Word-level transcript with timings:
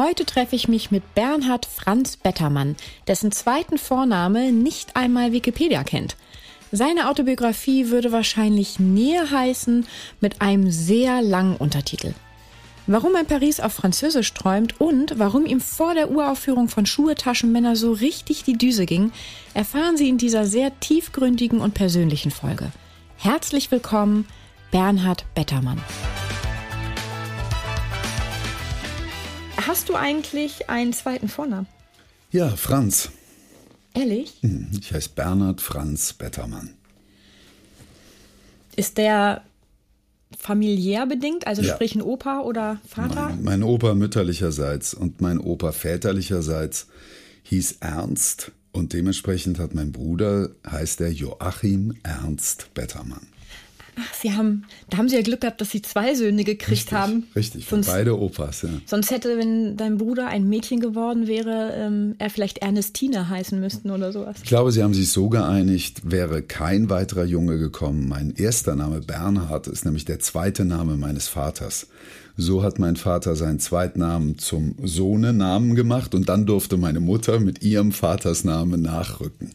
Heute 0.00 0.24
treffe 0.24 0.56
ich 0.56 0.66
mich 0.66 0.90
mit 0.90 1.14
Bernhard 1.14 1.66
Franz 1.66 2.16
Bettermann, 2.16 2.74
dessen 3.06 3.32
zweiten 3.32 3.76
Vorname 3.76 4.50
nicht 4.50 4.96
einmal 4.96 5.32
Wikipedia 5.32 5.84
kennt. 5.84 6.16
Seine 6.72 7.10
Autobiografie 7.10 7.90
würde 7.90 8.10
wahrscheinlich 8.10 8.80
Nähe 8.80 9.30
heißen 9.30 9.86
mit 10.22 10.40
einem 10.40 10.70
sehr 10.70 11.20
langen 11.20 11.54
Untertitel. 11.54 12.14
Warum 12.86 13.14
er 13.14 13.24
Paris 13.24 13.60
auf 13.60 13.74
Französisch 13.74 14.32
träumt 14.32 14.80
und 14.80 15.18
warum 15.18 15.44
ihm 15.44 15.60
vor 15.60 15.92
der 15.92 16.10
Uraufführung 16.10 16.70
von 16.70 16.86
Schuhe 16.86 17.14
Taschenmänner 17.14 17.76
so 17.76 17.92
richtig 17.92 18.42
die 18.44 18.56
Düse 18.56 18.86
ging, 18.86 19.12
erfahren 19.52 19.98
Sie 19.98 20.08
in 20.08 20.16
dieser 20.16 20.46
sehr 20.46 20.80
tiefgründigen 20.80 21.60
und 21.60 21.74
persönlichen 21.74 22.30
Folge. 22.30 22.72
Herzlich 23.18 23.70
willkommen, 23.70 24.26
Bernhard 24.70 25.26
Bettermann. 25.34 25.78
Hast 29.66 29.88
du 29.88 29.94
eigentlich 29.94 30.68
einen 30.70 30.92
zweiten 30.92 31.28
Vornamen? 31.28 31.66
Ja, 32.30 32.48
Franz. 32.56 33.10
Ehrlich? 33.94 34.34
Hm, 34.42 34.70
Ich 34.80 34.92
heiße 34.92 35.10
Bernhard 35.14 35.60
Franz 35.60 36.12
Bettermann. 36.12 36.74
Ist 38.76 38.98
der 38.98 39.42
familiär 40.38 41.06
bedingt, 41.06 41.46
also 41.46 41.60
Ja. 41.62 41.74
sprich 41.74 41.94
ein 41.96 42.02
Opa 42.02 42.40
oder 42.40 42.80
Vater? 42.88 43.28
Mein, 43.30 43.42
mein 43.42 43.62
Opa 43.64 43.94
mütterlicherseits 43.94 44.94
und 44.94 45.20
mein 45.20 45.38
Opa 45.38 45.72
väterlicherseits 45.72 46.86
hieß 47.42 47.78
Ernst 47.80 48.52
und 48.72 48.92
dementsprechend 48.92 49.58
hat 49.58 49.74
mein 49.74 49.90
Bruder, 49.90 50.50
heißt 50.70 51.00
er 51.00 51.10
Joachim 51.10 51.96
Ernst 52.04 52.72
Bettermann. 52.74 53.26
Ach, 53.96 54.14
sie 54.14 54.32
haben, 54.32 54.64
da 54.88 54.98
haben 54.98 55.08
sie 55.08 55.16
ja 55.16 55.22
Glück 55.22 55.40
gehabt, 55.40 55.60
dass 55.60 55.70
sie 55.70 55.82
zwei 55.82 56.14
Söhne 56.14 56.44
gekriegt 56.44 56.92
haben. 56.92 57.26
Richtig, 57.34 57.66
von 57.66 57.82
Sonst, 57.82 57.94
beide 57.94 58.18
Opas, 58.18 58.62
ja. 58.62 58.70
sonst 58.86 59.10
hätte, 59.10 59.36
wenn 59.38 59.76
dein 59.76 59.98
Bruder 59.98 60.28
ein 60.28 60.48
Mädchen 60.48 60.80
geworden 60.80 61.26
wäre, 61.26 61.72
ähm, 61.76 62.14
er 62.18 62.30
vielleicht 62.30 62.58
Ernestine 62.58 63.28
heißen 63.28 63.58
müssten 63.58 63.90
oder 63.90 64.12
sowas. 64.12 64.36
Ich 64.42 64.48
glaube, 64.48 64.72
sie 64.72 64.82
haben 64.82 64.94
sich 64.94 65.10
so 65.10 65.28
geeinigt, 65.28 66.10
wäre 66.10 66.42
kein 66.42 66.90
weiterer 66.90 67.24
Junge 67.24 67.58
gekommen. 67.58 68.08
Mein 68.08 68.34
erster 68.34 68.76
Name 68.76 69.00
Bernhard 69.00 69.66
ist 69.66 69.84
nämlich 69.84 70.04
der 70.04 70.18
zweite 70.18 70.64
Name 70.64 70.96
meines 70.96 71.28
Vaters. 71.28 71.88
So 72.40 72.62
hat 72.62 72.78
mein 72.78 72.96
Vater 72.96 73.36
seinen 73.36 73.58
Zweitnamen 73.58 74.38
zum 74.38 74.74
Sohnenamen 74.82 75.74
gemacht 75.74 76.14
und 76.14 76.28
dann 76.28 76.46
durfte 76.46 76.76
meine 76.78 77.00
Mutter 77.00 77.38
mit 77.38 77.62
ihrem 77.62 77.92
Vatersnamen 77.92 78.80
nachrücken. 78.80 79.50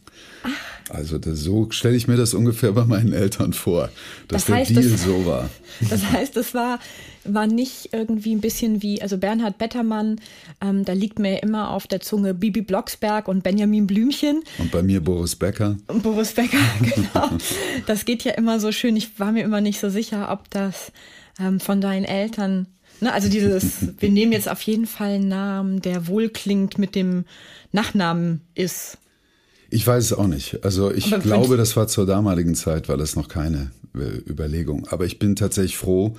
Also 0.88 1.18
das, 1.18 1.40
so 1.40 1.66
stelle 1.70 1.96
ich 1.96 2.06
mir 2.06 2.16
das 2.16 2.32
ungefähr 2.32 2.70
bei 2.70 2.84
meinen 2.84 3.12
Eltern 3.12 3.52
vor, 3.52 3.88
dass 4.28 4.44
Das 4.44 4.54
heißt, 4.54 4.70
der 4.70 4.82
Deal 4.82 4.92
das- 4.92 5.02
so 5.02 5.26
war. 5.26 5.50
Das 5.90 6.10
heißt, 6.12 6.36
es 6.36 6.54
war, 6.54 6.78
war 7.24 7.48
nicht 7.48 7.90
irgendwie 7.92 8.32
ein 8.34 8.40
bisschen 8.40 8.82
wie, 8.82 9.02
also 9.02 9.18
Bernhard 9.18 9.58
Bettermann, 9.58 10.20
ähm, 10.62 10.84
da 10.84 10.92
liegt 10.92 11.18
mir 11.18 11.42
immer 11.42 11.70
auf 11.70 11.88
der 11.88 12.00
Zunge 12.00 12.34
Bibi 12.34 12.60
Blocksberg 12.62 13.26
und 13.26 13.42
Benjamin 13.42 13.86
Blümchen. 13.88 14.42
Und 14.58 14.70
bei 14.70 14.82
mir 14.84 15.00
Boris 15.02 15.34
Becker. 15.34 15.76
Und 15.88 16.04
Boris 16.04 16.32
Becker, 16.34 16.56
genau. 16.80 17.30
Das 17.86 18.04
geht 18.04 18.22
ja 18.22 18.32
immer 18.34 18.60
so 18.60 18.70
schön. 18.70 18.96
Ich 18.96 19.18
war 19.18 19.32
mir 19.32 19.42
immer 19.44 19.60
nicht 19.60 19.80
so 19.80 19.90
sicher, 19.90 20.30
ob 20.30 20.48
das 20.50 20.92
ähm, 21.40 21.58
von 21.60 21.80
deinen 21.80 22.04
Eltern, 22.04 22.68
ne, 23.00 23.12
also 23.12 23.28
dieses, 23.28 23.64
wir 23.98 24.10
nehmen 24.10 24.32
jetzt 24.32 24.48
auf 24.48 24.62
jeden 24.62 24.86
Fall 24.86 25.14
einen 25.14 25.28
Namen, 25.28 25.80
der 25.80 26.06
wohlklingt 26.06 26.78
mit 26.78 26.94
dem 26.94 27.24
Nachnamen 27.72 28.40
ist. 28.54 28.98
Ich 29.70 29.86
weiß 29.86 30.04
es 30.04 30.12
auch 30.12 30.28
nicht. 30.28 30.64
Also 30.64 30.92
ich 30.92 31.12
Aber 31.12 31.22
glaube, 31.22 31.56
das 31.56 31.76
war 31.76 31.88
zur 31.88 32.06
damaligen 32.06 32.54
Zeit, 32.54 32.88
war 32.88 32.96
das 32.96 33.16
noch 33.16 33.28
keine 33.28 33.72
äh, 33.94 34.30
Überlegung. 34.30 34.86
Aber 34.88 35.04
ich 35.04 35.18
bin 35.18 35.34
tatsächlich 35.36 35.76
froh, 35.76 36.16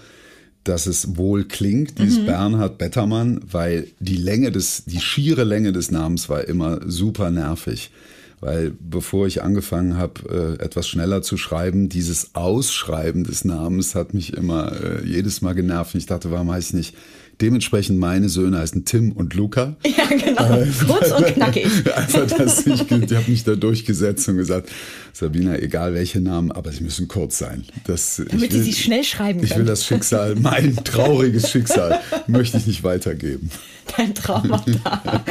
dass 0.64 0.86
es 0.86 1.16
wohl 1.16 1.46
klingt, 1.46 1.98
dieses 2.00 2.26
Bernhard 2.26 2.78
Bettermann, 2.78 3.40
weil 3.50 3.88
die 4.00 4.18
Länge 4.18 4.52
des, 4.52 4.84
die 4.86 5.00
schiere 5.00 5.46
Länge 5.46 5.72
des 5.72 5.92
Namens 5.92 6.28
war 6.28 6.44
immer 6.44 6.82
super 6.86 7.32
nervig. 7.32 7.92
Weil 8.40 8.72
bevor 8.80 9.26
ich 9.26 9.42
angefangen 9.42 9.98
habe, 9.98 10.58
äh, 10.60 10.64
etwas 10.64 10.88
schneller 10.88 11.24
zu 11.24 11.38
schreiben, 11.38 11.90
dieses 11.90 12.36
Ausschreiben 12.36 13.24
des 13.24 13.46
Namens 13.46 13.96
hat 13.96 14.14
mich 14.14 14.34
immer 14.34 14.72
äh, 14.74 15.06
jedes 15.06 15.42
Mal 15.42 15.54
genervt. 15.54 15.96
Ich 15.96 16.06
dachte, 16.06 16.30
warum 16.30 16.52
heißt 16.52 16.76
nicht 16.76 16.96
dementsprechend 17.42 18.00
meine 18.00 18.30
Söhne 18.30 18.60
heißen 18.60 18.86
Tim 18.86 19.12
und 19.12 19.34
Luca? 19.34 19.76
Ja, 19.98 20.06
genau. 20.06 20.64
Kurz 20.88 21.12
und 21.12 21.26
knackig. 21.26 21.66
Einfach, 21.96 22.28
dass 22.38 22.68
ich, 22.68 22.92
ich 22.92 23.16
habe 23.16 23.30
mich 23.32 23.44
da 23.44 23.56
durchgesetzt 23.56 24.28
und 24.30 24.38
gesagt, 24.38 24.70
Sabina, 25.14 25.58
egal 25.58 25.94
welche 25.94 26.22
Namen, 26.22 26.52
aber 26.52 26.72
sie 26.72 26.84
müssen 26.84 27.08
kurz 27.08 27.38
sein. 27.40 27.64
Das, 27.86 28.18
Damit 28.30 28.52
sie 28.52 28.58
will, 28.60 28.64
sie 28.64 28.74
schnell 28.74 29.04
schreiben 29.04 29.40
Ich 29.40 29.50
will 29.50 29.58
können. 29.58 29.68
das 29.68 29.86
Schicksal, 29.86 30.36
mein 30.36 30.76
trauriges 30.84 31.50
Schicksal, 31.50 32.00
möchte 32.28 32.58
ich 32.58 32.68
nicht 32.68 32.84
weitergeben. 32.84 33.50
Dein 33.96 34.14
Trauma 34.14 34.64
da. 34.84 35.24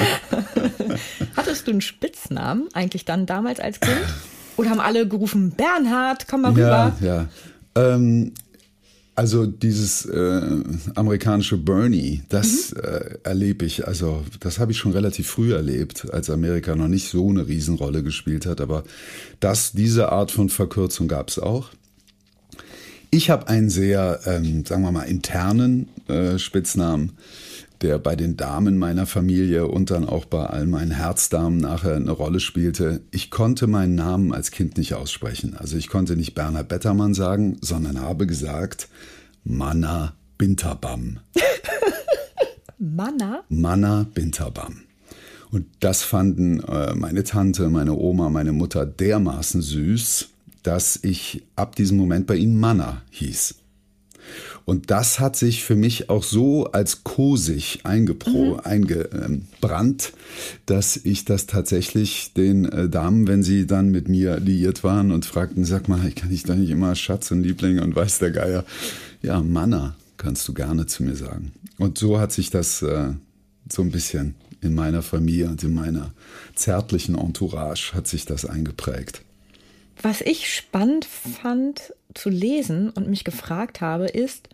Hattest 1.37 1.67
du 1.67 1.73
einen 1.73 1.81
Spitznamen 1.81 2.69
eigentlich 2.73 3.05
dann 3.05 3.27
damals 3.27 3.61
als 3.61 3.81
Kind? 3.81 3.97
Oder 4.57 4.71
haben 4.71 4.81
alle 4.81 5.07
gerufen, 5.07 5.51
Bernhard, 5.51 6.27
komm 6.29 6.43
mal 6.43 6.53
rüber? 6.53 6.97
Ja, 7.01 7.07
ja. 7.07 7.29
Ähm, 7.77 8.33
also 9.17 9.47
dieses 9.47 10.05
äh, 10.05 10.43
amerikanische 10.95 11.57
Bernie, 11.57 12.23
das 12.29 12.73
äh, 12.73 13.17
erlebe 13.25 13.65
ich, 13.65 13.87
also 13.89 14.23
das 14.41 14.59
habe 14.59 14.73
ich 14.73 14.79
schon 14.79 14.93
relativ 14.93 15.27
früh 15.27 15.55
erlebt, 15.55 16.13
als 16.13 16.29
Amerika 16.29 16.77
noch 16.77 16.89
nicht 16.89 17.09
so 17.09 17.31
eine 17.31 17.49
Riesenrolle 17.49 18.03
gespielt 18.03 18.45
hat, 18.45 18.61
aber 18.61 18.85
das, 19.41 19.73
diese 19.73 20.13
Art 20.13 20.31
von 20.31 20.51
Verkürzung 20.51 21.09
gab 21.09 21.31
es 21.31 21.39
auch. 21.39 21.71
Ich 23.11 23.31
habe 23.31 23.49
einen 23.49 23.71
sehr, 23.71 24.21
ähm, 24.27 24.67
sagen 24.67 24.83
wir 24.83 24.93
mal, 24.93 25.05
internen 25.05 25.89
äh, 26.09 26.39
Spitznamen, 26.39 27.13
der 27.83 27.99
bei 27.99 28.17
den 28.17 28.37
Damen 28.37 28.79
meiner 28.79 29.07
Familie 29.07 29.67
und 29.67 29.91
dann 29.91 30.09
auch 30.09 30.25
bei 30.25 30.47
all 30.47 30.67
meinen 30.67 30.93
Herzdamen 30.93 31.59
nachher 31.59 31.97
eine 31.97 32.11
Rolle 32.11 32.41
spielte. 32.41 33.01
Ich 33.11 33.31
konnte 33.31 33.67
meinen 33.67 33.95
Namen 33.95 34.33
als 34.33 34.51
Kind 34.51 34.77
nicht 34.77 34.95
aussprechen. 34.95 35.57
Also 35.57 35.77
ich 35.77 35.89
konnte 35.89 36.17
nicht 36.17 36.35
Bernhard 36.35 36.69
Bettermann 36.69 37.15
sagen, 37.15 37.59
sondern 37.61 38.01
habe 38.01 38.27
gesagt 38.27 38.89
Manna 39.45 40.15
Binterbam. 40.39 41.21
Manna? 42.79 43.45
Manna 43.49 44.07
Binterbam. 44.13 44.83
Und 45.51 45.67
das 45.81 46.03
fanden 46.03 46.61
äh, 46.61 46.95
meine 46.95 47.25
Tante, 47.25 47.69
meine 47.69 47.95
Oma, 47.95 48.29
meine 48.29 48.53
Mutter 48.53 48.85
dermaßen 48.85 49.63
süß, 49.63 50.29
dass 50.63 50.99
ich 51.03 51.45
ab 51.55 51.77
diesem 51.77 51.97
Moment 51.97 52.27
bei 52.27 52.37
ihnen 52.37 52.59
Manna 52.59 53.03
hieß. 53.11 53.55
Und 54.67 54.91
das 54.91 55.21
hat 55.21 55.37
sich 55.37 55.63
für 55.63 55.77
mich 55.77 56.11
auch 56.11 56.25
so 56.25 56.67
als 56.73 57.05
kosig 57.05 57.81
eingepro, 57.85 58.57
eingebrannt, 58.65 60.13
dass 60.67 60.97
ich 60.97 61.25
das 61.25 61.47
tatsächlich 61.47 62.33
den 62.35 62.65
äh, 62.65 62.89
Damen, 62.89 63.29
wenn 63.29 63.45
sie 63.45 63.69
dann 63.69 63.91
mit 63.91 64.09
mir 64.09 64.41
liiert 64.41 64.83
waren 64.83 65.13
und 65.13 65.25
fragten, 65.25 65.65
sag 65.65 65.89
mal, 65.89 66.11
kann 66.11 66.33
ich 66.33 66.43
da 66.43 66.57
nicht 66.57 66.71
immer 66.71 66.97
Schatz 66.97 67.31
und 67.31 67.45
Liebling 67.45 67.79
und 67.79 67.95
weiß 67.95 68.19
der 68.19 68.33
Geier? 68.33 68.65
Ja, 69.23 69.41
Manna 69.41 69.95
kannst 70.17 70.49
du 70.49 70.53
gerne 70.53 70.87
zu 70.87 71.05
mir 71.05 71.15
sagen. 71.15 71.53
Und 71.79 71.97
so 71.97 72.19
hat 72.19 72.33
sich 72.33 72.51
das 72.51 72.83
äh, 72.83 73.13
so 73.71 73.83
ein 73.83 73.93
bisschen 73.93 74.35
in 74.63 74.75
meiner 74.75 75.03
Familie 75.03 75.49
und 75.49 75.63
in 75.63 75.75
meiner 75.75 76.13
zärtlichen 76.57 77.17
Entourage 77.17 77.93
hat 77.95 78.09
sich 78.09 78.25
das 78.25 78.45
eingeprägt. 78.45 79.23
Was 80.03 80.23
ich 80.23 80.53
spannend 80.53 81.05
fand 81.05 81.95
zu 82.15 82.31
lesen 82.31 82.91
und 82.91 83.09
mich 83.09 83.25
gefragt 83.25 83.81
habe, 83.81 84.07
ist, 84.07 84.49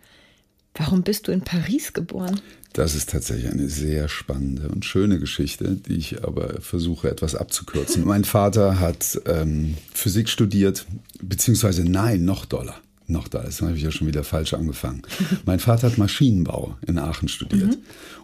warum 0.75 1.03
bist 1.03 1.27
du 1.27 1.31
in 1.31 1.41
Paris 1.41 1.93
geboren? 1.93 2.39
Das 2.73 2.95
ist 2.95 3.11
tatsächlich 3.11 3.51
eine 3.51 3.69
sehr 3.69 4.09
spannende 4.09 4.67
und 4.69 4.83
schöne 4.83 5.19
Geschichte, 5.19 5.75
die 5.75 5.95
ich 5.95 6.23
aber 6.23 6.59
versuche 6.59 7.09
etwas 7.09 7.35
abzukürzen. 7.35 8.03
mein 8.05 8.23
Vater 8.23 8.79
hat 8.79 9.21
ähm, 9.27 9.77
Physik 9.93 10.27
studiert, 10.27 10.87
beziehungsweise 11.21 11.85
nein, 11.85 12.25
noch 12.25 12.45
doller. 12.45 12.75
Noch 13.05 13.27
da, 13.27 13.43
das 13.43 13.61
habe 13.61 13.75
ich 13.75 13.83
ja 13.83 13.91
schon 13.91 14.07
wieder 14.07 14.23
falsch 14.23 14.53
angefangen. 14.53 15.01
Mein 15.45 15.59
Vater 15.59 15.87
hat 15.87 15.97
Maschinenbau 15.97 16.77
in 16.87 16.97
Aachen 16.97 17.27
studiert 17.27 17.77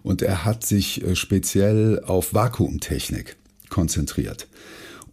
und 0.03 0.21
er 0.21 0.45
hat 0.45 0.65
sich 0.65 1.03
äh, 1.03 1.17
speziell 1.17 2.01
auf 2.05 2.33
Vakuumtechnik 2.33 3.35
konzentriert 3.69 4.47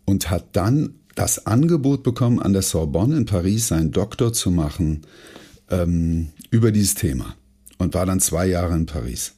und 0.05 0.31
hat 0.31 0.45
dann 0.53 0.95
das 1.17 1.47
Angebot 1.47 2.05
bekommen, 2.05 2.41
an 2.41 2.53
der 2.53 2.63
Sorbonne 2.63 3.17
in 3.17 3.27
Paris 3.27 3.69
seinen 3.69 3.91
Doktor 3.91 4.33
zu 4.33 4.53
machen 4.53 5.03
ähm, 5.69 6.29
über 6.51 6.73
dieses 6.73 6.95
Thema 6.95 7.37
und 7.79 7.95
war 7.95 8.07
dann 8.07 8.21
zwei 8.21 8.47
Jahre 8.47 8.75
in 8.75 8.87
Paris. 8.87 9.35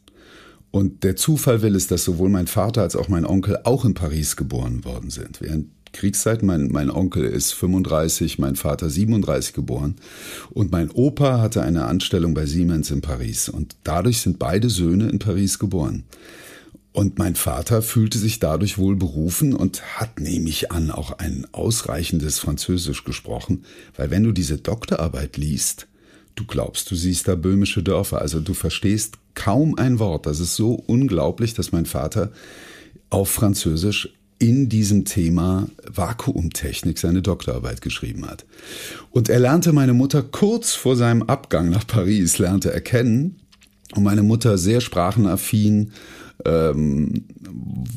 Und 0.71 1.03
der 1.03 1.17
Zufall 1.17 1.63
will 1.63 1.75
es, 1.75 1.87
dass 1.87 2.05
sowohl 2.05 2.29
mein 2.29 2.47
Vater 2.47 2.83
als 2.83 2.95
auch 2.95 3.09
mein 3.09 3.25
Onkel 3.25 3.59
auch 3.65 3.85
in 3.85 3.95
Paris 3.95 4.37
geboren 4.37 4.85
worden 4.85 5.11
sind. 5.11 5.41
Während 5.41 5.67
Kriegszeit, 5.93 6.43
mein, 6.43 6.69
mein 6.69 6.91
Onkel 6.91 7.25
ist 7.25 7.53
35, 7.55 8.39
mein 8.39 8.57
Vater 8.57 8.91
37 8.91 9.55
geboren. 9.55 9.97
Und 10.51 10.71
mein 10.71 10.91
Opa 10.91 11.41
hatte 11.41 11.63
eine 11.63 11.87
Anstellung 11.87 12.35
bei 12.35 12.45
Siemens 12.45 12.91
in 12.91 13.01
Paris. 13.01 13.49
Und 13.49 13.77
dadurch 13.85 14.21
sind 14.21 14.39
beide 14.39 14.69
Söhne 14.69 15.09
in 15.09 15.19
Paris 15.19 15.59
geboren. 15.59 16.05
Und 16.93 17.19
mein 17.19 17.37
Vater 17.37 17.81
fühlte 17.81 18.19
sich 18.19 18.41
dadurch 18.41 18.77
wohl 18.77 18.97
berufen 18.97 19.55
und 19.55 19.83
hat, 19.99 20.21
nehme 20.21 20.49
ich 20.49 20.73
an, 20.73 20.91
auch 20.91 21.19
ein 21.19 21.47
ausreichendes 21.53 22.39
Französisch 22.39 23.05
gesprochen, 23.05 23.65
weil 23.97 24.11
wenn 24.11 24.25
du 24.25 24.33
diese 24.33 24.59
Doktorarbeit 24.59 25.37
liest, 25.37 25.87
du 26.39 26.45
glaubst, 26.45 26.91
du 26.91 26.95
siehst 26.95 27.27
da 27.29 27.35
böhmische 27.35 27.83
Dörfer, 27.83 28.21
also 28.21 28.41
du 28.41 28.55
verstehst 28.55 29.19
kaum 29.35 29.77
ein 29.77 29.99
Wort. 29.99 30.27
Das 30.27 30.41
ist 30.41 30.57
so 30.57 30.73
unglaublich, 30.75 31.55
dass 31.55 31.73
mein 31.73 31.87
Vater 31.87 32.31
auf 33.11 33.31
Französisch 33.31 34.11
in 34.39 34.69
diesem 34.69 35.05
Thema 35.05 35.67
Vakuumtechnik 35.85 36.99
seine 36.99 37.23
Doktorarbeit 37.23 37.81
geschrieben 37.81 38.27
hat. 38.27 38.47
Und 39.11 39.29
er 39.29 39.41
lernte 39.41 39.73
meine 39.73 39.95
Mutter 39.95 40.23
kurz 40.23 40.75
vor 40.75 40.95
seinem 40.95 41.23
Abgang 41.23 41.71
nach 41.71 41.87
Paris, 41.87 42.39
lernte 42.39 42.73
er 42.73 42.81
kennen. 42.81 43.41
Und 43.97 44.05
meine 44.05 44.23
Mutter 44.23 44.59
sehr 44.59 44.81
sprachenaffin, 44.81 45.91
ähm, 46.45 47.25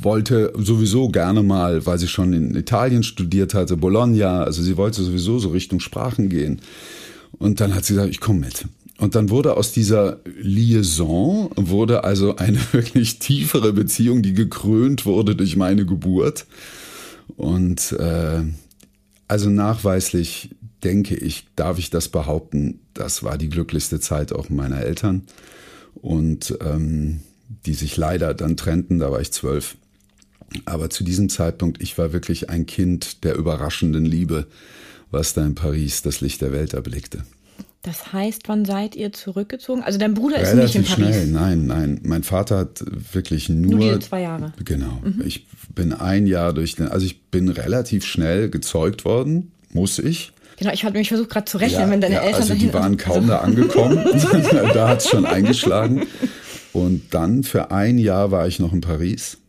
wollte 0.02 0.52
sowieso 0.58 1.10
gerne 1.10 1.44
mal, 1.44 1.86
weil 1.86 2.00
sie 2.00 2.08
schon 2.08 2.34
in 2.34 2.56
Italien 2.56 3.04
studiert 3.04 3.54
hatte, 3.54 3.78
Bologna, 3.78 4.44
also 4.44 4.64
sie 4.64 4.78
wollte 4.78 5.04
sowieso 5.04 5.38
so 5.38 5.50
Richtung 5.50 5.80
Sprachen 5.80 6.30
gehen. 6.30 6.62
Und 7.42 7.60
dann 7.60 7.74
hat 7.74 7.86
sie 7.86 7.96
gesagt, 7.96 8.12
ich 8.12 8.20
komme 8.20 8.42
mit. 8.42 8.68
Und 9.00 9.16
dann 9.16 9.32
wurde 9.32 9.58
aus 9.58 9.72
dieser 9.72 10.20
Liaison, 10.40 11.50
wurde 11.56 12.04
also 12.04 12.36
eine 12.36 12.60
wirklich 12.72 13.18
tiefere 13.18 13.74
Beziehung, 13.74 14.22
die 14.22 14.36
gekrönt 14.36 15.08
wurde 15.08 15.36
durch 15.36 15.56
meine 15.56 15.88
Geburt. 15.88 16.46
Und 17.38 17.94
äh, 17.94 18.44
also 19.28 19.50
nachweislich 19.50 20.52
denke 20.84 21.16
ich, 21.16 21.48
darf 21.56 21.80
ich 21.80 21.90
das 21.90 22.10
behaupten, 22.10 22.80
das 22.94 23.24
war 23.24 23.40
die 23.40 23.50
glücklichste 23.50 24.00
Zeit 24.00 24.34
auch 24.34 24.50
meiner 24.50 24.82
Eltern. 24.82 25.24
Und 25.96 26.56
ähm, 26.62 27.22
die 27.66 27.74
sich 27.74 27.98
leider 27.98 28.36
dann 28.36 28.56
trennten, 28.56 29.00
da 29.00 29.12
war 29.12 29.20
ich 29.20 29.32
zwölf. 29.32 29.78
Aber 30.66 30.92
zu 30.92 31.04
diesem 31.04 31.28
Zeitpunkt, 31.28 31.82
ich 31.82 31.98
war 31.98 32.14
wirklich 32.14 32.52
ein 32.52 32.68
Kind 32.68 33.24
der 33.24 33.36
überraschenden 33.36 34.06
Liebe, 34.06 34.46
was 35.12 35.34
da 35.34 35.46
in 35.46 35.56
Paris 35.56 36.02
das 36.02 36.22
Licht 36.22 36.42
der 36.42 36.52
Welt 36.52 36.74
erblickte. 36.74 37.24
Das 37.84 38.14
heißt, 38.14 38.44
wann 38.48 38.64
seid 38.64 38.96
ihr 38.96 39.12
zurückgezogen? 39.12 39.82
Also 39.82 39.98
dein 39.98 40.14
Bruder 40.14 40.40
ist 40.40 40.50
Relativ 40.50 40.82
nicht 40.82 40.98
in 40.98 41.04
Paris. 41.04 41.16
schnell, 41.16 41.28
nein, 41.28 41.66
nein. 41.66 42.00
Mein 42.04 42.22
Vater 42.22 42.60
hat 42.60 42.84
wirklich 43.12 43.50
nur. 43.50 43.80
Nur 43.80 43.94
die 43.94 44.06
zwei 44.06 44.22
Jahre. 44.22 44.54
Genau. 44.64 45.02
Mhm. 45.04 45.24
Ich 45.26 45.48
bin 45.74 45.92
ein 45.94 46.28
Jahr 46.28 46.54
durch 46.54 46.76
den, 46.76 46.90
also 46.90 47.06
ich 47.06 47.24
bin 47.24 47.50
relativ 47.50 48.06
schnell 48.06 48.50
gezeugt 48.52 49.04
worden, 49.04 49.52
muss 49.72 49.98
ich. 49.98 50.32
Genau, 50.58 50.72
ich 50.74 50.86
habe 50.86 50.96
mich 50.96 51.08
versucht 51.08 51.32
gerade 51.32 51.46
zu 51.46 51.58
rechnen, 51.58 51.82
ja, 51.82 51.90
wenn 51.90 52.02
deine 52.02 52.16
ja, 52.16 52.22
Eltern. 52.22 52.42
Also 52.42 52.54
die 52.54 52.72
waren 52.72 52.98
kaum 52.98 53.28
da 53.28 53.40
angekommen. 53.40 53.98
da 54.74 54.90
hat 54.90 55.00
es 55.00 55.10
schon 55.10 55.26
eingeschlagen. 55.26 56.06
Und 56.74 57.16
dann 57.16 57.44
für 57.44 57.72
ein 57.72 57.98
Jahr 57.98 58.30
war 58.30 58.48
ich 58.48 58.60
noch 58.60 58.74
in 58.74 58.82
Paris. 58.82 59.40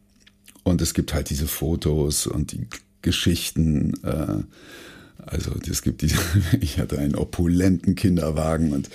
Und 0.62 0.80
es 0.80 0.94
gibt 0.94 1.12
halt 1.12 1.28
diese 1.28 1.46
Fotos 1.46 2.26
und 2.26 2.52
die 2.52 2.66
Geschichten. 3.02 3.92
Äh, 4.04 4.44
also 5.24 5.52
es 5.70 5.82
gibt 5.82 6.02
diese, 6.02 6.16
ich 6.60 6.78
hatte 6.78 6.98
einen 6.98 7.14
opulenten 7.14 7.94
Kinderwagen 7.94 8.72
und 8.72 8.88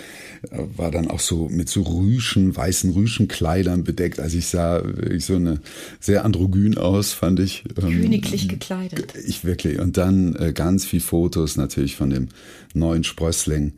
äh, 0.52 0.60
war 0.76 0.92
dann 0.92 1.10
auch 1.10 1.20
so 1.20 1.48
mit 1.50 1.70
so 1.70 1.82
Rüschen, 1.84 2.56
weißen 2.56 2.92
Rüschenkleidern 2.92 3.84
bedeckt. 3.84 4.20
Also 4.20 4.38
ich 4.38 4.48
sah 4.48 4.84
wirklich 4.84 5.26
so 5.26 5.36
eine 5.36 5.62
sehr 6.00 6.26
androgyn 6.26 6.78
aus, 6.78 7.14
fand 7.14 7.40
ich. 7.40 7.64
Ähm, 7.82 8.02
Königlich 8.02 8.48
gekleidet. 8.48 9.14
Ich 9.26 9.46
wirklich. 9.46 9.80
Und 9.80 9.98
dann 9.98 10.36
äh, 10.36 10.54
ganz 10.54 10.86
viel 10.86 11.02
Fotos 11.02 11.56
natürlich 11.56 11.96
von 11.96 12.10
dem 12.10 12.28
neuen 12.74 13.04
Sprössling. 13.04 13.74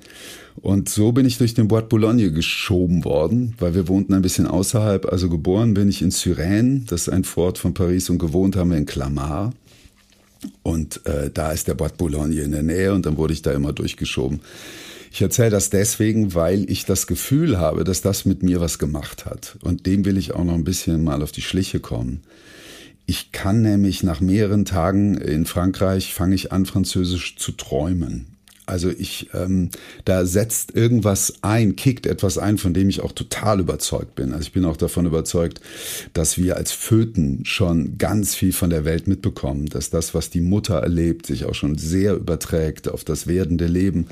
Und 0.61 0.89
so 0.89 1.13
bin 1.13 1.25
ich 1.25 1.37
durch 1.37 1.53
den 1.53 1.69
Bois 1.69 1.81
de 1.81 1.89
Boulogne 1.89 2.31
geschoben 2.31 3.05
worden, 3.05 3.53
weil 3.59 3.75
wir 3.75 3.87
wohnten 3.87 4.13
ein 4.13 4.21
bisschen 4.21 4.45
außerhalb. 4.45 5.05
Also 5.05 5.29
geboren 5.29 5.73
bin 5.73 5.87
ich 5.87 6.01
in 6.01 6.11
Suresnes, 6.11 6.85
das 6.87 7.01
ist 7.03 7.09
ein 7.09 7.23
Fort 7.23 7.57
von 7.57 7.73
Paris, 7.73 8.09
und 8.09 8.17
gewohnt 8.17 8.55
haben 8.55 8.71
wir 8.71 8.77
in 8.77 8.85
Clamart. 8.85 9.53
Und 10.63 11.05
äh, 11.05 11.29
da 11.33 11.51
ist 11.51 11.67
der 11.67 11.75
de 11.75 11.89
Boulogne 11.97 12.41
in 12.41 12.51
der 12.51 12.63
Nähe 12.63 12.93
und 12.93 13.05
dann 13.05 13.17
wurde 13.17 13.33
ich 13.33 13.41
da 13.41 13.51
immer 13.51 13.73
durchgeschoben. 13.73 14.41
Ich 15.11 15.21
erzähle 15.21 15.49
das 15.49 15.69
deswegen, 15.69 16.35
weil 16.35 16.69
ich 16.69 16.85
das 16.85 17.07
Gefühl 17.07 17.57
habe, 17.57 17.83
dass 17.83 18.01
das 18.01 18.25
mit 18.25 18.43
mir 18.43 18.61
was 18.61 18.77
gemacht 18.77 19.25
hat. 19.25 19.57
Und 19.61 19.85
dem 19.85 20.05
will 20.05 20.17
ich 20.17 20.33
auch 20.33 20.43
noch 20.43 20.53
ein 20.53 20.63
bisschen 20.63 21.03
mal 21.03 21.23
auf 21.23 21.31
die 21.31 21.41
Schliche 21.41 21.79
kommen. 21.79 22.21
Ich 23.05 23.31
kann 23.31 23.63
nämlich 23.63 24.03
nach 24.03 24.21
mehreren 24.21 24.65
Tagen 24.65 25.17
in 25.17 25.47
Frankreich, 25.47 26.13
fange 26.13 26.35
ich 26.35 26.51
an, 26.51 26.67
Französisch 26.67 27.37
zu 27.37 27.53
träumen. 27.53 28.37
Also 28.69 28.89
ich, 28.89 29.29
ähm, 29.33 29.69
da 30.05 30.25
setzt 30.25 30.75
irgendwas 30.75 31.33
ein, 31.41 31.75
kickt 31.75 32.05
etwas 32.05 32.37
ein, 32.37 32.57
von 32.57 32.73
dem 32.73 32.87
ich 32.87 33.01
auch 33.01 33.11
total 33.11 33.59
überzeugt 33.59 34.15
bin. 34.15 34.31
Also 34.31 34.43
ich 34.43 34.51
bin 34.53 34.65
auch 34.65 34.77
davon 34.77 35.05
überzeugt, 35.05 35.59
dass 36.13 36.37
wir 36.37 36.55
als 36.55 36.71
Föten 36.71 37.43
schon 37.45 37.97
ganz 37.97 38.35
viel 38.35 38.53
von 38.53 38.69
der 38.69 38.85
Welt 38.85 39.07
mitbekommen, 39.07 39.65
dass 39.65 39.89
das, 39.89 40.13
was 40.13 40.29
die 40.29 40.41
Mutter 40.41 40.75
erlebt, 40.75 41.25
sich 41.25 41.45
auch 41.45 41.55
schon 41.55 41.77
sehr 41.77 42.13
überträgt 42.13 42.87
auf 42.87 43.03
das 43.03 43.27
werdende 43.27 43.65
Leben. 43.67 44.07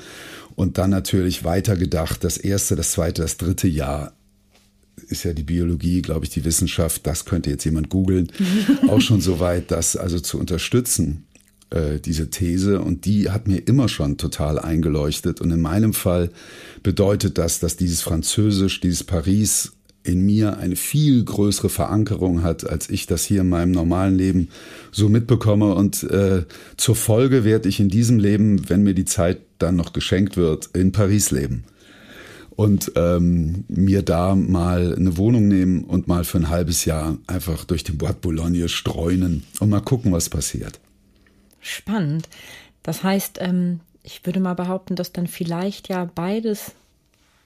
Und 0.55 0.79
dann 0.79 0.89
natürlich 0.89 1.43
weitergedacht, 1.43 2.23
das 2.23 2.37
erste, 2.37 2.75
das 2.75 2.93
zweite, 2.93 3.21
das 3.21 3.37
dritte 3.37 3.67
Jahr 3.67 4.13
ist 5.09 5.23
ja 5.23 5.33
die 5.33 5.43
Biologie, 5.43 6.01
glaube 6.01 6.25
ich, 6.25 6.31
die 6.31 6.43
Wissenschaft, 6.43 7.05
das 7.05 7.25
könnte 7.25 7.49
jetzt 7.49 7.63
jemand 7.63 7.89
googeln, 7.89 8.31
auch 8.87 9.01
schon 9.01 9.21
so 9.21 9.39
weit, 9.39 9.71
das 9.71 9.95
also 9.95 10.19
zu 10.19 10.39
unterstützen. 10.39 11.26
Äh, 11.69 11.99
diese 11.99 12.29
These 12.29 12.79
und 12.79 13.03
die 13.03 13.29
hat 13.29 13.47
mir 13.47 13.57
immer 13.57 13.89
schon 13.89 14.17
total 14.17 14.57
eingeleuchtet. 14.57 15.41
Und 15.41 15.51
in 15.51 15.59
meinem 15.59 15.91
Fall 15.91 16.29
bedeutet 16.81 17.37
das, 17.37 17.59
dass 17.59 17.75
dieses 17.75 18.01
Französisch, 18.01 18.79
dieses 18.79 19.03
Paris 19.03 19.73
in 20.03 20.25
mir 20.25 20.57
eine 20.59 20.77
viel 20.77 21.25
größere 21.25 21.67
Verankerung 21.67 22.41
hat, 22.41 22.69
als 22.69 22.89
ich 22.89 23.05
das 23.05 23.25
hier 23.25 23.41
in 23.41 23.49
meinem 23.49 23.71
normalen 23.71 24.15
Leben 24.15 24.47
so 24.93 25.09
mitbekomme. 25.09 25.73
Und 25.75 26.03
äh, 26.03 26.45
zur 26.77 26.95
Folge 26.95 27.43
werde 27.43 27.67
ich 27.67 27.81
in 27.81 27.89
diesem 27.89 28.17
Leben, 28.17 28.69
wenn 28.69 28.83
mir 28.83 28.93
die 28.93 29.03
Zeit 29.03 29.39
dann 29.59 29.75
noch 29.75 29.91
geschenkt 29.91 30.37
wird, 30.37 30.69
in 30.73 30.93
Paris 30.93 31.31
leben. 31.31 31.65
Und 32.51 32.93
ähm, 32.95 33.65
mir 33.67 34.03
da 34.03 34.35
mal 34.35 34.95
eine 34.95 35.17
Wohnung 35.17 35.49
nehmen 35.49 35.83
und 35.83 36.07
mal 36.07 36.23
für 36.23 36.37
ein 36.37 36.49
halbes 36.49 36.85
Jahr 36.85 37.17
einfach 37.27 37.65
durch 37.65 37.83
den 37.83 37.97
Bois 37.97 38.13
de 38.13 38.21
Boulogne 38.21 38.69
streunen 38.69 39.43
und 39.59 39.69
mal 39.69 39.81
gucken, 39.81 40.13
was 40.13 40.29
passiert. 40.29 40.79
Spannend. 41.67 42.29
Das 42.83 43.03
heißt, 43.03 43.39
ähm, 43.41 43.81
ich 44.03 44.25
würde 44.25 44.39
mal 44.39 44.53
behaupten, 44.53 44.95
dass 44.95 45.11
dann 45.11 45.27
vielleicht 45.27 45.89
ja 45.89 46.09
beides 46.15 46.71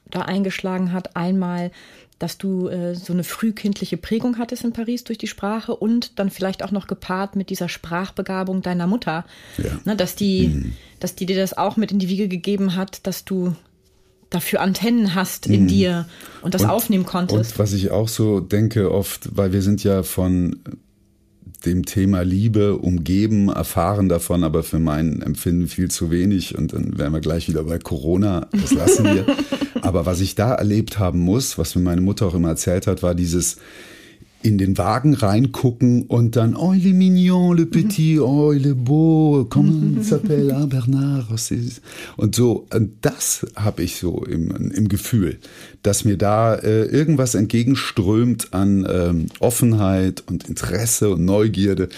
da 0.09 0.21
eingeschlagen 0.21 0.91
hat. 0.91 1.15
Einmal, 1.15 1.71
dass 2.19 2.37
du 2.37 2.67
äh, 2.67 2.93
so 2.93 3.13
eine 3.13 3.23
frühkindliche 3.23 3.97
Prägung 3.97 4.37
hattest 4.37 4.63
in 4.63 4.73
Paris 4.73 5.03
durch 5.03 5.17
die 5.17 5.27
Sprache 5.27 5.75
und 5.75 6.19
dann 6.19 6.29
vielleicht 6.29 6.63
auch 6.63 6.71
noch 6.71 6.85
gepaart 6.85 7.35
mit 7.35 7.49
dieser 7.49 7.67
Sprachbegabung 7.67 8.61
deiner 8.61 8.85
Mutter. 8.85 9.25
Ja. 9.57 9.79
Ne, 9.85 9.95
dass, 9.95 10.15
die, 10.15 10.49
mhm. 10.49 10.73
dass 10.99 11.15
die 11.15 11.25
dir 11.25 11.37
das 11.37 11.57
auch 11.57 11.77
mit 11.77 11.91
in 11.91 11.99
die 11.99 12.09
Wiege 12.09 12.27
gegeben 12.27 12.75
hat, 12.75 13.07
dass 13.07 13.25
du 13.25 13.55
dafür 14.29 14.61
Antennen 14.61 15.15
hast 15.15 15.47
in 15.47 15.63
mhm. 15.63 15.67
dir 15.67 16.09
und 16.41 16.53
das 16.53 16.63
und, 16.63 16.69
aufnehmen 16.69 17.05
konntest. 17.05 17.53
Und 17.53 17.59
was 17.59 17.73
ich 17.73 17.91
auch 17.91 18.07
so 18.07 18.39
denke 18.39 18.91
oft, 18.91 19.35
weil 19.35 19.51
wir 19.51 19.61
sind 19.61 19.83
ja 19.83 20.03
von 20.03 20.57
dem 21.65 21.85
Thema 21.85 22.21
Liebe 22.21 22.77
umgeben, 22.77 23.49
erfahren 23.49 24.09
davon, 24.09 24.43
aber 24.43 24.63
für 24.63 24.79
mein 24.79 25.21
Empfinden 25.21 25.67
viel 25.67 25.91
zu 25.91 26.09
wenig. 26.09 26.57
Und 26.57 26.73
dann 26.73 26.97
wären 26.97 27.13
wir 27.13 27.19
gleich 27.19 27.47
wieder 27.47 27.63
bei 27.63 27.77
Corona. 27.77 28.47
Das 28.51 28.71
lassen 28.71 29.05
wir. 29.05 29.25
aber 29.81 30.05
was 30.05 30.21
ich 30.21 30.35
da 30.35 30.53
erlebt 30.53 30.99
haben 30.99 31.19
muss, 31.19 31.57
was 31.57 31.75
mir 31.75 31.81
meine 31.81 32.01
Mutter 32.01 32.25
auch 32.27 32.33
immer 32.33 32.49
erzählt 32.49 32.87
hat, 32.87 33.03
war 33.03 33.15
dieses, 33.15 33.57
in 34.43 34.57
den 34.57 34.77
Wagen 34.77 35.13
reingucken 35.13 36.03
und 36.03 36.35
dann, 36.35 36.55
oh, 36.55 36.73
il 36.73 36.85
est 36.85 36.93
mignon, 36.93 37.53
le 37.53 37.65
petit, 37.65 38.19
oh, 38.19 38.53
il 38.53 38.65
est 38.65 38.75
beau, 38.75 39.45
comment 39.49 39.97
il 39.97 40.03
s'appelle, 40.03 40.51
ah, 40.51 40.65
Bernard. 40.65 41.27
Und 42.17 42.35
so, 42.35 42.67
das 43.01 43.45
habe 43.55 43.83
ich 43.83 43.97
so 43.97 44.23
im, 44.25 44.51
im 44.71 44.87
Gefühl, 44.87 45.39
dass 45.83 46.05
mir 46.05 46.17
da 46.17 46.55
äh, 46.55 46.85
irgendwas 46.85 47.35
entgegenströmt 47.35 48.53
an 48.53 48.87
ähm, 48.89 49.25
Offenheit 49.39 50.23
und 50.27 50.49
Interesse 50.49 51.09
und 51.09 51.23
Neugierde 51.25 51.89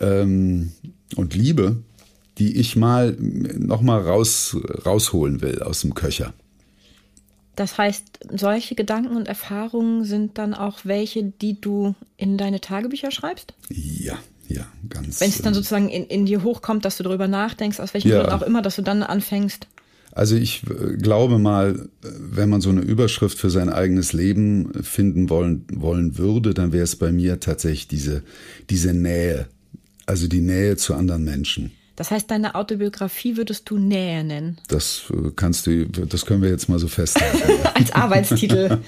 ähm, 0.00 0.72
und 1.16 1.34
Liebe, 1.34 1.76
die 2.38 2.56
ich 2.56 2.76
mal 2.76 3.16
nochmal 3.56 4.00
raus, 4.00 4.56
rausholen 4.84 5.40
will 5.40 5.62
aus 5.62 5.82
dem 5.82 5.94
Köcher. 5.94 6.34
Das 7.56 7.78
heißt, 7.78 8.20
solche 8.36 8.74
Gedanken 8.74 9.16
und 9.16 9.28
Erfahrungen 9.28 10.04
sind 10.04 10.38
dann 10.38 10.54
auch 10.54 10.80
welche, 10.84 11.22
die 11.22 11.60
du 11.60 11.94
in 12.16 12.36
deine 12.36 12.60
Tagebücher 12.60 13.10
schreibst? 13.10 13.54
Ja, 13.68 14.18
ja, 14.48 14.66
ganz. 14.88 15.20
Wenn 15.20 15.30
es 15.30 15.42
dann 15.42 15.52
äh, 15.52 15.56
sozusagen 15.56 15.88
in, 15.88 16.04
in 16.06 16.26
dir 16.26 16.42
hochkommt, 16.42 16.84
dass 16.84 16.96
du 16.96 17.02
darüber 17.02 17.28
nachdenkst, 17.28 17.80
aus 17.80 17.94
welchen 17.94 18.08
ja. 18.08 18.20
Gründen 18.20 18.32
auch 18.32 18.42
immer, 18.42 18.62
dass 18.62 18.76
du 18.76 18.82
dann 18.82 19.02
anfängst. 19.02 19.68
Also 20.12 20.36
ich 20.36 20.62
äh, 20.64 20.96
glaube 20.96 21.38
mal, 21.38 21.88
wenn 22.02 22.48
man 22.48 22.60
so 22.60 22.70
eine 22.70 22.80
Überschrift 22.80 23.38
für 23.38 23.50
sein 23.50 23.68
eigenes 23.68 24.12
Leben 24.12 24.72
finden 24.82 25.28
wollen, 25.30 25.64
wollen 25.72 26.18
würde, 26.18 26.54
dann 26.54 26.72
wäre 26.72 26.84
es 26.84 26.96
bei 26.96 27.12
mir 27.12 27.40
tatsächlich 27.40 27.88
diese, 27.88 28.22
diese 28.70 28.94
Nähe. 28.94 29.46
Also 30.06 30.28
die 30.28 30.40
Nähe 30.40 30.76
zu 30.76 30.94
anderen 30.94 31.24
Menschen. 31.24 31.72
Das 31.96 32.10
heißt, 32.10 32.30
deine 32.30 32.54
Autobiografie 32.56 33.36
würdest 33.36 33.70
du 33.70 33.78
Nähe 33.78 34.24
nennen? 34.24 34.58
Das 34.68 35.04
äh, 35.10 35.30
kannst 35.36 35.66
du, 35.66 35.86
das 35.86 36.26
können 36.26 36.42
wir 36.42 36.50
jetzt 36.50 36.68
mal 36.68 36.78
so 36.78 36.88
festhalten. 36.88 37.66
Als 37.74 37.92
Arbeitstitel. 37.92 38.78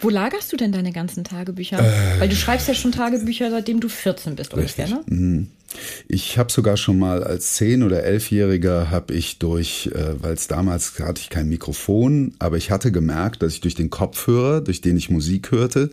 Wo 0.00 0.10
lagerst 0.10 0.52
du 0.52 0.56
denn 0.56 0.72
deine 0.72 0.92
ganzen 0.92 1.24
Tagebücher? 1.24 1.78
Äh, 1.78 2.20
Weil 2.20 2.28
du 2.28 2.36
schreibst 2.36 2.68
ja 2.68 2.74
schon 2.74 2.92
Tagebücher, 2.92 3.50
seitdem 3.50 3.80
du 3.80 3.88
14 3.88 4.36
bist 4.36 4.54
richtig. 4.56 4.92
ungefähr, 4.92 5.14
ne? 5.14 5.16
Mhm. 5.16 5.48
Ich 6.08 6.38
habe 6.38 6.50
sogar 6.50 6.76
schon 6.76 6.98
mal 6.98 7.22
als 7.22 7.54
zehn 7.54 7.82
oder 7.82 8.02
elfjähriger 8.02 8.90
habe 8.90 9.14
ich 9.14 9.38
durch, 9.38 9.90
äh, 9.94 10.22
weil 10.22 10.34
es 10.34 10.48
damals 10.48 10.98
hatte 10.98 11.20
ich 11.20 11.30
kein 11.30 11.48
Mikrofon, 11.48 12.34
aber 12.38 12.56
ich 12.56 12.70
hatte 12.70 12.90
gemerkt, 12.90 13.42
dass 13.42 13.52
ich 13.52 13.60
durch 13.60 13.74
den 13.74 13.90
Kopfhörer, 13.90 14.60
durch 14.60 14.80
den 14.80 14.96
ich 14.96 15.10
Musik 15.10 15.50
hörte, 15.50 15.90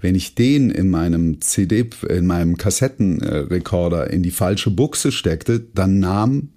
wenn 0.00 0.14
ich 0.14 0.34
den 0.34 0.70
in 0.70 0.88
meinem 0.88 1.40
CD, 1.40 1.88
in 2.08 2.26
meinem 2.26 2.56
Kassettenrekorder 2.56 4.10
in 4.10 4.22
die 4.22 4.30
falsche 4.30 4.70
Buchse 4.70 5.12
steckte, 5.12 5.60
dann 5.74 5.98
nahm 5.98 6.48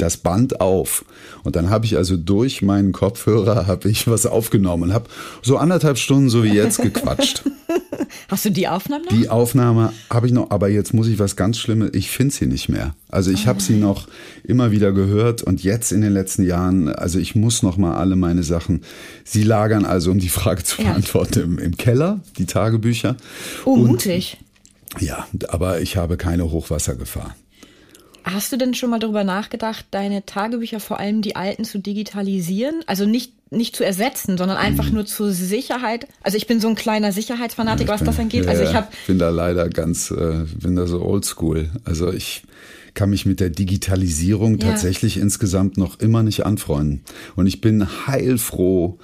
das 0.00 0.16
Band 0.16 0.60
auf. 0.60 1.04
Und 1.44 1.56
dann 1.56 1.70
habe 1.70 1.86
ich 1.86 1.96
also 1.96 2.16
durch 2.16 2.62
meinen 2.62 2.92
Kopfhörer 2.92 3.66
habe 3.66 3.88
ich 3.88 4.06
was 4.08 4.26
aufgenommen 4.26 4.84
und 4.84 4.92
habe 4.92 5.08
so 5.42 5.56
anderthalb 5.56 5.98
Stunden 5.98 6.28
so 6.28 6.44
wie 6.44 6.52
jetzt 6.52 6.82
gequatscht. 6.82 7.42
Hast 8.28 8.44
du 8.44 8.50
die 8.50 8.66
Aufnahme 8.66 9.04
noch? 9.04 9.12
Die 9.12 9.28
Aufnahme 9.28 9.92
habe 10.08 10.26
ich 10.26 10.32
noch, 10.32 10.50
aber 10.50 10.68
jetzt 10.68 10.94
muss 10.94 11.06
ich 11.06 11.18
was 11.18 11.36
ganz 11.36 11.58
Schlimmes, 11.58 11.90
ich 11.92 12.10
finde 12.10 12.34
sie 12.34 12.46
nicht 12.46 12.68
mehr. 12.68 12.94
Also 13.08 13.30
ich 13.30 13.44
oh 13.44 13.46
habe 13.46 13.60
sie 13.60 13.74
noch 13.74 14.08
immer 14.42 14.70
wieder 14.70 14.92
gehört 14.92 15.42
und 15.42 15.62
jetzt 15.62 15.92
in 15.92 16.00
den 16.00 16.12
letzten 16.12 16.44
Jahren, 16.44 16.88
also 16.88 17.18
ich 17.18 17.34
muss 17.34 17.62
noch 17.62 17.76
mal 17.76 17.96
alle 17.96 18.16
meine 18.16 18.42
Sachen, 18.42 18.82
sie 19.24 19.42
lagern 19.42 19.84
also, 19.84 20.10
um 20.10 20.18
die 20.18 20.28
Frage 20.28 20.64
zu 20.64 20.78
beantworten, 20.78 21.38
ja. 21.38 21.44
im, 21.44 21.58
im, 21.58 21.76
Keller, 21.76 22.20
die 22.38 22.46
Tagebücher. 22.46 23.16
Oh, 23.64 23.74
und, 23.74 23.86
mutig. 23.86 24.38
Ja, 24.98 25.26
aber 25.48 25.80
ich 25.80 25.96
habe 25.96 26.16
keine 26.16 26.50
Hochwassergefahr. 26.50 27.34
Hast 28.24 28.52
du 28.52 28.56
denn 28.56 28.74
schon 28.74 28.90
mal 28.90 28.98
darüber 28.98 29.24
nachgedacht, 29.24 29.86
deine 29.90 30.24
Tagebücher, 30.26 30.80
vor 30.80 31.00
allem 31.00 31.22
die 31.22 31.36
alten, 31.36 31.64
zu 31.64 31.78
digitalisieren? 31.78 32.82
Also 32.86 33.06
nicht, 33.06 33.32
nicht 33.50 33.76
zu 33.76 33.84
ersetzen, 33.84 34.36
sondern 34.36 34.56
einfach 34.56 34.86
mhm. 34.86 34.94
nur 34.94 35.06
zur 35.06 35.32
Sicherheit. 35.32 36.06
Also 36.22 36.36
ich 36.36 36.46
bin 36.46 36.60
so 36.60 36.68
ein 36.68 36.74
kleiner 36.74 37.12
Sicherheitsfanatiker, 37.12 37.88
ja, 37.88 37.94
was 37.94 38.00
bin, 38.00 38.06
das 38.06 38.18
angeht. 38.18 38.46
Also 38.46 38.62
ich 38.62 38.74
habe 38.74 38.88
bin 39.06 39.18
da 39.18 39.30
leider 39.30 39.68
ganz, 39.68 40.10
äh, 40.10 40.44
bin 40.60 40.76
da 40.76 40.86
so 40.86 41.02
oldschool. 41.02 41.70
Also 41.84 42.12
ich 42.12 42.42
kann 42.94 43.10
mich 43.10 43.26
mit 43.26 43.40
der 43.40 43.50
Digitalisierung 43.50 44.58
ja. 44.58 44.68
tatsächlich 44.68 45.16
insgesamt 45.16 45.76
noch 45.76 46.00
immer 46.00 46.22
nicht 46.22 46.44
anfreunden. 46.44 47.02
Und 47.36 47.46
ich 47.46 47.60
bin 47.60 47.86
heilfroh, 48.06 48.98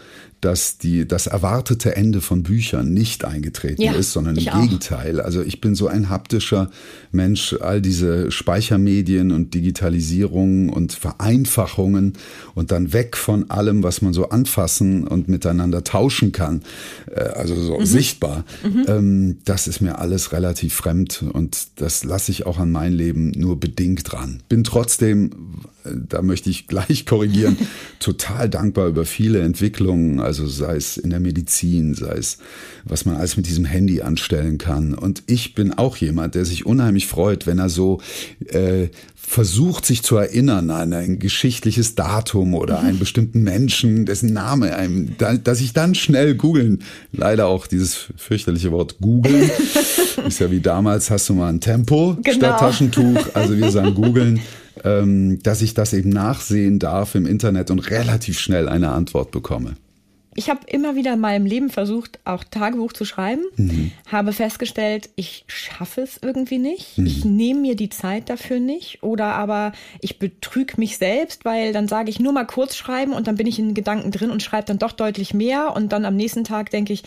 dass 0.46 0.78
die, 0.78 1.08
das 1.08 1.26
erwartete 1.26 1.96
Ende 1.96 2.20
von 2.20 2.44
Büchern 2.44 2.94
nicht 2.94 3.24
eingetreten 3.24 3.82
ja, 3.82 3.94
ist, 3.94 4.12
sondern 4.12 4.36
im 4.36 4.44
Gegenteil. 4.44 5.20
Also 5.20 5.42
ich 5.42 5.60
bin 5.60 5.74
so 5.74 5.88
ein 5.88 6.08
haptischer 6.08 6.70
Mensch, 7.10 7.56
all 7.58 7.82
diese 7.82 8.30
Speichermedien 8.30 9.32
und 9.32 9.54
Digitalisierung 9.54 10.68
und 10.68 10.92
Vereinfachungen 10.92 12.12
und 12.54 12.70
dann 12.70 12.92
weg 12.92 13.16
von 13.16 13.50
allem, 13.50 13.82
was 13.82 14.02
man 14.02 14.12
so 14.12 14.28
anfassen 14.28 15.08
und 15.08 15.28
miteinander 15.28 15.82
tauschen 15.82 16.30
kann, 16.30 16.62
äh, 17.10 17.22
also 17.22 17.60
so 17.60 17.80
mhm. 17.80 17.84
sichtbar. 17.84 18.44
Mhm. 18.62 18.84
Ähm, 18.86 19.38
das 19.44 19.66
ist 19.66 19.80
mir 19.80 19.98
alles 19.98 20.30
relativ 20.30 20.74
fremd 20.74 21.24
und 21.32 21.80
das 21.80 22.04
lasse 22.04 22.30
ich 22.30 22.46
auch 22.46 22.58
an 22.58 22.70
mein 22.70 22.92
Leben 22.92 23.32
nur 23.32 23.58
bedingt 23.58 24.12
dran. 24.12 24.44
Bin 24.48 24.62
trotzdem, 24.62 25.30
äh, 25.84 25.90
da 26.08 26.22
möchte 26.22 26.50
ich 26.50 26.68
gleich 26.68 27.04
korrigieren, 27.06 27.56
total 27.98 28.48
dankbar 28.48 28.86
über 28.86 29.04
viele 29.04 29.40
Entwicklungen 29.40 30.20
also 30.20 30.35
sei 30.44 30.76
es 30.76 30.98
in 30.98 31.08
der 31.08 31.20
Medizin, 31.20 31.94
sei 31.94 32.16
es, 32.16 32.36
was 32.84 33.06
man 33.06 33.16
alles 33.16 33.38
mit 33.38 33.46
diesem 33.46 33.64
Handy 33.64 34.02
anstellen 34.02 34.58
kann. 34.58 34.92
Und 34.92 35.22
ich 35.28 35.54
bin 35.54 35.72
auch 35.72 35.96
jemand, 35.96 36.34
der 36.34 36.44
sich 36.44 36.66
unheimlich 36.66 37.06
freut, 37.06 37.46
wenn 37.46 37.58
er 37.58 37.70
so 37.70 38.00
äh, 38.48 38.88
versucht, 39.26 39.84
sich 39.84 40.02
zu 40.02 40.16
erinnern 40.16 40.70
an 40.70 40.92
ein 40.92 41.18
geschichtliches 41.18 41.96
Datum 41.96 42.54
oder 42.54 42.78
einen 42.78 43.00
bestimmten 43.00 43.42
Menschen, 43.42 44.06
dessen 44.06 44.32
Name 44.32 44.76
einem, 44.76 45.16
dass 45.18 45.60
ich 45.60 45.72
dann 45.72 45.96
schnell 45.96 46.36
googeln, 46.36 46.84
leider 47.10 47.48
auch 47.48 47.66
dieses 47.66 48.06
fürchterliche 48.16 48.70
Wort 48.70 48.98
googeln, 49.00 49.50
ist 50.28 50.38
ja 50.38 50.50
wie 50.52 50.60
damals, 50.60 51.10
hast 51.10 51.28
du 51.28 51.34
mal 51.34 51.48
ein 51.48 51.60
Tempo 51.60 52.16
genau. 52.22 52.36
statt 52.36 52.60
Taschentuch, 52.60 53.34
also 53.34 53.56
wir 53.56 53.70
sagen 53.70 53.94
googeln. 53.94 54.40
Ähm, 54.84 55.42
dass 55.42 55.62
ich 55.62 55.72
das 55.72 55.94
eben 55.94 56.10
nachsehen 56.10 56.78
darf 56.78 57.14
im 57.14 57.24
Internet 57.24 57.70
und 57.70 57.90
relativ 57.90 58.38
schnell 58.38 58.68
eine 58.68 58.90
Antwort 58.90 59.30
bekomme 59.30 59.74
ich 60.36 60.50
habe 60.50 60.60
immer 60.66 60.94
wieder 60.94 61.14
in 61.14 61.20
meinem 61.20 61.46
Leben 61.46 61.70
versucht, 61.70 62.20
auch 62.24 62.44
Tagebuch 62.44 62.92
zu 62.92 63.04
schreiben, 63.04 63.42
mhm. 63.56 63.90
habe 64.06 64.32
festgestellt, 64.32 65.08
ich 65.16 65.44
schaffe 65.48 66.02
es 66.02 66.18
irgendwie 66.22 66.58
nicht. 66.58 66.98
Mhm. 66.98 67.06
Ich 67.06 67.24
nehme 67.24 67.60
mir 67.60 67.76
die 67.76 67.88
Zeit 67.88 68.28
dafür 68.28 68.60
nicht 68.60 69.02
oder 69.02 69.34
aber 69.34 69.72
ich 70.00 70.18
betrüge 70.18 70.74
mich 70.76 70.98
selbst, 70.98 71.44
weil 71.44 71.72
dann 71.72 71.88
sage 71.88 72.10
ich 72.10 72.20
nur 72.20 72.32
mal 72.32 72.46
kurz 72.46 72.76
schreiben 72.76 73.12
und 73.12 73.26
dann 73.26 73.36
bin 73.36 73.46
ich 73.46 73.58
in 73.58 73.74
Gedanken 73.74 74.10
drin 74.10 74.30
und 74.30 74.42
schreibe 74.42 74.66
dann 74.66 74.78
doch 74.78 74.92
deutlich 74.92 75.34
mehr 75.34 75.74
und 75.74 75.92
dann 75.92 76.04
am 76.04 76.16
nächsten 76.16 76.44
Tag 76.44 76.70
denke 76.70 76.92
ich, 76.92 77.02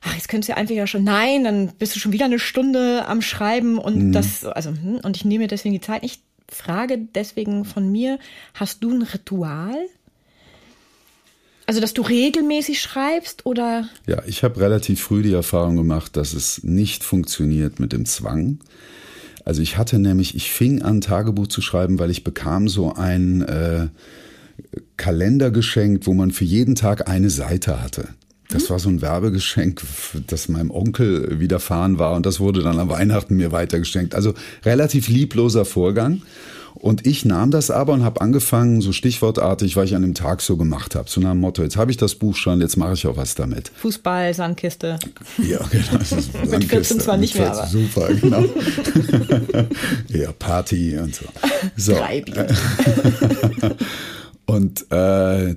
ach, 0.00 0.14
jetzt 0.14 0.28
könntest 0.28 0.48
du 0.48 0.52
ja 0.52 0.56
einfach 0.56 0.74
ja 0.74 0.86
schon, 0.86 1.04
nein, 1.04 1.44
dann 1.44 1.72
bist 1.78 1.96
du 1.96 1.98
schon 2.00 2.12
wieder 2.12 2.26
eine 2.26 2.38
Stunde 2.38 3.04
am 3.06 3.20
Schreiben 3.20 3.78
und 3.78 3.96
mhm. 3.96 4.12
das, 4.12 4.44
also, 4.44 4.70
hm, 4.70 5.00
und 5.02 5.16
ich 5.16 5.24
nehme 5.24 5.44
mir 5.44 5.48
deswegen 5.48 5.74
die 5.74 5.80
Zeit 5.80 6.02
nicht. 6.02 6.22
Frage 6.50 6.96
deswegen 7.14 7.66
von 7.66 7.92
mir, 7.92 8.18
hast 8.54 8.82
du 8.82 8.90
ein 8.90 9.02
Ritual? 9.02 9.76
Also, 11.68 11.82
dass 11.82 11.92
du 11.92 12.00
regelmäßig 12.00 12.80
schreibst 12.80 13.44
oder? 13.44 13.90
Ja, 14.06 14.22
ich 14.26 14.42
habe 14.42 14.58
relativ 14.58 15.02
früh 15.02 15.22
die 15.22 15.34
Erfahrung 15.34 15.76
gemacht, 15.76 16.16
dass 16.16 16.32
es 16.32 16.64
nicht 16.64 17.04
funktioniert 17.04 17.78
mit 17.78 17.92
dem 17.92 18.06
Zwang. 18.06 18.60
Also 19.44 19.60
ich 19.60 19.76
hatte 19.76 19.98
nämlich, 19.98 20.34
ich 20.34 20.50
fing 20.50 20.80
an 20.80 21.02
Tagebuch 21.02 21.46
zu 21.46 21.60
schreiben, 21.60 21.98
weil 21.98 22.10
ich 22.10 22.24
bekam 22.24 22.68
so 22.68 22.94
ein 22.94 23.42
äh, 23.42 23.88
Kalender 24.96 25.50
geschenkt, 25.50 26.06
wo 26.06 26.14
man 26.14 26.30
für 26.30 26.46
jeden 26.46 26.74
Tag 26.74 27.06
eine 27.06 27.28
Seite 27.28 27.82
hatte. 27.82 28.08
Das 28.48 28.64
mhm. 28.64 28.70
war 28.70 28.78
so 28.78 28.88
ein 28.88 29.02
Werbegeschenk, 29.02 29.82
das 30.26 30.48
meinem 30.48 30.70
Onkel 30.70 31.38
widerfahren 31.38 31.98
war 31.98 32.14
und 32.14 32.24
das 32.24 32.40
wurde 32.40 32.62
dann 32.62 32.78
am 32.78 32.88
Weihnachten 32.88 33.36
mir 33.36 33.52
weitergeschenkt. 33.52 34.14
Also 34.14 34.32
relativ 34.64 35.08
liebloser 35.08 35.66
Vorgang. 35.66 36.22
Und 36.80 37.06
ich 37.06 37.24
nahm 37.24 37.50
das 37.50 37.70
aber 37.70 37.92
und 37.92 38.04
habe 38.04 38.20
angefangen, 38.20 38.80
so 38.80 38.92
stichwortartig, 38.92 39.76
was 39.76 39.86
ich 39.86 39.96
an 39.96 40.02
dem 40.02 40.14
Tag 40.14 40.40
so 40.40 40.56
gemacht 40.56 40.94
habe. 40.94 41.10
So 41.10 41.20
nach 41.20 41.32
dem 41.32 41.40
Motto, 41.40 41.62
jetzt 41.62 41.76
habe 41.76 41.90
ich 41.90 41.96
das 41.96 42.14
Buch 42.14 42.36
schon, 42.36 42.60
jetzt 42.60 42.76
mache 42.76 42.92
ich 42.94 43.06
auch 43.06 43.16
was 43.16 43.34
damit. 43.34 43.72
Fußball, 43.76 44.32
Sandkiste. 44.32 44.98
Ja, 45.38 45.58
genau. 45.70 46.04
Sandkiste. 46.04 46.46
Mit 46.48 46.64
14 46.64 47.00
zwar 47.00 47.16
nicht 47.16 47.34
mehr, 47.34 47.52
aber. 47.52 47.66
Super, 47.66 48.14
genau. 48.14 48.44
ja, 50.08 50.32
Party 50.38 50.96
und 50.98 51.14
so. 51.14 51.24
so. 51.76 51.94
Drei 51.94 52.20
Bier. 52.20 52.46
und 54.46 54.90
äh, 54.92 55.56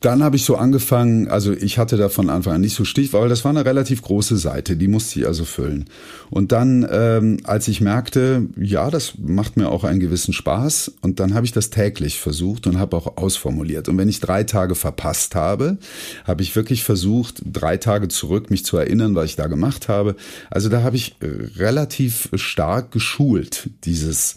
dann 0.00 0.22
habe 0.22 0.36
ich 0.36 0.46
so 0.46 0.56
angefangen, 0.56 1.28
also 1.28 1.52
ich 1.52 1.76
hatte 1.76 1.98
da 1.98 2.08
von 2.08 2.30
Anfang 2.30 2.54
an 2.54 2.60
nicht 2.62 2.74
so 2.74 2.86
Stich, 2.86 3.12
weil 3.12 3.28
das 3.28 3.44
war 3.44 3.50
eine 3.50 3.66
relativ 3.66 4.00
große 4.00 4.38
Seite, 4.38 4.76
die 4.76 4.88
musste 4.88 5.20
ich 5.20 5.26
also 5.26 5.44
füllen. 5.44 5.84
Und 6.30 6.52
dann, 6.52 6.88
ähm, 6.90 7.38
als 7.44 7.68
ich 7.68 7.82
merkte, 7.82 8.46
ja, 8.56 8.90
das 8.90 9.14
macht 9.18 9.58
mir 9.58 9.68
auch 9.68 9.84
einen 9.84 10.00
gewissen 10.00 10.32
Spaß, 10.32 10.92
und 11.02 11.20
dann 11.20 11.34
habe 11.34 11.44
ich 11.44 11.52
das 11.52 11.68
täglich 11.68 12.18
versucht 12.18 12.66
und 12.66 12.78
habe 12.78 12.96
auch 12.96 13.18
ausformuliert. 13.18 13.90
Und 13.90 13.98
wenn 13.98 14.08
ich 14.08 14.20
drei 14.20 14.44
Tage 14.44 14.74
verpasst 14.74 15.34
habe, 15.34 15.76
habe 16.24 16.42
ich 16.42 16.56
wirklich 16.56 16.82
versucht, 16.82 17.42
drei 17.44 17.76
Tage 17.76 18.08
zurück 18.08 18.50
mich 18.50 18.64
zu 18.64 18.78
erinnern, 18.78 19.14
was 19.14 19.26
ich 19.26 19.36
da 19.36 19.48
gemacht 19.48 19.88
habe. 19.88 20.16
Also 20.48 20.70
da 20.70 20.82
habe 20.82 20.96
ich 20.96 21.16
relativ 21.20 22.30
stark 22.34 22.90
geschult, 22.90 23.68
dieses 23.84 24.36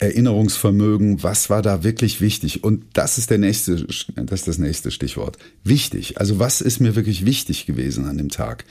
Erinnerungsvermögen, 0.00 1.22
was 1.22 1.50
war 1.50 1.60
da 1.60 1.84
wirklich 1.84 2.20
wichtig? 2.20 2.64
Und 2.64 2.84
das 2.94 3.18
ist 3.18 3.30
der 3.30 3.36
nächste, 3.38 3.76
das 3.76 4.40
ist 4.40 4.48
das 4.48 4.58
nächste 4.58 4.90
Stichwort. 4.90 5.36
Wichtig. 5.62 6.18
Also 6.18 6.38
was 6.38 6.62
ist 6.62 6.80
mir 6.80 6.96
wirklich 6.96 7.26
wichtig 7.26 7.66
gewesen 7.66 8.06
an 8.06 8.16
dem 8.16 8.30
Tag? 8.30 8.64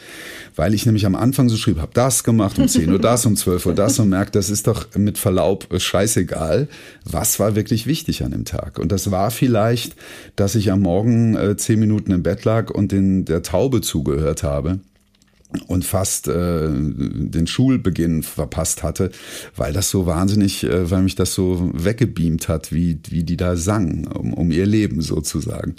Weil 0.56 0.74
ich 0.74 0.88
nämlich 0.88 1.06
am 1.06 1.16
Anfang 1.16 1.48
so 1.48 1.56
schrieb, 1.56 1.78
habe 1.78 1.92
das 1.94 2.24
gemacht, 2.24 2.58
um 2.58 2.68
10 2.68 2.92
Uhr 2.92 3.00
das, 3.00 3.26
um 3.28 3.36
12 3.36 3.68
Uhr 3.68 3.76
das 3.76 4.00
und 4.00 4.10
merkt, 4.10 4.36
das 4.36 4.50
ist 4.50 4.66
doch 4.66 4.88
mit 4.96 5.20
Verlaub 5.20 5.68
scheißegal. 5.78 6.68
Was 7.06 7.40
war 7.40 7.56
wirklich 7.56 7.86
wichtig 7.86 8.24
an 8.24 8.32
dem 8.32 8.46
Tag? 8.46 8.80
Und 8.80 8.92
das 8.92 9.12
war 9.12 9.30
vielleicht, 9.30 9.96
dass 10.36 10.56
ich 10.56 10.72
am 10.72 10.82
Morgen 10.82 11.36
äh, 11.36 11.56
zehn 11.58 11.80
Minuten 11.80 12.12
im 12.12 12.24
Bett 12.24 12.44
lag 12.44 12.72
und 12.72 12.92
den, 12.92 13.26
der 13.26 13.44
Taube 13.44 13.82
zugehört 13.82 14.42
habe 14.42 14.80
und 15.68 15.84
fast 15.84 16.28
äh, 16.28 16.68
den 16.70 17.48
Schulbeginn 17.48 18.22
verpasst 18.22 18.84
hatte, 18.84 19.12
weil 19.56 19.74
das 19.74 19.90
so 19.90 20.06
wahnsinnig, 20.06 20.64
äh, 20.64 20.92
weil 20.92 21.02
mich 21.02 21.16
das 21.16 21.34
so 21.34 21.72
weggebeamt 21.74 22.48
hat, 22.48 22.72
wie, 22.72 23.00
wie 23.10 23.24
die 23.24 23.38
da 23.38 23.56
sang, 23.56 24.08
um, 24.08 24.34
um 24.34 24.52
ihr 24.52 24.66
Leben 24.66 25.02
sozusagen. 25.02 25.76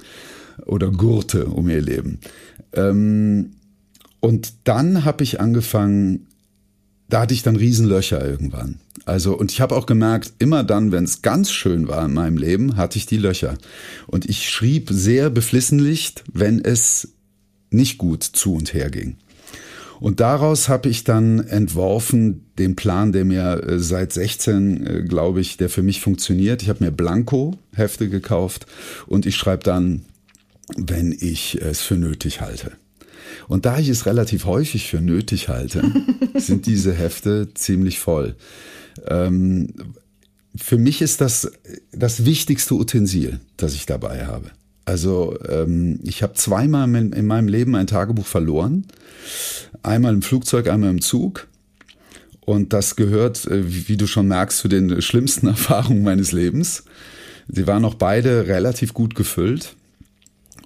Oder 0.66 0.90
Gurte 0.90 1.46
um 1.46 1.68
ihr 1.68 1.80
Leben. 1.80 2.18
Ähm, 2.72 3.52
und 4.18 4.52
dann 4.64 5.04
habe 5.04 5.24
ich 5.24 5.40
angefangen, 5.40 6.26
da 7.08 7.22
hatte 7.22 7.34
ich 7.34 7.42
dann 7.42 7.56
Riesenlöcher 7.56 8.24
irgendwann. 8.24 8.78
Also, 9.04 9.36
und 9.36 9.50
ich 9.50 9.60
habe 9.60 9.76
auch 9.76 9.86
gemerkt, 9.86 10.32
immer 10.38 10.62
dann, 10.62 10.92
wenn 10.92 11.04
es 11.04 11.22
ganz 11.22 11.50
schön 11.50 11.88
war 11.88 12.04
in 12.04 12.12
meinem 12.12 12.36
Leben, 12.36 12.76
hatte 12.76 12.98
ich 12.98 13.06
die 13.06 13.16
Löcher. 13.16 13.56
Und 14.06 14.28
ich 14.28 14.48
schrieb 14.48 14.90
sehr 14.90 15.30
beflissentlich, 15.30 16.14
wenn 16.32 16.62
es 16.62 17.08
nicht 17.70 17.98
gut 17.98 18.22
zu 18.22 18.54
und 18.54 18.74
her 18.74 18.90
ging. 18.90 19.16
Und 20.00 20.20
daraus 20.20 20.68
habe 20.68 20.88
ich 20.88 21.04
dann 21.04 21.40
entworfen 21.46 22.46
den 22.58 22.74
Plan, 22.74 23.12
der 23.12 23.24
mir 23.24 23.62
äh, 23.62 23.78
seit 23.78 24.12
16, 24.12 24.86
äh, 24.86 25.02
glaube 25.02 25.40
ich, 25.40 25.58
der 25.58 25.68
für 25.68 25.82
mich 25.82 26.00
funktioniert. 26.00 26.62
Ich 26.62 26.68
habe 26.70 26.82
mir 26.82 26.90
Blanko-Hefte 26.90 28.08
gekauft 28.08 28.66
und 29.06 29.26
ich 29.26 29.36
schreibe 29.36 29.62
dann, 29.62 30.06
wenn 30.76 31.12
ich 31.12 31.60
es 31.60 31.82
für 31.82 31.96
nötig 31.96 32.40
halte. 32.40 32.72
Und 33.46 33.66
da 33.66 33.78
ich 33.78 33.88
es 33.88 34.06
relativ 34.06 34.46
häufig 34.46 34.88
für 34.88 35.00
nötig 35.00 35.48
halte, 35.48 35.82
sind 36.34 36.66
diese 36.66 36.94
Hefte 36.94 37.48
ziemlich 37.54 37.98
voll. 37.98 38.36
Ähm, 39.06 39.68
für 40.56 40.78
mich 40.78 41.02
ist 41.02 41.20
das 41.20 41.52
das 41.92 42.24
wichtigste 42.24 42.74
Utensil, 42.74 43.38
das 43.56 43.74
ich 43.74 43.86
dabei 43.86 44.26
habe. 44.26 44.50
Also 44.90 45.38
ähm, 45.48 46.00
ich 46.02 46.24
habe 46.24 46.34
zweimal 46.34 46.92
in, 46.96 47.12
in 47.12 47.24
meinem 47.24 47.46
Leben 47.46 47.76
ein 47.76 47.86
Tagebuch 47.86 48.26
verloren. 48.26 48.86
Einmal 49.84 50.12
im 50.12 50.22
Flugzeug, 50.22 50.68
einmal 50.68 50.90
im 50.90 51.00
Zug. 51.00 51.46
Und 52.40 52.72
das 52.72 52.96
gehört, 52.96 53.46
äh, 53.46 53.88
wie 53.88 53.96
du 53.96 54.08
schon 54.08 54.26
merkst, 54.26 54.58
zu 54.58 54.66
den 54.66 55.00
schlimmsten 55.00 55.46
Erfahrungen 55.46 56.02
meines 56.02 56.32
Lebens. 56.32 56.82
Sie 57.46 57.68
waren 57.68 57.84
auch 57.84 57.94
beide 57.94 58.48
relativ 58.48 58.92
gut 58.92 59.14
gefüllt. 59.14 59.76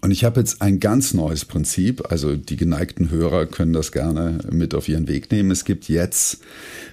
Und 0.04 0.10
ich 0.10 0.22
habe 0.22 0.38
jetzt 0.38 0.60
ein 0.60 0.80
ganz 0.80 1.14
neues 1.14 1.46
Prinzip. 1.46 2.12
Also 2.12 2.36
die 2.36 2.56
geneigten 2.56 3.08
Hörer 3.08 3.46
können 3.46 3.72
das 3.72 3.90
gerne 3.90 4.36
mit 4.52 4.74
auf 4.74 4.86
ihren 4.86 5.08
Weg 5.08 5.32
nehmen. 5.32 5.50
Es 5.50 5.64
gibt 5.64 5.88
jetzt 5.88 6.40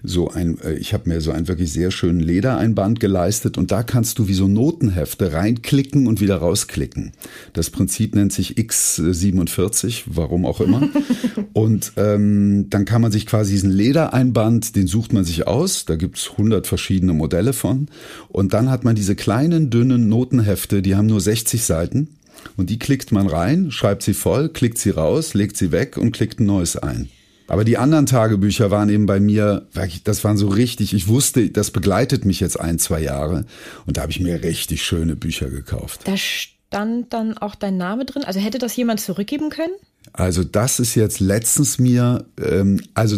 so 0.02 0.30
ein, 0.30 0.58
äh, 0.62 0.76
ich 0.76 0.94
habe 0.94 1.10
mir 1.10 1.20
so 1.20 1.32
einen 1.32 1.50
wirklich 1.50 1.74
sehr 1.74 1.92
schönen 1.92 2.22
Ledereinband 2.22 3.02
geleistet 3.02 3.58
und 3.58 3.70
da 3.70 3.84
kannst 3.84 4.18
du 4.18 4.30
wie 4.30 4.34
so 4.34 4.48
Notenhefte 4.48 5.34
reinklicken 5.34 6.08
und 6.08 6.22
wieder 6.22 6.38
rausklicken. 6.38 7.12
Das 7.52 7.70
Prinzip 7.70 8.16
nennt 8.16 8.32
sich 8.32 8.56
X47, 8.58 10.04
warum 10.06 10.46
auch 10.46 10.62
immer. 10.62 10.82
und 11.52 11.92
ähm, 11.98 12.68
dann 12.70 12.86
kann 12.86 13.02
man 13.02 13.12
sich 13.12 13.26
quasi 13.26 13.52
diesen 13.52 13.72
Ledereinband, 13.72 14.78
den 14.78 14.88
sucht 14.88 15.12
man 15.12 15.26
sich 15.26 15.48
aus. 15.48 15.84
Da 15.84 15.98
gibt's 15.98 16.32
100 16.32 16.66
verschiedene 16.66 17.12
Modelle 17.12 17.52
von. 17.52 17.90
Und 18.30 18.54
dann 18.54 18.70
hat 18.70 18.86
man 18.86 18.96
diese 18.96 19.18
kleinen, 19.18 19.70
dünnen 19.70 20.08
Notenhefte, 20.08 20.82
die 20.82 20.96
haben 20.96 21.08
nur 21.08 21.20
60 21.20 21.62
Seiten. 21.66 22.08
Und 22.58 22.70
die 22.70 22.80
klickt 22.80 23.12
man 23.12 23.28
rein, 23.28 23.72
schreibt 23.72 24.04
sie 24.04 24.14
voll, 24.14 24.50
klickt 24.50 24.78
sie 24.78 24.92
raus, 24.92 25.34
legt 25.34 25.58
sie 25.58 25.72
weg 25.72 25.98
und 25.98 26.12
klickt 26.12 26.40
ein 26.40 26.46
neues 26.46 26.76
ein. 26.76 27.10
Aber 27.48 27.66
die 27.66 27.78
anderen 27.78 28.06
Tagebücher 28.06 28.72
waren 28.72 28.88
eben 28.88 29.06
bei 29.06 29.20
mir, 29.20 29.68
das 30.06 30.24
waren 30.24 30.38
so 30.38 30.48
richtig, 30.48 30.94
ich 30.94 31.10
wusste, 31.10 31.50
das 31.50 31.72
begleitet 31.72 32.24
mich 32.24 32.40
jetzt 32.40 32.58
ein, 32.58 32.80
zwei 32.80 33.02
Jahre. 33.02 33.46
Und 33.86 33.98
da 33.98 34.04
habe 34.04 34.12
ich 34.12 34.22
mir 34.22 34.42
richtig 34.42 34.84
schöne 34.84 35.18
Bücher 35.18 35.50
gekauft. 35.50 36.02
Da 36.06 36.16
stand 36.16 37.12
dann 37.12 37.38
auch 37.38 37.56
dein 37.56 37.76
Name 37.76 38.06
drin? 38.06 38.24
Also 38.24 38.40
hätte 38.40 38.58
das 38.58 38.76
jemand 38.78 39.02
zurückgeben 39.02 39.50
können? 39.50 39.74
Also 40.14 40.46
das 40.46 40.80
ist 40.80 40.96
jetzt 40.96 41.20
letztens 41.20 41.78
mir, 41.78 42.26
ähm, 42.42 42.82
also 42.94 43.18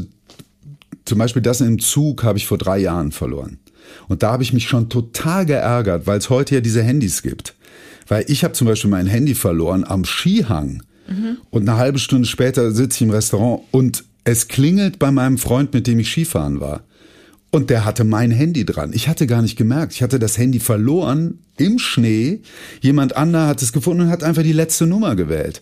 zum 1.05 1.17
Beispiel 1.19 1.43
das 1.43 1.61
im 1.61 1.79
Zug 1.79 2.23
habe 2.23 2.39
ich 2.39 2.47
vor 2.47 2.57
drei 2.57 2.79
Jahren 2.79 3.11
verloren. 3.11 3.59
Und 4.07 4.23
da 4.23 4.31
habe 4.31 4.41
ich 4.41 4.53
mich 4.53 4.67
schon 4.67 4.89
total 4.89 5.45
geärgert, 5.45 6.07
weil 6.07 6.17
es 6.17 6.31
heute 6.31 6.55
ja 6.55 6.61
diese 6.61 6.81
Handys 6.81 7.21
gibt. 7.21 7.55
Weil 8.07 8.25
ich 8.27 8.43
habe 8.43 8.53
zum 8.53 8.67
Beispiel 8.67 8.89
mein 8.89 9.07
Handy 9.07 9.35
verloren 9.35 9.83
am 9.83 10.05
Skihang. 10.05 10.83
Mhm. 11.07 11.37
Und 11.49 11.67
eine 11.67 11.77
halbe 11.77 11.99
Stunde 11.99 12.27
später 12.27 12.71
sitze 12.71 12.97
ich 12.97 13.01
im 13.03 13.09
Restaurant 13.09 13.61
und 13.71 14.03
es 14.23 14.47
klingelt 14.47 14.99
bei 14.99 15.11
meinem 15.11 15.37
Freund, 15.37 15.73
mit 15.73 15.87
dem 15.87 15.99
ich 15.99 16.09
Skifahren 16.09 16.59
war. 16.59 16.83
Und 17.51 17.69
der 17.69 17.85
hatte 17.85 18.03
mein 18.03 18.31
Handy 18.31 18.65
dran. 18.65 18.93
Ich 18.93 19.07
hatte 19.07 19.27
gar 19.27 19.41
nicht 19.41 19.57
gemerkt. 19.57 19.93
Ich 19.93 20.01
hatte 20.01 20.17
das 20.17 20.37
Handy 20.37 20.59
verloren 20.59 21.39
im 21.57 21.77
Schnee. 21.77 22.41
Jemand 22.81 23.15
anderer 23.15 23.47
hat 23.47 23.61
es 23.61 23.73
gefunden 23.73 24.03
und 24.03 24.09
hat 24.09 24.23
einfach 24.23 24.41
die 24.41 24.53
letzte 24.53 24.87
Nummer 24.87 25.15
gewählt. 25.15 25.61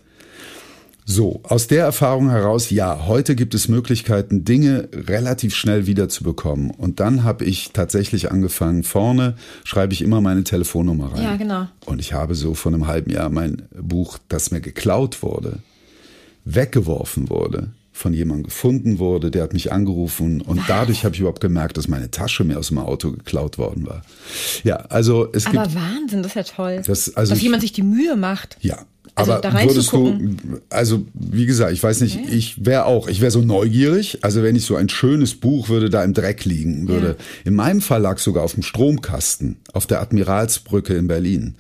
So, 1.06 1.42
aus 1.44 1.68
der 1.68 1.84
Erfahrung 1.84 2.30
heraus, 2.30 2.70
ja, 2.70 3.06
heute 3.08 3.36
gibt 3.36 3.54
es 3.56 3.68
Möglichkeiten, 3.68 4.46
Dinge 4.46 4.88
relativ 4.94 5.56
schnell 5.56 5.88
wiederzubekommen. 5.88 6.72
Und 6.72 7.00
dann 7.00 7.24
habe 7.24 7.44
ich 7.44 7.72
tatsächlich 7.74 8.32
angefangen, 8.32 8.84
vorne 8.84 9.36
schreibe 9.64 9.94
ich 9.94 10.04
immer 10.04 10.22
meine 10.22 10.44
Telefonnummer 10.44 11.14
rein. 11.14 11.24
Ja, 11.24 11.36
genau. 11.36 11.68
Und 11.86 12.00
ich 12.00 12.14
habe 12.14 12.36
so 12.36 12.54
vor 12.54 12.72
einem 12.72 12.88
halben 12.88 13.12
Jahr 13.12 13.30
mein 13.30 13.64
Buch, 13.76 14.20
das 14.30 14.52
mir 14.52 14.62
geklaut 14.62 15.24
wurde, 15.24 15.60
weggeworfen 16.46 17.30
wurde, 17.30 17.72
von 17.92 18.14
jemandem 18.14 18.46
gefunden 18.46 19.00
wurde, 19.00 19.32
der 19.32 19.44
hat 19.44 19.54
mich 19.54 19.72
angerufen 19.72 20.42
und 20.42 20.62
dadurch 20.68 21.04
habe 21.04 21.14
ich 21.14 21.20
überhaupt 21.20 21.42
gemerkt, 21.42 21.78
dass 21.78 21.88
meine 21.88 22.10
Tasche 22.10 22.44
mir 22.44 22.58
aus 22.58 22.70
dem 22.70 22.78
Auto 22.78 23.12
geklaut 23.12 23.58
worden 23.58 23.86
war. 23.86 24.02
Ja, 24.64 24.78
also 24.78 25.28
es 25.34 25.46
Aber 25.46 25.64
gibt. 25.64 25.76
Aber 25.76 25.76
Wahnsinn, 25.76 26.24
das 26.24 26.36
ist 26.36 26.36
ja 26.36 26.44
toll. 26.44 26.82
Das, 26.86 27.16
also 27.16 27.32
dass 27.32 27.38
ich, 27.38 27.44
jemand 27.44 27.62
sich 27.62 27.74
die 27.74 27.84
Mühe 27.84 28.16
macht. 28.16 28.58
Ja, 28.62 28.86
also 29.16 29.34
aber 29.34 29.54
würdest 29.54 29.92
du, 29.92 30.38
also 30.70 31.06
wie 31.14 31.46
gesagt, 31.46 31.74
ich 31.74 31.84
weiß 31.84 32.02
nicht, 32.02 32.18
okay. 32.18 32.34
ich 32.34 32.66
wäre 32.66 32.86
auch, 32.86 33.08
ich 33.08 33.22
wäre 33.22 33.32
so 33.32 33.42
neugierig, 33.42 34.20
also 34.22 34.42
wenn 34.42 34.56
ich 34.56 34.66
so 34.66 34.76
ein 34.76 34.90
schönes 34.90 35.36
Buch 35.36 35.70
würde 35.70 35.90
da 35.90 36.04
im 36.04 36.14
Dreck 36.14 36.46
liegen 36.46 36.88
würde. 36.88 37.18
Ja. 37.20 37.26
In 37.46 37.56
meinem 37.56 37.82
Fall 37.82 38.02
lag 38.02 38.20
sogar 38.20 38.44
auf 38.44 38.54
dem 38.54 38.64
Stromkasten, 38.64 39.58
auf 39.74 39.86
der 39.86 40.02
Admiralsbrücke 40.02 40.96
in 40.96 41.08
Berlin. 41.08 41.56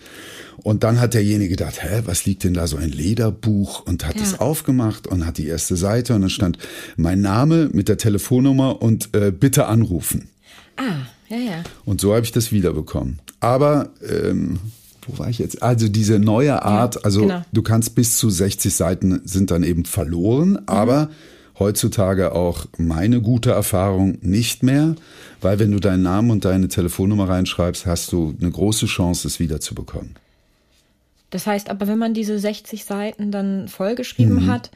Und 0.63 0.83
dann 0.83 0.99
hat 0.99 1.13
derjenige 1.13 1.49
gedacht, 1.49 1.83
hä, 1.83 2.03
was 2.05 2.25
liegt 2.25 2.43
denn 2.43 2.53
da 2.53 2.67
so 2.67 2.77
ein 2.77 2.91
Lederbuch? 2.91 3.85
Und 3.85 4.05
hat 4.05 4.17
es 4.17 4.39
aufgemacht 4.39 5.07
und 5.07 5.25
hat 5.25 5.37
die 5.37 5.47
erste 5.47 5.75
Seite 5.75 6.13
und 6.13 6.21
dann 6.21 6.29
stand 6.29 6.57
mein 6.97 7.21
Name 7.21 7.69
mit 7.73 7.89
der 7.89 7.97
Telefonnummer 7.97 8.81
und 8.81 9.15
äh, 9.15 9.31
bitte 9.31 9.65
anrufen. 9.65 10.29
Ah, 10.77 11.07
ja, 11.29 11.37
ja. 11.37 11.63
Und 11.83 11.99
so 11.99 12.13
habe 12.13 12.25
ich 12.25 12.31
das 12.31 12.51
wiederbekommen. 12.51 13.19
Aber 13.39 13.89
ähm, 14.07 14.59
wo 15.01 15.17
war 15.17 15.29
ich 15.29 15.39
jetzt? 15.39 15.63
Also 15.63 15.87
diese 15.87 16.19
neue 16.19 16.63
Art, 16.63 16.95
ja, 16.95 17.01
also 17.01 17.21
genau. 17.21 17.41
du 17.51 17.61
kannst 17.61 17.95
bis 17.95 18.17
zu 18.17 18.29
60 18.29 18.73
Seiten 18.73 19.21
sind 19.25 19.51
dann 19.51 19.63
eben 19.63 19.85
verloren, 19.85 20.51
mhm. 20.51 20.59
aber 20.67 21.09
heutzutage 21.59 22.33
auch 22.33 22.65
meine 22.77 23.21
gute 23.21 23.51
Erfahrung 23.51 24.17
nicht 24.21 24.63
mehr, 24.63 24.95
weil 25.41 25.59
wenn 25.59 25.71
du 25.71 25.79
deinen 25.79 26.03
Namen 26.03 26.31
und 26.31 26.45
deine 26.45 26.67
Telefonnummer 26.67 27.29
reinschreibst, 27.29 27.85
hast 27.85 28.11
du 28.11 28.35
eine 28.39 28.51
große 28.51 28.87
Chance, 28.87 29.27
es 29.27 29.39
wiederzubekommen. 29.39 30.15
Das 31.29 31.47
heißt 31.47 31.69
aber, 31.69 31.87
wenn 31.87 31.97
man 31.97 32.13
diese 32.13 32.37
60 32.37 32.83
Seiten 32.83 33.31
dann 33.31 33.67
vollgeschrieben 33.67 34.45
mhm. 34.45 34.47
hat, 34.47 34.71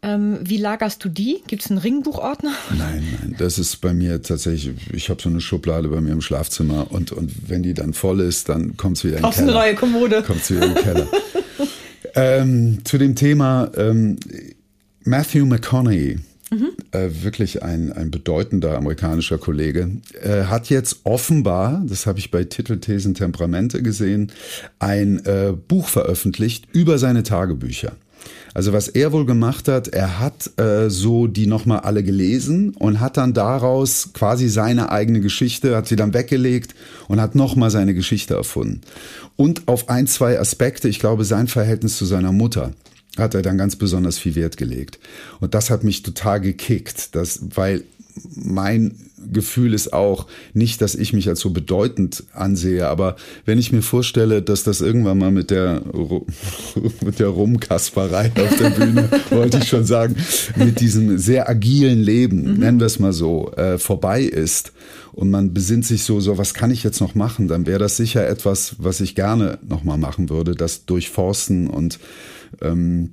ähm, 0.00 0.38
wie 0.42 0.58
lagerst 0.58 1.04
du 1.04 1.08
die? 1.08 1.42
Gibt 1.48 1.64
es 1.64 1.70
einen 1.70 1.78
Ringbuchordner? 1.78 2.52
Nein, 2.76 3.04
nein, 3.20 3.34
das 3.36 3.58
ist 3.58 3.80
bei 3.80 3.92
mir 3.92 4.22
tatsächlich, 4.22 4.76
ich 4.92 5.10
habe 5.10 5.20
so 5.20 5.28
eine 5.28 5.40
Schublade 5.40 5.88
bei 5.88 6.00
mir 6.00 6.12
im 6.12 6.20
Schlafzimmer 6.20 6.92
und, 6.92 7.10
und 7.10 7.32
wenn 7.48 7.64
die 7.64 7.74
dann 7.74 7.94
voll 7.94 8.20
ist, 8.20 8.48
dann 8.48 8.76
kommt 8.76 8.98
es 8.98 9.04
wieder 9.04 9.16
in 9.16 9.22
den 9.22 9.30
Keller. 9.30 9.34
Auf 9.34 9.38
eine 9.38 9.52
neue 9.52 9.74
Kommode. 9.74 10.22
Kommt 10.22 10.42
es 10.42 10.50
wieder 10.52 10.66
in 10.66 10.74
den 10.74 10.82
Keller. 10.84 11.08
ähm, 12.14 12.78
zu 12.84 12.96
dem 12.98 13.16
Thema 13.16 13.72
ähm, 13.76 14.18
Matthew 15.02 15.46
McConaughey, 15.46 16.20
mhm. 16.50 16.68
äh, 16.92 17.08
wirklich 17.22 17.64
ein, 17.64 17.92
ein 17.92 18.12
bedeutender 18.12 18.76
amerikanischer 18.76 19.38
Kollege, 19.38 19.90
äh, 20.22 20.44
hat 20.44 20.70
jetzt 20.70 21.00
offenbar, 21.02 21.82
das 21.86 22.06
habe 22.06 22.20
ich 22.20 22.30
bei 22.30 22.44
Titelthesen 22.44 23.14
Temperamente 23.14 23.82
gesehen, 23.82 24.30
ein 24.78 25.24
äh, 25.26 25.52
Buch 25.52 25.88
veröffentlicht 25.88 26.68
über 26.72 26.98
seine 26.98 27.24
Tagebücher. 27.24 27.96
Also 28.58 28.72
was 28.72 28.88
er 28.88 29.12
wohl 29.12 29.24
gemacht 29.24 29.68
hat, 29.68 29.86
er 29.86 30.18
hat 30.18 30.50
äh, 30.58 30.90
so 30.90 31.28
die 31.28 31.46
nochmal 31.46 31.78
alle 31.78 32.02
gelesen 32.02 32.70
und 32.70 32.98
hat 32.98 33.16
dann 33.16 33.32
daraus 33.32 34.12
quasi 34.14 34.48
seine 34.48 34.90
eigene 34.90 35.20
Geschichte, 35.20 35.76
hat 35.76 35.86
sie 35.86 35.94
dann 35.94 36.12
weggelegt 36.12 36.74
und 37.06 37.20
hat 37.20 37.36
nochmal 37.36 37.70
seine 37.70 37.94
Geschichte 37.94 38.34
erfunden. 38.34 38.80
Und 39.36 39.68
auf 39.68 39.88
ein, 39.88 40.08
zwei 40.08 40.40
Aspekte, 40.40 40.88
ich 40.88 40.98
glaube, 40.98 41.24
sein 41.24 41.46
Verhältnis 41.46 41.98
zu 41.98 42.04
seiner 42.04 42.32
Mutter 42.32 42.72
hat 43.16 43.36
er 43.36 43.42
dann 43.42 43.58
ganz 43.58 43.76
besonders 43.76 44.18
viel 44.18 44.34
Wert 44.34 44.56
gelegt. 44.56 44.98
Und 45.38 45.54
das 45.54 45.70
hat 45.70 45.84
mich 45.84 46.02
total 46.02 46.40
gekickt, 46.40 47.14
das, 47.14 47.38
weil 47.54 47.84
mein 48.34 49.07
Gefühl 49.32 49.74
ist 49.74 49.92
auch 49.92 50.26
nicht, 50.54 50.80
dass 50.80 50.94
ich 50.94 51.12
mich 51.12 51.28
als 51.28 51.40
so 51.40 51.50
bedeutend 51.50 52.24
ansehe, 52.32 52.88
aber 52.88 53.16
wenn 53.44 53.58
ich 53.58 53.72
mir 53.72 53.82
vorstelle, 53.82 54.42
dass 54.42 54.64
das 54.64 54.80
irgendwann 54.80 55.18
mal 55.18 55.30
mit 55.30 55.50
der, 55.50 55.82
mit 57.04 57.18
der 57.18 57.28
Rumkasperei 57.28 58.32
auf 58.36 58.56
der 58.56 58.70
Bühne, 58.70 59.08
wollte 59.30 59.58
ich 59.58 59.68
schon 59.68 59.84
sagen, 59.84 60.16
mit 60.56 60.80
diesem 60.80 61.18
sehr 61.18 61.48
agilen 61.48 62.00
Leben, 62.00 62.54
mhm. 62.54 62.58
nennen 62.58 62.80
wir 62.80 62.86
es 62.86 62.98
mal 62.98 63.12
so, 63.12 63.52
äh, 63.52 63.78
vorbei 63.78 64.22
ist 64.22 64.72
und 65.12 65.30
man 65.30 65.52
besinnt 65.52 65.84
sich 65.84 66.04
so, 66.04 66.20
so, 66.20 66.38
was 66.38 66.54
kann 66.54 66.70
ich 66.70 66.84
jetzt 66.84 67.00
noch 67.00 67.14
machen, 67.14 67.48
dann 67.48 67.66
wäre 67.66 67.78
das 67.78 67.96
sicher 67.96 68.26
etwas, 68.28 68.76
was 68.78 69.00
ich 69.00 69.14
gerne 69.14 69.58
nochmal 69.66 69.98
machen 69.98 70.30
würde, 70.30 70.54
das 70.54 70.86
durchforsten 70.86 71.68
und 71.68 71.98
ähm, 72.62 73.10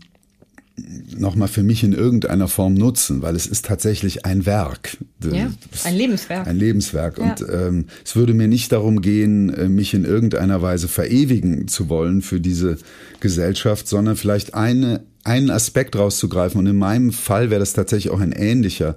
nochmal 1.17 1.47
für 1.47 1.63
mich 1.63 1.83
in 1.83 1.93
irgendeiner 1.93 2.47
Form 2.47 2.73
nutzen, 2.73 3.21
weil 3.21 3.35
es 3.35 3.47
ist 3.47 3.65
tatsächlich 3.65 4.25
ein 4.25 4.45
Werk. 4.45 4.97
Ja, 5.23 5.49
ein 5.85 5.95
Lebenswerk. 5.95 6.47
Ein 6.47 6.57
Lebenswerk. 6.57 7.17
Ja. 7.17 7.23
Und 7.23 7.45
ähm, 7.49 7.85
es 8.03 8.15
würde 8.15 8.33
mir 8.33 8.47
nicht 8.47 8.71
darum 8.71 9.01
gehen, 9.01 9.53
äh, 9.53 9.69
mich 9.69 9.93
in 9.93 10.05
irgendeiner 10.05 10.61
Weise 10.61 10.87
verewigen 10.87 11.67
zu 11.67 11.89
wollen 11.89 12.21
für 12.21 12.41
diese 12.41 12.77
Gesellschaft, 13.19 13.87
sondern 13.87 14.15
vielleicht 14.15 14.53
eine 14.53 15.01
einen 15.23 15.49
Aspekt 15.49 15.95
rauszugreifen. 15.95 16.59
Und 16.59 16.67
in 16.67 16.77
meinem 16.77 17.11
Fall 17.11 17.49
wäre 17.49 17.59
das 17.59 17.73
tatsächlich 17.73 18.13
auch 18.13 18.19
ein 18.19 18.31
ähnlicher, 18.31 18.95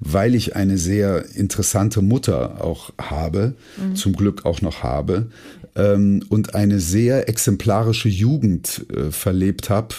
weil 0.00 0.34
ich 0.34 0.56
eine 0.56 0.76
sehr 0.76 1.24
interessante 1.36 2.02
Mutter 2.02 2.64
auch 2.64 2.90
habe, 3.00 3.54
mhm. 3.76 3.94
zum 3.94 4.12
Glück 4.14 4.44
auch 4.44 4.60
noch 4.60 4.82
habe, 4.82 5.28
ähm, 5.76 6.24
und 6.28 6.54
eine 6.56 6.80
sehr 6.80 7.28
exemplarische 7.28 8.08
Jugend 8.08 8.86
äh, 8.92 9.12
verlebt 9.12 9.70
habe, 9.70 9.94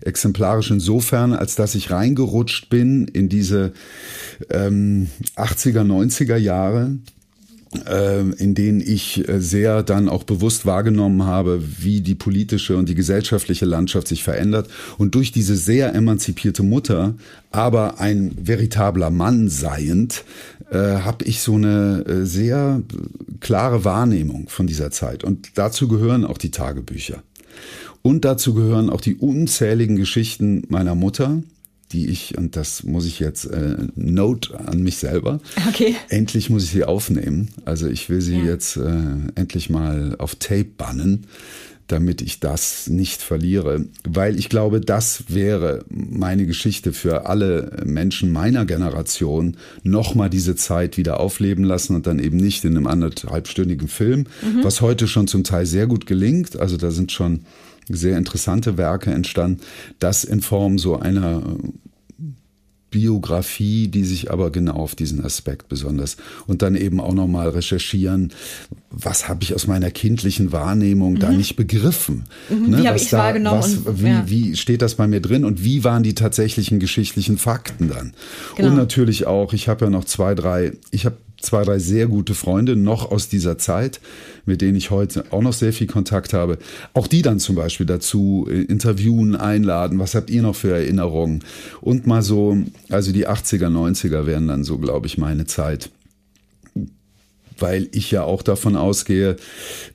exemplarisch 0.00 0.70
insofern, 0.70 1.32
als 1.32 1.54
dass 1.54 1.74
ich 1.74 1.90
reingerutscht 1.90 2.68
bin 2.70 3.06
in 3.08 3.28
diese 3.28 3.72
ähm, 4.50 5.08
80er, 5.36 5.82
90er 5.82 6.36
Jahre, 6.36 6.98
äh, 7.86 8.20
in 8.20 8.54
denen 8.54 8.80
ich 8.80 9.28
äh, 9.28 9.40
sehr 9.40 9.82
dann 9.82 10.08
auch 10.08 10.24
bewusst 10.24 10.66
wahrgenommen 10.66 11.24
habe, 11.24 11.62
wie 11.78 12.00
die 12.00 12.14
politische 12.14 12.76
und 12.76 12.88
die 12.88 12.94
gesellschaftliche 12.94 13.64
Landschaft 13.64 14.08
sich 14.08 14.22
verändert. 14.22 14.68
Und 14.98 15.14
durch 15.14 15.32
diese 15.32 15.56
sehr 15.56 15.94
emanzipierte 15.94 16.62
Mutter, 16.62 17.14
aber 17.50 18.00
ein 18.00 18.32
veritabler 18.40 19.10
Mann 19.10 19.48
seiend, 19.48 20.24
äh, 20.70 20.76
habe 20.78 21.24
ich 21.24 21.40
so 21.40 21.54
eine 21.54 22.04
äh, 22.06 22.24
sehr 22.24 22.82
klare 23.40 23.84
Wahrnehmung 23.84 24.48
von 24.48 24.66
dieser 24.66 24.90
Zeit. 24.90 25.24
Und 25.24 25.50
dazu 25.54 25.88
gehören 25.88 26.24
auch 26.24 26.38
die 26.38 26.50
Tagebücher. 26.50 27.22
Und 28.06 28.26
dazu 28.26 28.52
gehören 28.52 28.90
auch 28.90 29.00
die 29.00 29.14
unzähligen 29.14 29.96
Geschichten 29.96 30.64
meiner 30.68 30.94
Mutter, 30.94 31.42
die 31.90 32.08
ich, 32.08 32.36
und 32.36 32.54
das 32.54 32.82
muss 32.82 33.06
ich 33.06 33.18
jetzt, 33.18 33.46
äh, 33.46 33.76
Note 33.96 34.60
an 34.60 34.82
mich 34.82 34.98
selber. 34.98 35.40
Okay. 35.70 35.96
Endlich 36.10 36.50
muss 36.50 36.64
ich 36.64 36.70
sie 36.70 36.84
aufnehmen. 36.84 37.48
Also 37.64 37.88
ich 37.88 38.10
will 38.10 38.20
sie 38.20 38.36
ja. 38.36 38.44
jetzt 38.44 38.76
äh, 38.76 38.90
endlich 39.36 39.70
mal 39.70 40.16
auf 40.18 40.34
Tape 40.34 40.66
bannen, 40.76 41.28
damit 41.86 42.20
ich 42.20 42.40
das 42.40 42.88
nicht 42.88 43.22
verliere. 43.22 43.86
Weil 44.06 44.38
ich 44.38 44.50
glaube, 44.50 44.82
das 44.82 45.24
wäre 45.28 45.86
meine 45.88 46.44
Geschichte 46.44 46.92
für 46.92 47.24
alle 47.24 47.84
Menschen 47.86 48.30
meiner 48.32 48.66
Generation, 48.66 49.56
nochmal 49.82 50.28
diese 50.28 50.56
Zeit 50.56 50.98
wieder 50.98 51.20
aufleben 51.20 51.64
lassen 51.64 51.96
und 51.96 52.06
dann 52.06 52.18
eben 52.18 52.36
nicht 52.36 52.64
in 52.64 52.76
einem 52.76 52.86
anderthalbstündigen 52.86 53.88
Film, 53.88 54.26
mhm. 54.42 54.62
was 54.62 54.82
heute 54.82 55.08
schon 55.08 55.26
zum 55.26 55.42
Teil 55.42 55.64
sehr 55.64 55.86
gut 55.86 56.04
gelingt. 56.04 56.60
Also 56.60 56.76
da 56.76 56.90
sind 56.90 57.10
schon 57.10 57.46
sehr 57.88 58.18
interessante 58.18 58.76
Werke 58.78 59.10
entstanden, 59.10 59.60
das 59.98 60.24
in 60.24 60.40
Form 60.40 60.78
so 60.78 60.98
einer 60.98 61.42
Biografie, 62.94 63.88
die 63.88 64.04
sich 64.04 64.30
aber 64.30 64.52
genau 64.52 64.74
auf 64.74 64.94
diesen 64.94 65.24
Aspekt 65.24 65.68
besonders 65.68 66.16
und 66.46 66.62
dann 66.62 66.76
eben 66.76 67.00
auch 67.00 67.12
nochmal 67.12 67.48
recherchieren, 67.48 68.32
was 68.88 69.28
habe 69.28 69.42
ich 69.42 69.52
aus 69.52 69.66
meiner 69.66 69.90
kindlichen 69.90 70.52
Wahrnehmung 70.52 71.14
mhm. 71.14 71.18
da 71.18 71.30
nicht 71.32 71.56
begriffen? 71.56 72.22
Mhm, 72.48 72.70
ne? 72.70 72.78
Wie 72.78 72.86
habe 72.86 72.96
ich 72.96 73.10
da, 73.10 73.18
wahrgenommen? 73.18 73.58
Was, 73.58 73.78
und, 73.78 74.00
wie, 74.00 74.08
ja. 74.08 74.24
wie 74.28 74.54
steht 74.54 74.80
das 74.80 74.94
bei 74.94 75.08
mir 75.08 75.20
drin 75.20 75.44
und 75.44 75.64
wie 75.64 75.82
waren 75.82 76.04
die 76.04 76.14
tatsächlichen 76.14 76.78
geschichtlichen 76.78 77.36
Fakten 77.36 77.88
dann? 77.88 78.12
Genau. 78.54 78.68
Und 78.68 78.76
natürlich 78.76 79.26
auch, 79.26 79.54
ich 79.54 79.66
habe 79.66 79.86
ja 79.86 79.90
noch 79.90 80.04
zwei, 80.04 80.36
drei, 80.36 80.74
ich 80.92 81.04
habe 81.04 81.16
zwei, 81.44 81.64
drei 81.64 81.78
sehr 81.78 82.06
gute 82.06 82.34
Freunde 82.34 82.76
noch 82.76 83.10
aus 83.10 83.28
dieser 83.28 83.58
Zeit, 83.58 84.00
mit 84.46 84.60
denen 84.60 84.76
ich 84.76 84.90
heute 84.90 85.24
auch 85.30 85.42
noch 85.42 85.52
sehr 85.52 85.72
viel 85.72 85.86
Kontakt 85.86 86.32
habe. 86.32 86.58
Auch 86.92 87.06
die 87.06 87.22
dann 87.22 87.38
zum 87.38 87.56
Beispiel 87.56 87.86
dazu 87.86 88.46
äh, 88.50 88.62
interviewen, 88.62 89.36
einladen. 89.36 89.98
Was 89.98 90.14
habt 90.14 90.30
ihr 90.30 90.42
noch 90.42 90.56
für 90.56 90.74
Erinnerungen? 90.74 91.44
Und 91.80 92.06
mal 92.06 92.22
so, 92.22 92.56
also 92.88 93.12
die 93.12 93.28
80er, 93.28 93.68
90er 93.68 94.26
wären 94.26 94.48
dann 94.48 94.64
so, 94.64 94.78
glaube 94.78 95.06
ich, 95.06 95.18
meine 95.18 95.46
Zeit 95.46 95.90
weil 97.58 97.88
ich 97.92 98.10
ja 98.10 98.24
auch 98.24 98.42
davon 98.42 98.76
ausgehe, 98.76 99.36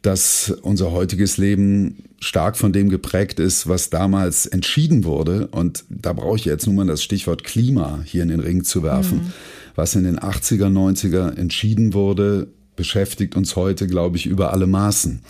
dass 0.02 0.54
unser 0.62 0.92
heutiges 0.92 1.38
Leben 1.38 2.04
stark 2.20 2.58
von 2.58 2.74
dem 2.74 2.90
geprägt 2.90 3.40
ist, 3.40 3.68
was 3.68 3.90
damals 3.90 4.46
entschieden 4.46 5.04
wurde. 5.04 5.48
Und 5.48 5.84
da 5.90 6.14
brauche 6.14 6.38
ich 6.38 6.46
jetzt 6.46 6.66
nur 6.66 6.76
mal 6.76 6.88
das 6.88 7.04
Stichwort 7.04 7.44
Klima 7.44 8.00
hier 8.06 8.24
in 8.24 8.30
den 8.30 8.40
Ring 8.40 8.64
zu 8.64 8.84
werfen. 8.84 9.20
Mhm 9.20 9.34
was 9.80 9.96
in 9.96 10.04
den 10.04 10.20
80er, 10.20 10.68
90er 10.68 11.38
entschieden 11.38 11.94
wurde, 11.94 12.50
beschäftigt 12.76 13.38
uns 13.38 13.56
heute, 13.56 13.88
glaube 13.88 14.18
ich, 14.18 14.26
über 14.26 14.52
alle 14.52 14.68
Maßen. 14.68 15.22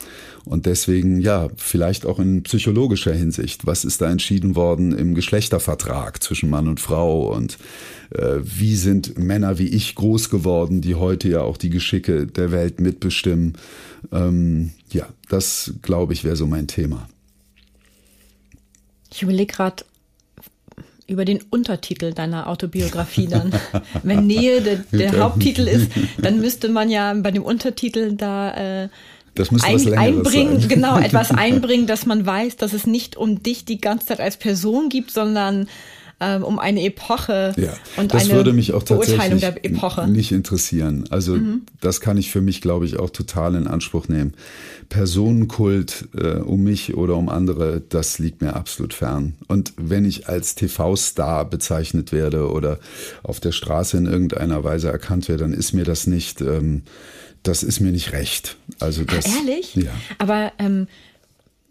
Und 0.43 0.65
deswegen, 0.65 1.21
ja, 1.21 1.49
vielleicht 1.55 2.07
auch 2.07 2.17
in 2.17 2.41
psychologischer 2.41 3.13
Hinsicht. 3.13 3.67
Was 3.67 3.85
ist 3.85 4.01
da 4.01 4.09
entschieden 4.09 4.55
worden 4.55 4.97
im 4.97 5.13
Geschlechtervertrag 5.13 6.23
zwischen 6.23 6.49
Mann 6.49 6.67
und 6.67 6.79
Frau? 6.79 7.31
Und 7.31 7.59
äh, 8.09 8.37
wie 8.41 8.75
sind 8.75 9.19
Männer 9.19 9.59
wie 9.59 9.67
ich 9.67 9.93
groß 9.93 10.31
geworden, 10.31 10.81
die 10.81 10.95
heute 10.95 11.29
ja 11.29 11.41
auch 11.41 11.57
die 11.57 11.69
Geschicke 11.69 12.25
der 12.25 12.51
Welt 12.51 12.79
mitbestimmen? 12.79 13.53
Ähm, 14.11 14.71
ja, 14.89 15.07
das, 15.27 15.75
glaube 15.83 16.13
ich, 16.13 16.23
wäre 16.23 16.35
so 16.35 16.47
mein 16.47 16.65
Thema. 16.65 17.07
Ich 19.11 19.21
überlege 19.21 19.53
gerade, 19.53 19.83
über 21.09 21.25
den 21.25 21.41
Untertitel 21.49 22.13
deiner 22.13 22.47
Autobiografie 22.47 23.27
dann. 23.27 23.51
Wenn 24.03 24.27
Nähe 24.27 24.61
der, 24.61 24.77
der 24.91 25.19
Haupttitel 25.19 25.67
ist, 25.67 25.91
dann 26.17 26.39
müsste 26.41 26.69
man 26.69 26.89
ja 26.89 27.13
bei 27.13 27.31
dem 27.31 27.43
Untertitel 27.43 28.13
da 28.15 28.83
äh, 28.83 28.89
das 29.35 29.51
muss 29.51 29.63
ein, 29.63 29.97
einbringen, 29.97 30.59
sein. 30.59 30.69
genau, 30.69 30.99
etwas 30.99 31.31
einbringen, 31.35 31.87
dass 31.87 32.05
man 32.05 32.25
weiß, 32.25 32.57
dass 32.57 32.73
es 32.73 32.85
nicht 32.85 33.15
um 33.15 33.41
dich 33.41 33.63
die 33.65 33.79
ganze 33.79 34.07
Zeit 34.07 34.19
als 34.19 34.37
Person 34.37 34.89
gibt, 34.89 35.11
sondern 35.11 35.67
ähm, 36.21 36.43
um 36.43 36.59
eine 36.59 36.83
Epoche 36.83 37.53
ja, 37.55 37.73
und 37.95 38.13
das 38.13 38.25
eine 38.25 38.33
würde 38.33 38.53
mich 38.53 38.73
auch 38.73 38.83
Beurteilung 38.83 39.39
der 39.39 39.63
Epoche. 39.63 40.07
Nicht 40.07 40.31
interessieren. 40.31 41.05
Also 41.09 41.35
mhm. 41.35 41.61
das 41.79 42.01
kann 42.01 42.17
ich 42.17 42.31
für 42.31 42.41
mich, 42.41 42.61
glaube 42.61 42.85
ich, 42.85 42.99
auch 42.99 43.09
total 43.09 43.55
in 43.55 43.67
Anspruch 43.67 44.07
nehmen. 44.07 44.33
Personenkult 44.89 46.09
äh, 46.15 46.37
um 46.37 46.63
mich 46.63 46.95
oder 46.95 47.15
um 47.15 47.29
andere, 47.29 47.81
das 47.87 48.19
liegt 48.19 48.41
mir 48.41 48.55
absolut 48.55 48.93
fern. 48.93 49.35
Und 49.47 49.73
wenn 49.77 50.03
ich 50.03 50.27
als 50.27 50.55
TV-Star 50.55 51.45
bezeichnet 51.49 52.11
werde 52.11 52.49
oder 52.49 52.79
auf 53.23 53.39
der 53.39 53.51
Straße 53.51 53.97
in 53.97 54.05
irgendeiner 54.05 54.63
Weise 54.63 54.89
erkannt 54.89 55.29
werde, 55.29 55.43
dann 55.43 55.53
ist 55.53 55.73
mir 55.73 55.85
das 55.85 56.07
nicht, 56.07 56.41
ähm, 56.41 56.83
das 57.43 57.63
ist 57.63 57.79
mir 57.79 57.91
nicht 57.91 58.11
recht. 58.11 58.57
Also 58.79 59.03
das, 59.05 59.25
Ach, 59.27 59.37
ehrlich? 59.37 59.75
Ja. 59.75 59.91
Aber 60.17 60.51
ähm, 60.59 60.87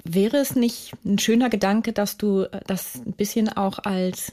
wäre 0.05 0.39
es 0.39 0.55
nicht 0.57 0.93
ein 1.05 1.19
schöner 1.19 1.51
Gedanke, 1.51 1.93
dass 1.93 2.17
du 2.17 2.47
das 2.67 2.95
ein 2.95 3.13
bisschen 3.13 3.49
auch 3.49 3.81
als 3.81 4.33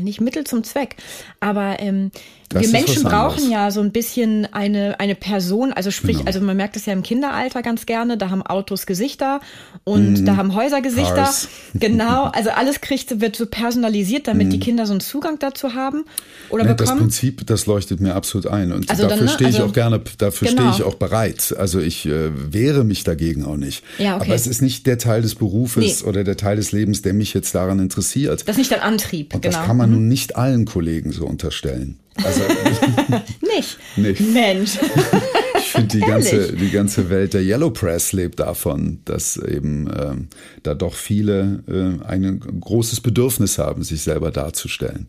nicht 0.00 0.20
Mittel 0.20 0.44
zum 0.44 0.64
Zweck, 0.64 0.96
aber 1.40 1.76
ähm, 1.80 2.10
wir 2.50 2.68
Menschen 2.68 3.02
brauchen 3.02 3.50
ja 3.50 3.70
so 3.70 3.80
ein 3.80 3.90
bisschen 3.90 4.46
eine, 4.52 5.00
eine 5.00 5.14
Person, 5.14 5.72
also 5.72 5.90
sprich, 5.90 6.18
genau. 6.18 6.26
also 6.26 6.40
man 6.40 6.56
merkt 6.56 6.76
es 6.76 6.86
ja 6.86 6.92
im 6.92 7.02
Kinderalter 7.02 7.62
ganz 7.62 7.86
gerne, 7.86 8.16
da 8.16 8.30
haben 8.30 8.42
Autos 8.42 8.86
Gesichter 8.86 9.40
und 9.84 10.22
mm. 10.22 10.24
da 10.24 10.36
haben 10.36 10.54
Häuser 10.54 10.80
Gesichter. 10.80 11.14
Cars. 11.16 11.48
Genau, 11.78 12.24
also 12.24 12.50
alles 12.50 12.80
kriegt, 12.80 13.20
wird 13.20 13.36
so 13.36 13.46
personalisiert, 13.46 14.28
damit 14.28 14.48
mm. 14.48 14.50
die 14.50 14.56
mhm. 14.56 14.62
Kinder 14.62 14.86
so 14.86 14.92
einen 14.92 15.00
Zugang 15.00 15.38
dazu 15.38 15.74
haben 15.74 16.04
oder 16.48 16.64
ne, 16.64 16.74
bekommen. 16.74 16.98
Das 16.98 16.98
Prinzip, 16.98 17.46
das 17.46 17.66
leuchtet 17.66 18.00
mir 18.00 18.14
absolut 18.14 18.46
ein 18.46 18.72
und 18.72 18.88
also 18.88 19.06
dafür 19.06 19.24
ne, 19.24 19.28
stehe 19.28 19.50
ich 19.50 19.56
also, 19.56 19.68
auch 19.68 19.72
gerne, 19.72 20.00
dafür 20.18 20.48
genau. 20.48 20.62
stehe 20.62 20.74
ich 20.74 20.82
auch 20.82 20.94
bereit. 20.94 21.54
Also 21.58 21.80
ich 21.80 22.06
äh, 22.06 22.30
wehre 22.52 22.84
mich 22.84 23.04
dagegen 23.04 23.44
auch 23.44 23.56
nicht. 23.56 23.84
Ja, 23.98 24.16
okay. 24.16 24.26
Aber 24.26 24.34
es 24.34 24.46
ist 24.46 24.62
nicht 24.62 24.86
der 24.86 24.98
Teil 24.98 25.22
des 25.22 25.34
Berufes 25.34 26.02
nee. 26.02 26.08
oder 26.08 26.24
der 26.24 26.36
Teil 26.36 26.56
des 26.56 26.72
Lebens, 26.72 27.02
der 27.02 27.12
mich 27.12 27.34
jetzt 27.34 27.54
daran 27.54 27.78
interessiert. 27.78 28.42
Das 28.42 28.54
ist 28.54 28.58
nicht 28.58 28.72
dein 28.72 28.80
Antrieb, 28.80 29.34
und 29.34 29.42
genau. 29.42 29.56
Das 29.56 29.66
kann 29.66 29.76
man 29.76 29.90
mhm. 29.90 29.96
nun 29.96 30.08
nicht 30.08 30.36
allen 30.36 30.64
Kollegen 30.64 31.12
so 31.12 31.26
unterstellen. 31.26 31.98
Also, 32.24 32.42
nicht. 33.42 33.78
nicht. 33.96 34.20
Mensch. 34.20 34.78
ich 35.58 35.70
finde, 35.70 35.88
die 35.88 36.00
ganze, 36.00 36.52
die 36.52 36.70
ganze 36.70 37.10
Welt 37.10 37.34
der 37.34 37.42
Yellow 37.42 37.70
Press 37.70 38.12
lebt 38.12 38.40
davon, 38.40 39.00
dass 39.04 39.36
eben 39.36 39.90
ähm, 39.98 40.28
da 40.62 40.74
doch 40.74 40.94
viele 40.94 41.62
äh, 41.68 42.04
ein 42.06 42.40
großes 42.60 43.00
Bedürfnis 43.00 43.58
haben, 43.58 43.82
sich 43.82 44.02
selber 44.02 44.30
darzustellen. 44.30 45.08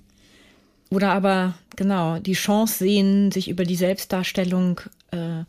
Oder 0.90 1.12
aber, 1.12 1.56
genau, 1.76 2.20
die 2.20 2.34
Chance 2.34 2.80
sehen, 2.80 3.32
sich 3.32 3.50
über 3.50 3.66
die 3.66 3.76
Selbstdarstellung 3.76 4.80
äh, 5.12 5.44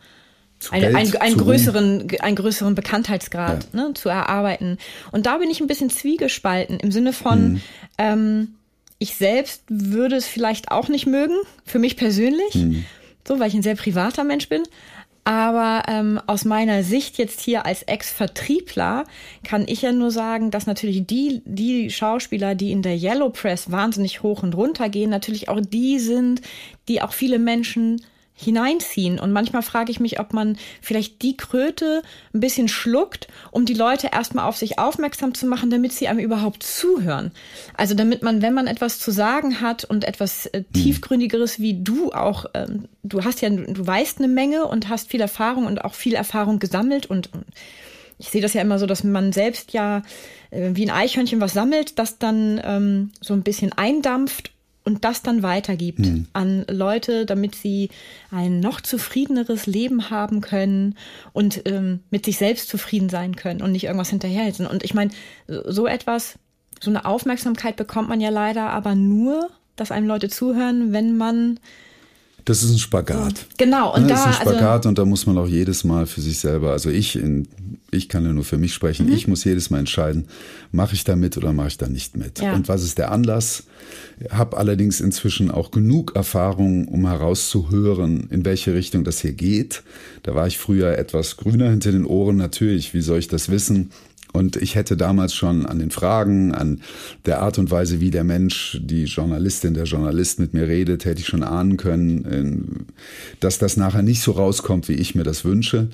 eine, 0.70 0.88
ein, 0.96 1.16
einen, 1.16 1.36
größeren, 1.36 2.08
einen 2.20 2.36
größeren 2.36 2.74
Bekanntheitsgrad 2.74 3.68
ja. 3.72 3.80
ne, 3.80 3.94
zu 3.94 4.08
erarbeiten. 4.08 4.78
Und 5.12 5.26
da 5.26 5.38
bin 5.38 5.50
ich 5.50 5.60
ein 5.60 5.68
bisschen 5.68 5.90
zwiegespalten 5.90 6.80
im 6.80 6.90
Sinne 6.90 7.12
von, 7.12 7.52
mhm. 7.52 7.60
ähm, 7.96 8.48
ich 8.98 9.14
selbst 9.14 9.62
würde 9.68 10.16
es 10.16 10.26
vielleicht 10.26 10.70
auch 10.70 10.88
nicht 10.88 11.06
mögen, 11.06 11.36
für 11.64 11.78
mich 11.78 11.96
persönlich, 11.96 12.54
mhm. 12.54 12.84
so, 13.26 13.38
weil 13.38 13.48
ich 13.48 13.54
ein 13.54 13.62
sehr 13.62 13.76
privater 13.76 14.24
Mensch 14.24 14.48
bin. 14.48 14.62
Aber 15.24 15.82
ähm, 15.88 16.18
aus 16.26 16.46
meiner 16.46 16.82
Sicht 16.82 17.18
jetzt 17.18 17.42
hier 17.42 17.66
als 17.66 17.82
Ex-Vertriebler 17.82 19.04
kann 19.44 19.68
ich 19.68 19.82
ja 19.82 19.92
nur 19.92 20.10
sagen, 20.10 20.50
dass 20.50 20.66
natürlich 20.66 21.06
die, 21.06 21.42
die 21.44 21.90
Schauspieler, 21.90 22.54
die 22.54 22.72
in 22.72 22.80
der 22.80 22.96
Yellow 22.96 23.28
Press 23.28 23.70
wahnsinnig 23.70 24.22
hoch 24.22 24.42
und 24.42 24.56
runter 24.56 24.88
gehen, 24.88 25.10
natürlich 25.10 25.50
auch 25.50 25.60
die 25.60 25.98
sind, 25.98 26.40
die 26.88 27.02
auch 27.02 27.12
viele 27.12 27.38
Menschen 27.38 28.00
hineinziehen. 28.38 29.18
Und 29.18 29.32
manchmal 29.32 29.62
frage 29.62 29.90
ich 29.90 29.98
mich, 29.98 30.20
ob 30.20 30.32
man 30.32 30.56
vielleicht 30.80 31.22
die 31.22 31.36
Kröte 31.36 32.02
ein 32.32 32.40
bisschen 32.40 32.68
schluckt, 32.68 33.26
um 33.50 33.64
die 33.64 33.74
Leute 33.74 34.10
erstmal 34.12 34.46
auf 34.46 34.56
sich 34.56 34.78
aufmerksam 34.78 35.34
zu 35.34 35.46
machen, 35.46 35.70
damit 35.70 35.92
sie 35.92 36.06
einem 36.06 36.20
überhaupt 36.20 36.62
zuhören. 36.62 37.32
Also 37.76 37.94
damit 37.94 38.22
man, 38.22 38.40
wenn 38.40 38.54
man 38.54 38.68
etwas 38.68 39.00
zu 39.00 39.10
sagen 39.10 39.60
hat 39.60 39.84
und 39.84 40.04
etwas 40.04 40.46
äh, 40.46 40.60
mhm. 40.60 40.72
tiefgründigeres 40.72 41.58
wie 41.58 41.82
du 41.82 42.12
auch, 42.12 42.46
ähm, 42.54 42.84
du 43.02 43.24
hast 43.24 43.40
ja, 43.40 43.50
du 43.50 43.86
weißt 43.86 44.18
eine 44.18 44.28
Menge 44.28 44.66
und 44.66 44.88
hast 44.88 45.10
viel 45.10 45.20
Erfahrung 45.20 45.66
und 45.66 45.84
auch 45.84 45.94
viel 45.94 46.14
Erfahrung 46.14 46.60
gesammelt 46.60 47.06
und, 47.06 47.32
und 47.32 47.44
ich 48.18 48.30
sehe 48.30 48.42
das 48.42 48.54
ja 48.54 48.62
immer 48.62 48.78
so, 48.78 48.86
dass 48.86 49.02
man 49.02 49.32
selbst 49.32 49.72
ja 49.72 50.02
äh, 50.50 50.70
wie 50.74 50.86
ein 50.86 50.94
Eichhörnchen 50.94 51.40
was 51.40 51.54
sammelt, 51.54 51.98
das 51.98 52.18
dann 52.18 52.60
ähm, 52.64 53.10
so 53.20 53.34
ein 53.34 53.42
bisschen 53.42 53.72
eindampft 53.72 54.52
und 54.88 55.04
das 55.04 55.20
dann 55.20 55.42
weitergibt 55.42 55.98
mhm. 55.98 56.28
an 56.32 56.64
Leute, 56.70 57.26
damit 57.26 57.54
sie 57.54 57.90
ein 58.30 58.58
noch 58.58 58.80
zufriedeneres 58.80 59.66
Leben 59.66 60.08
haben 60.08 60.40
können 60.40 60.94
und 61.34 61.60
ähm, 61.66 62.00
mit 62.08 62.24
sich 62.24 62.38
selbst 62.38 62.70
zufrieden 62.70 63.10
sein 63.10 63.36
können 63.36 63.60
und 63.60 63.72
nicht 63.72 63.84
irgendwas 63.84 64.08
hinterherhetzen. 64.08 64.66
Und 64.66 64.82
ich 64.82 64.94
meine, 64.94 65.10
so 65.46 65.86
etwas, 65.86 66.38
so 66.80 66.90
eine 66.90 67.04
Aufmerksamkeit 67.04 67.76
bekommt 67.76 68.08
man 68.08 68.22
ja 68.22 68.30
leider 68.30 68.70
aber 68.70 68.94
nur, 68.94 69.50
dass 69.76 69.90
einem 69.90 70.06
Leute 70.06 70.30
zuhören, 70.30 70.94
wenn 70.94 71.18
man 71.18 71.60
das 72.46 72.62
ist 72.62 72.70
ein 72.70 72.78
Spagat. 72.78 73.44
Genau. 73.58 73.94
Und 73.94 74.04
ne, 74.04 74.08
das 74.08 74.24
da, 74.24 74.30
ist 74.30 74.36
ein 74.40 74.46
Spagat 74.46 74.62
also, 74.62 74.88
und 74.88 74.96
da 74.96 75.04
muss 75.04 75.26
man 75.26 75.36
auch 75.36 75.46
jedes 75.46 75.84
Mal 75.84 76.06
für 76.06 76.22
sich 76.22 76.38
selber, 76.38 76.70
also 76.72 76.88
ich, 76.88 77.16
in, 77.16 77.46
ich 77.90 78.08
kann 78.08 78.24
ja 78.24 78.32
nur 78.32 78.44
für 78.44 78.58
mich 78.58 78.74
sprechen, 78.74 79.06
mhm. 79.06 79.12
ich 79.12 79.28
muss 79.28 79.44
jedes 79.44 79.70
Mal 79.70 79.78
entscheiden, 79.78 80.26
mache 80.72 80.94
ich 80.94 81.04
da 81.04 81.16
mit 81.16 81.36
oder 81.36 81.52
mache 81.52 81.68
ich 81.68 81.78
da 81.78 81.88
nicht 81.88 82.16
mit. 82.16 82.40
Ja. 82.40 82.54
Und 82.54 82.68
was 82.68 82.82
ist 82.82 82.98
der 82.98 83.10
Anlass? 83.10 83.64
Habe 84.30 84.58
allerdings 84.58 85.00
inzwischen 85.00 85.50
auch 85.50 85.70
genug 85.70 86.14
Erfahrung, 86.14 86.86
um 86.88 87.06
herauszuhören, 87.06 88.28
in 88.30 88.44
welche 88.44 88.74
Richtung 88.74 89.04
das 89.04 89.20
hier 89.20 89.32
geht. 89.32 89.82
Da 90.22 90.34
war 90.34 90.46
ich 90.46 90.58
früher 90.58 90.98
etwas 90.98 91.36
grüner 91.36 91.70
hinter 91.70 91.92
den 91.92 92.04
Ohren, 92.04 92.36
natürlich. 92.36 92.92
Wie 92.92 93.00
soll 93.00 93.20
ich 93.20 93.28
das 93.28 93.48
wissen? 93.48 93.90
Und 94.32 94.56
ich 94.56 94.74
hätte 94.74 94.98
damals 94.98 95.34
schon 95.34 95.64
an 95.64 95.78
den 95.78 95.90
Fragen, 95.90 96.54
an 96.54 96.82
der 97.24 97.40
Art 97.40 97.58
und 97.58 97.70
Weise, 97.70 98.00
wie 98.00 98.10
der 98.10 98.24
Mensch, 98.24 98.78
die 98.82 99.04
Journalistin, 99.04 99.72
der 99.72 99.84
Journalist 99.84 100.38
mit 100.38 100.52
mir 100.52 100.68
redet, 100.68 101.06
hätte 101.06 101.20
ich 101.20 101.26
schon 101.26 101.42
ahnen 101.42 101.78
können, 101.78 102.86
dass 103.40 103.58
das 103.58 103.78
nachher 103.78 104.02
nicht 104.02 104.20
so 104.20 104.32
rauskommt, 104.32 104.88
wie 104.88 104.94
ich 104.94 105.14
mir 105.14 105.24
das 105.24 105.46
wünsche. 105.46 105.88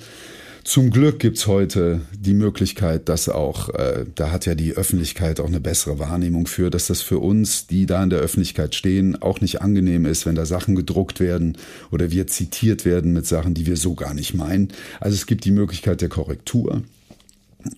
Zum 0.65 0.89
Glück 0.89 1.19
gibt's 1.19 1.45
heute 1.45 2.01
die 2.11 2.33
Möglichkeit, 2.33 3.07
dass 3.07 3.29
auch, 3.29 3.69
äh, 3.69 4.03
da 4.15 4.31
hat 4.31 4.47
ja 4.47 4.55
die 4.55 4.73
Öffentlichkeit 4.73 5.39
auch 5.39 5.45
eine 5.45 5.59
bessere 5.59 5.99
Wahrnehmung 5.99 6.47
für, 6.47 6.71
dass 6.71 6.87
das 6.87 7.03
für 7.03 7.19
uns, 7.19 7.67
die 7.67 7.85
da 7.85 8.03
in 8.03 8.09
der 8.09 8.17
Öffentlichkeit 8.17 8.73
stehen, 8.73 9.15
auch 9.21 9.41
nicht 9.41 9.61
angenehm 9.61 10.07
ist, 10.07 10.25
wenn 10.25 10.33
da 10.33 10.47
Sachen 10.47 10.75
gedruckt 10.75 11.19
werden 11.19 11.55
oder 11.91 12.09
wir 12.09 12.25
zitiert 12.25 12.83
werden 12.83 13.13
mit 13.13 13.27
Sachen, 13.27 13.53
die 13.53 13.67
wir 13.67 13.77
so 13.77 13.93
gar 13.93 14.15
nicht 14.15 14.33
meinen. 14.33 14.69
Also 14.99 15.13
es 15.13 15.27
gibt 15.27 15.45
die 15.45 15.51
Möglichkeit 15.51 16.01
der 16.01 16.09
Korrektur. 16.09 16.81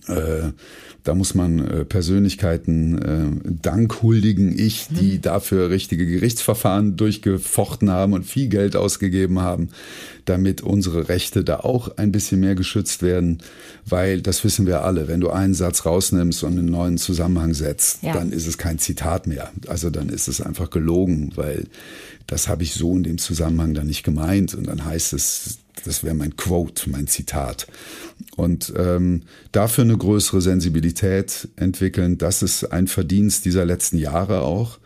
Äh, 0.06 0.52
da 1.04 1.14
muss 1.14 1.34
man 1.34 1.66
äh, 1.66 1.84
Persönlichkeiten 1.84 2.98
äh, 2.98 3.50
Dank 3.62 4.02
huldigen, 4.02 4.58
ich, 4.58 4.88
die 4.88 5.16
mhm. 5.16 5.22
dafür 5.22 5.70
richtige 5.70 6.06
Gerichtsverfahren 6.06 6.96
durchgefochten 6.96 7.90
haben 7.90 8.12
und 8.12 8.24
viel 8.26 8.48
Geld 8.48 8.76
ausgegeben 8.76 9.38
haben, 9.38 9.70
damit 10.26 10.60
unsere 10.60 11.08
Rechte 11.08 11.44
da 11.44 11.60
auch 11.60 11.96
ein 11.96 12.12
bisschen 12.12 12.40
mehr 12.40 12.54
geschützt 12.54 13.02
werden, 13.02 13.38
weil 13.86 14.20
das 14.20 14.44
wissen 14.44 14.66
wir 14.66 14.84
alle, 14.84 15.08
wenn 15.08 15.20
du 15.20 15.30
einen 15.30 15.54
Satz 15.54 15.86
rausnimmst 15.86 16.44
und 16.44 16.58
einen 16.58 16.66
neuen 16.66 16.98
Zusammenhang 16.98 17.54
setzt, 17.54 18.02
ja. 18.02 18.12
dann 18.12 18.30
ist 18.30 18.46
es 18.46 18.58
kein 18.58 18.78
Zitat 18.78 19.26
mehr. 19.26 19.50
Also 19.66 19.88
dann 19.88 20.10
ist 20.10 20.28
es 20.28 20.42
einfach 20.42 20.68
gelogen, 20.68 21.32
weil 21.36 21.68
das 22.26 22.48
habe 22.48 22.62
ich 22.62 22.74
so 22.74 22.94
in 22.94 23.04
dem 23.04 23.18
Zusammenhang 23.18 23.72
dann 23.72 23.86
nicht 23.86 24.02
gemeint 24.02 24.54
und 24.54 24.66
dann 24.66 24.84
heißt 24.84 25.14
es, 25.14 25.58
das 25.84 26.04
wäre 26.04 26.14
mein 26.14 26.36
Quote, 26.36 26.90
mein 26.90 27.06
Zitat. 27.06 27.66
Und 28.36 28.72
ähm, 28.76 29.22
dafür 29.52 29.84
eine 29.84 29.96
größere 29.96 30.40
Sensibilität 30.40 31.48
entwickeln, 31.56 32.18
das 32.18 32.42
ist 32.42 32.64
ein 32.64 32.86
Verdienst 32.86 33.44
dieser 33.44 33.64
letzten 33.64 33.98
Jahre 33.98 34.42
auch. 34.42 34.78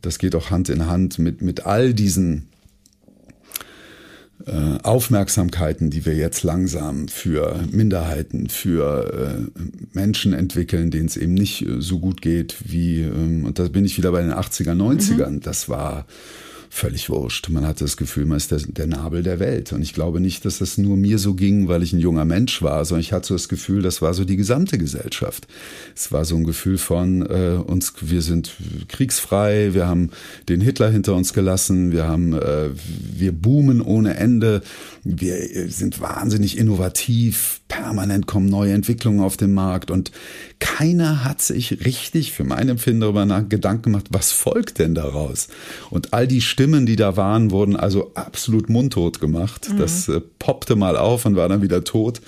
Das 0.00 0.18
geht 0.18 0.34
auch 0.34 0.50
Hand 0.50 0.68
in 0.68 0.86
Hand 0.86 1.18
mit, 1.18 1.42
mit 1.42 1.64
all 1.66 1.94
diesen 1.94 2.48
äh, 4.46 4.78
Aufmerksamkeiten, 4.82 5.90
die 5.90 6.04
wir 6.04 6.16
jetzt 6.16 6.42
langsam 6.42 7.06
für 7.06 7.64
Minderheiten, 7.70 8.48
für 8.48 9.46
äh, 9.56 9.60
Menschen 9.92 10.32
entwickeln, 10.32 10.90
denen 10.90 11.06
es 11.06 11.16
eben 11.16 11.34
nicht 11.34 11.64
äh, 11.64 11.80
so 11.80 12.00
gut 12.00 12.22
geht 12.22 12.56
wie, 12.64 13.02
ähm, 13.02 13.44
und 13.44 13.60
da 13.60 13.68
bin 13.68 13.84
ich 13.84 13.96
wieder 13.98 14.10
bei 14.10 14.20
den 14.20 14.32
80er, 14.32 14.72
90ern. 14.72 15.30
Mhm. 15.30 15.40
Das 15.40 15.68
war 15.68 16.06
völlig 16.74 17.10
wurscht. 17.10 17.50
Man 17.50 17.66
hatte 17.66 17.84
das 17.84 17.98
Gefühl, 17.98 18.24
man 18.24 18.38
ist 18.38 18.50
der, 18.50 18.60
der, 18.66 18.86
Nabel 18.86 19.22
der 19.22 19.38
Welt. 19.38 19.74
Und 19.74 19.82
ich 19.82 19.92
glaube 19.92 20.20
nicht, 20.20 20.46
dass 20.46 20.58
das 20.58 20.78
nur 20.78 20.96
mir 20.96 21.18
so 21.18 21.34
ging, 21.34 21.68
weil 21.68 21.82
ich 21.82 21.92
ein 21.92 22.00
junger 22.00 22.24
Mensch 22.24 22.62
war, 22.62 22.82
sondern 22.86 23.02
ich 23.02 23.12
hatte 23.12 23.28
so 23.28 23.34
das 23.34 23.50
Gefühl, 23.50 23.82
das 23.82 24.00
war 24.00 24.14
so 24.14 24.24
die 24.24 24.36
gesamte 24.36 24.78
Gesellschaft. 24.78 25.46
Es 25.94 26.12
war 26.12 26.24
so 26.24 26.34
ein 26.34 26.44
Gefühl 26.44 26.78
von 26.78 27.26
äh, 27.26 27.58
uns, 27.62 27.92
wir 28.00 28.22
sind 28.22 28.54
kriegsfrei, 28.88 29.74
wir 29.74 29.86
haben 29.86 30.12
den 30.48 30.62
Hitler 30.62 30.88
hinter 30.88 31.14
uns 31.14 31.34
gelassen, 31.34 31.92
wir 31.92 32.08
haben, 32.08 32.32
äh, 32.32 32.70
wir 32.72 33.32
boomen 33.32 33.82
ohne 33.82 34.14
Ende, 34.14 34.62
wir 35.04 35.70
sind 35.70 36.00
wahnsinnig 36.00 36.56
innovativ, 36.56 37.60
permanent 37.68 38.26
kommen 38.26 38.46
neue 38.46 38.72
Entwicklungen 38.72 39.20
auf 39.20 39.36
den 39.36 39.52
Markt 39.52 39.90
und 39.90 40.10
keiner 40.62 41.24
hat 41.24 41.42
sich 41.42 41.84
richtig 41.84 42.30
für 42.30 42.44
mein 42.44 42.68
Empfinden 42.68 43.00
darüber 43.00 43.26
nach 43.26 43.48
Gedanken 43.48 43.82
gemacht, 43.82 44.06
was 44.10 44.30
folgt 44.30 44.78
denn 44.78 44.94
daraus? 44.94 45.48
Und 45.90 46.14
all 46.14 46.28
die 46.28 46.40
Stimmen, 46.40 46.86
die 46.86 46.94
da 46.94 47.16
waren, 47.16 47.50
wurden 47.50 47.74
also 47.74 48.12
absolut 48.14 48.68
mundtot 48.70 49.20
gemacht. 49.20 49.70
Mhm. 49.72 49.78
Das 49.78 50.08
äh, 50.08 50.20
poppte 50.38 50.76
mal 50.76 50.96
auf 50.96 51.26
und 51.26 51.34
war 51.34 51.48
dann 51.48 51.62
wieder 51.62 51.82
tot. 51.82 52.20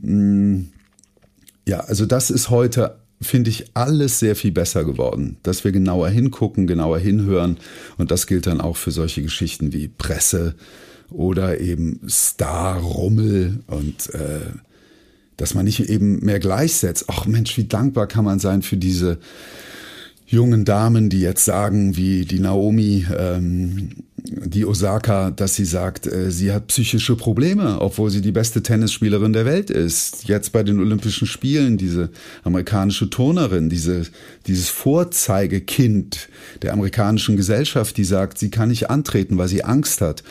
Mm, 0.00 0.66
ja, 1.66 1.80
also 1.80 2.06
das 2.06 2.30
ist 2.30 2.48
heute 2.48 2.96
finde 3.20 3.50
ich 3.50 3.64
alles 3.74 4.20
sehr 4.20 4.36
viel 4.36 4.52
besser 4.52 4.84
geworden, 4.84 5.38
dass 5.42 5.64
wir 5.64 5.72
genauer 5.72 6.10
hingucken, 6.10 6.68
genauer 6.68 7.00
hinhören 7.00 7.56
und 7.96 8.12
das 8.12 8.28
gilt 8.28 8.46
dann 8.46 8.60
auch 8.60 8.76
für 8.76 8.92
solche 8.92 9.22
Geschichten 9.22 9.72
wie 9.72 9.88
Presse 9.88 10.54
oder 11.10 11.60
eben 11.60 12.00
Star-Rummel 12.08 13.64
und 13.66 14.14
äh, 14.14 14.52
dass 15.36 15.54
man 15.54 15.64
nicht 15.64 15.88
eben 15.88 16.24
mehr 16.24 16.38
gleichsetzt. 16.38 17.04
Ach 17.08 17.26
Mensch, 17.26 17.56
wie 17.56 17.64
dankbar 17.64 18.06
kann 18.06 18.24
man 18.24 18.38
sein 18.38 18.62
für 18.62 18.76
diese 18.76 19.18
jungen 20.26 20.64
Damen, 20.64 21.10
die 21.10 21.20
jetzt 21.20 21.44
sagen, 21.44 21.96
wie 21.96 22.24
die 22.24 22.40
Naomi, 22.40 23.06
ähm, 23.16 23.90
die 24.26 24.64
Osaka, 24.64 25.30
dass 25.30 25.54
sie 25.54 25.66
sagt, 25.66 26.06
äh, 26.06 26.30
sie 26.30 26.50
hat 26.50 26.68
psychische 26.68 27.14
Probleme, 27.14 27.80
obwohl 27.80 28.10
sie 28.10 28.22
die 28.22 28.32
beste 28.32 28.62
Tennisspielerin 28.62 29.34
der 29.34 29.44
Welt 29.44 29.70
ist. 29.70 30.24
Jetzt 30.24 30.52
bei 30.52 30.62
den 30.62 30.80
Olympischen 30.80 31.26
Spielen, 31.26 31.76
diese 31.76 32.10
amerikanische 32.42 33.10
Turnerin, 33.10 33.68
diese, 33.68 34.06
dieses 34.46 34.70
Vorzeigekind 34.70 36.28
der 36.62 36.72
amerikanischen 36.72 37.36
Gesellschaft, 37.36 37.96
die 37.96 38.04
sagt, 38.04 38.38
sie 38.38 38.50
kann 38.50 38.70
nicht 38.70 38.88
antreten, 38.88 39.36
weil 39.36 39.48
sie 39.48 39.62
Angst 39.62 40.00
hat. 40.00 40.24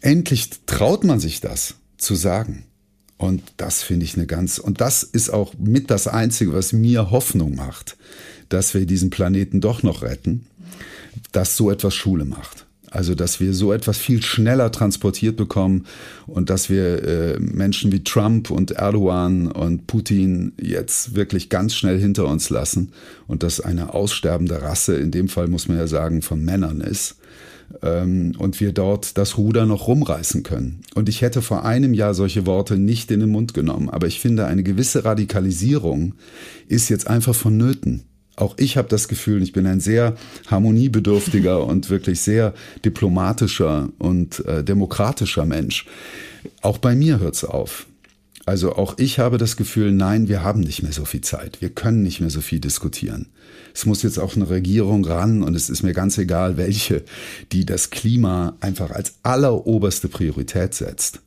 Endlich 0.00 0.50
traut 0.66 1.04
man 1.04 1.20
sich 1.20 1.40
das 1.40 1.74
zu 1.96 2.14
sagen. 2.14 2.67
Und 3.18 3.42
das 3.56 3.82
finde 3.82 4.04
ich 4.04 4.16
eine 4.16 4.26
ganz, 4.26 4.58
und 4.58 4.80
das 4.80 5.02
ist 5.02 5.30
auch 5.30 5.52
mit 5.58 5.90
das 5.90 6.06
Einzige, 6.06 6.52
was 6.52 6.72
mir 6.72 7.10
Hoffnung 7.10 7.56
macht, 7.56 7.96
dass 8.48 8.74
wir 8.74 8.86
diesen 8.86 9.10
Planeten 9.10 9.60
doch 9.60 9.82
noch 9.82 10.02
retten, 10.02 10.46
dass 11.32 11.56
so 11.56 11.70
etwas 11.70 11.94
Schule 11.94 12.24
macht. 12.24 12.64
Also, 12.90 13.14
dass 13.14 13.38
wir 13.38 13.52
so 13.52 13.72
etwas 13.72 13.98
viel 13.98 14.22
schneller 14.22 14.72
transportiert 14.72 15.36
bekommen 15.36 15.84
und 16.26 16.48
dass 16.48 16.70
wir 16.70 17.04
äh, 17.04 17.38
Menschen 17.38 17.92
wie 17.92 18.02
Trump 18.02 18.50
und 18.50 18.70
Erdogan 18.70 19.52
und 19.52 19.86
Putin 19.86 20.52
jetzt 20.58 21.14
wirklich 21.14 21.50
ganz 21.50 21.74
schnell 21.74 21.98
hinter 21.98 22.26
uns 22.26 22.48
lassen 22.48 22.92
und 23.26 23.42
dass 23.42 23.60
eine 23.60 23.92
aussterbende 23.92 24.62
Rasse, 24.62 24.96
in 24.96 25.10
dem 25.10 25.28
Fall 25.28 25.48
muss 25.48 25.68
man 25.68 25.76
ja 25.76 25.86
sagen, 25.86 26.22
von 26.22 26.42
Männern 26.42 26.80
ist, 26.80 27.16
ähm, 27.82 28.34
und 28.38 28.60
wir 28.60 28.72
dort 28.72 29.18
das 29.18 29.36
Ruder 29.36 29.66
noch 29.66 29.88
rumreißen 29.88 30.42
können. 30.42 30.82
Und 30.94 31.08
ich 31.08 31.22
hätte 31.22 31.42
vor 31.42 31.64
einem 31.64 31.94
Jahr 31.94 32.14
solche 32.14 32.46
Worte 32.46 32.78
nicht 32.78 33.10
in 33.10 33.20
den 33.20 33.30
Mund 33.30 33.54
genommen, 33.54 33.90
aber 33.90 34.06
ich 34.06 34.20
finde, 34.20 34.46
eine 34.46 34.62
gewisse 34.62 35.04
Radikalisierung 35.04 36.14
ist 36.68 36.88
jetzt 36.88 37.06
einfach 37.06 37.34
vonnöten. 37.34 38.04
Auch 38.38 38.54
ich 38.56 38.76
habe 38.76 38.88
das 38.88 39.08
Gefühl, 39.08 39.42
ich 39.42 39.52
bin 39.52 39.66
ein 39.66 39.80
sehr 39.80 40.14
harmoniebedürftiger 40.46 41.64
und 41.66 41.90
wirklich 41.90 42.20
sehr 42.20 42.54
diplomatischer 42.84 43.88
und 43.98 44.44
äh, 44.46 44.62
demokratischer 44.62 45.44
Mensch. 45.44 45.86
Auch 46.62 46.78
bei 46.78 46.94
mir 46.94 47.18
hört's 47.18 47.44
auf. 47.44 47.87
Also 48.48 48.76
auch 48.76 48.94
ich 48.96 49.18
habe 49.18 49.36
das 49.36 49.58
Gefühl, 49.58 49.92
nein, 49.92 50.28
wir 50.28 50.42
haben 50.42 50.60
nicht 50.60 50.82
mehr 50.82 50.92
so 50.92 51.04
viel 51.04 51.20
Zeit. 51.20 51.60
Wir 51.60 51.68
können 51.68 52.02
nicht 52.02 52.20
mehr 52.20 52.30
so 52.30 52.40
viel 52.40 52.60
diskutieren. 52.60 53.26
Es 53.74 53.84
muss 53.84 54.02
jetzt 54.02 54.18
auch 54.18 54.36
eine 54.36 54.48
Regierung 54.48 55.04
ran 55.04 55.42
und 55.42 55.54
es 55.54 55.68
ist 55.68 55.82
mir 55.82 55.92
ganz 55.92 56.16
egal, 56.16 56.56
welche, 56.56 57.04
die 57.52 57.66
das 57.66 57.90
Klima 57.90 58.56
einfach 58.60 58.90
als 58.90 59.16
alleroberste 59.22 60.08
Priorität 60.08 60.72
setzt. 60.72 61.20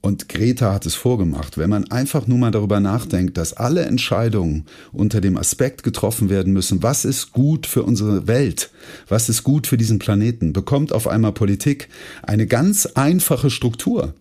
Und 0.00 0.28
Greta 0.28 0.72
hat 0.72 0.86
es 0.86 0.94
vorgemacht. 0.94 1.58
Wenn 1.58 1.68
man 1.68 1.90
einfach 1.90 2.28
nur 2.28 2.38
mal 2.38 2.52
darüber 2.52 2.78
nachdenkt, 2.78 3.38
dass 3.38 3.54
alle 3.54 3.84
Entscheidungen 3.84 4.66
unter 4.92 5.20
dem 5.20 5.36
Aspekt 5.36 5.82
getroffen 5.82 6.30
werden 6.30 6.52
müssen, 6.52 6.80
was 6.84 7.04
ist 7.04 7.32
gut 7.32 7.66
für 7.66 7.82
unsere 7.82 8.28
Welt, 8.28 8.70
was 9.08 9.28
ist 9.28 9.42
gut 9.42 9.66
für 9.66 9.76
diesen 9.76 9.98
Planeten, 9.98 10.52
bekommt 10.52 10.92
auf 10.92 11.08
einmal 11.08 11.32
Politik 11.32 11.88
eine 12.22 12.46
ganz 12.46 12.86
einfache 12.86 13.50
Struktur. 13.50 14.14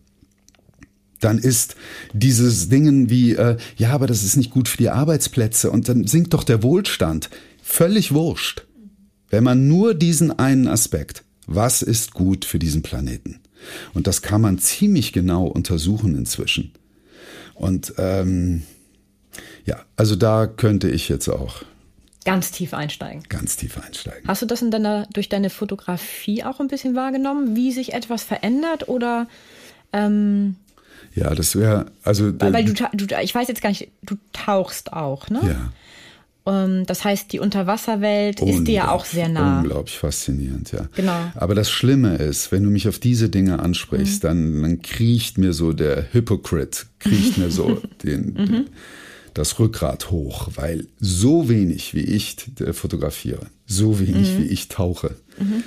Dann 1.22 1.38
ist 1.38 1.76
dieses 2.14 2.68
Dingen 2.68 3.10
wie, 3.10 3.36
äh, 3.36 3.58
ja, 3.78 3.92
aber 3.92 4.08
das 4.08 4.24
ist 4.24 4.36
nicht 4.36 4.52
gut 4.52 4.68
für 4.68 4.78
die 4.78 4.90
Arbeitsplätze 4.90 5.72
und 5.72 5.88
dann 5.88 6.06
sinkt 6.06 6.34
doch 6.34 6.44
der 6.44 6.64
Wohlstand. 6.64 7.30
Völlig 7.64 8.12
wurscht. 8.12 8.66
Wenn 9.30 9.46
man 9.46 9.68
nur 9.68 9.94
diesen 9.94 10.38
einen 10.38 10.68
Aspekt, 10.68 11.24
was 11.48 11.82
ist 11.82 12.14
gut 12.14 12.44
für 12.44 12.60
diesen 12.60 12.82
Planeten? 12.82 13.40
Und 13.94 14.08
das 14.08 14.22
kann 14.22 14.42
man 14.42 14.58
ziemlich 14.58 15.14
genau 15.14 15.46
untersuchen 15.46 16.16
inzwischen. 16.16 16.74
Und 17.54 17.94
ähm, 17.98 18.64
ja, 19.66 19.80
also 19.96 20.16
da 20.16 20.48
könnte 20.48 20.90
ich 20.90 21.08
jetzt 21.08 21.30
auch 21.30 21.64
ganz 22.26 22.52
tief 22.52 22.74
einsteigen. 22.74 23.24
Ganz 23.30 23.58
tief 23.58 23.78
einsteigen. 23.78 24.28
Hast 24.28 24.42
du 24.42 24.48
das 24.48 24.62
in 24.62 24.72
deiner, 24.72 25.08
durch 25.14 25.30
deine 25.30 25.50
Fotografie 25.50 26.44
auch 26.44 26.60
ein 26.60 26.68
bisschen 26.68 26.96
wahrgenommen, 26.96 27.56
wie 27.56 27.72
sich 27.72 27.94
etwas 27.94 28.24
verändert 28.24 28.90
oder? 28.90 29.28
Ähm, 29.94 30.56
ja, 31.13 31.34
das 31.36 31.56
wäre 31.56 31.88
also. 32.04 32.39
Weil, 32.39 32.54
weil 32.54 32.65
du, 32.65 32.74
du, 32.93 33.15
ich 33.21 33.36
weiß 33.36 33.47
jetzt 33.47 33.62
gar 33.62 33.69
nicht, 33.69 33.89
du 34.04 34.15
tauchst 34.34 34.93
auch, 34.93 35.30
ne? 35.30 35.41
Ja. 35.43 35.74
Ähm, 36.45 36.86
das 36.86 37.04
heißt, 37.04 37.32
die 37.32 37.39
Unterwasserwelt 37.39 38.39
ist 38.41 38.63
dir 38.63 38.74
ja 38.74 38.91
auch 38.91 39.06
sehr 39.06 39.30
nah. 39.30 39.60
Unglaublich 39.60 39.97
faszinierend, 39.97 40.71
ja. 40.71 40.88
Genau. 40.95 41.32
Aber 41.36 41.54
das 41.54 41.69
Schlimme 41.69 42.15
ist, 42.15 42.52
wenn 42.52 42.63
du 42.63 42.69
mich 42.69 42.88
auf 42.88 43.00
diese 43.00 43.30
Dinge 43.30 43.60
ansprichst, 43.60 44.24
mhm. 44.24 44.28
dann, 44.28 44.62
dann 44.62 44.82
kriecht 44.82 45.38
mir 45.38 45.54
so 45.54 45.74
der 45.74 46.13
Hypocrite, 46.13 46.86
kriecht 47.00 47.38
mir 47.38 47.52
so 47.52 47.82
den, 48.04 48.34
mhm. 48.34 48.65
das 49.34 49.60
Rückgrat 49.60 50.10
hoch, 50.10 50.50
weil 50.56 50.88
so 51.00 51.50
wenig 51.50 51.93
wie 51.93 52.02
ich 52.02 52.38
fotografiere, 52.71 53.47
so 53.67 54.00
wenig 54.00 54.34
mhm. 54.34 54.38
wie 54.39 54.47
ich 54.47 54.67
tauche, 54.67 55.15
mhm 55.38 55.63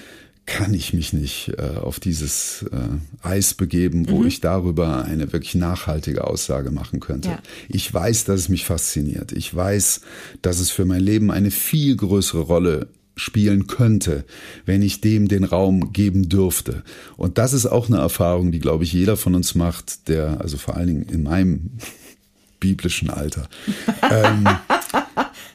kann 0.46 0.74
ich 0.74 0.92
mich 0.92 1.12
nicht 1.12 1.52
äh, 1.56 1.78
auf 1.78 2.00
dieses 2.00 2.66
äh, 2.70 3.26
Eis 3.26 3.54
begeben, 3.54 4.08
wo 4.08 4.20
mhm. 4.20 4.26
ich 4.26 4.40
darüber 4.40 5.04
eine 5.04 5.32
wirklich 5.32 5.54
nachhaltige 5.54 6.26
Aussage 6.26 6.70
machen 6.70 7.00
könnte. 7.00 7.30
Ja. 7.30 7.38
Ich 7.68 7.92
weiß, 7.92 8.24
dass 8.24 8.40
es 8.40 8.48
mich 8.48 8.64
fasziniert. 8.64 9.32
Ich 9.32 9.54
weiß, 9.54 10.02
dass 10.42 10.58
es 10.58 10.70
für 10.70 10.84
mein 10.84 11.00
Leben 11.00 11.30
eine 11.30 11.50
viel 11.50 11.96
größere 11.96 12.42
Rolle 12.42 12.88
spielen 13.16 13.66
könnte, 13.66 14.24
wenn 14.66 14.82
ich 14.82 15.00
dem 15.00 15.28
den 15.28 15.44
Raum 15.44 15.92
geben 15.92 16.28
dürfte. 16.28 16.82
Und 17.16 17.38
das 17.38 17.52
ist 17.52 17.66
auch 17.66 17.88
eine 17.88 17.98
Erfahrung, 17.98 18.50
die, 18.52 18.58
glaube 18.58 18.84
ich, 18.84 18.92
jeder 18.92 19.16
von 19.16 19.34
uns 19.34 19.54
macht, 19.54 20.08
der, 20.08 20.40
also 20.40 20.56
vor 20.56 20.76
allen 20.76 20.88
Dingen 20.88 21.02
in 21.04 21.22
meinem 21.22 21.70
biblischen 22.60 23.10
Alter, 23.10 23.48
ähm, 24.10 24.48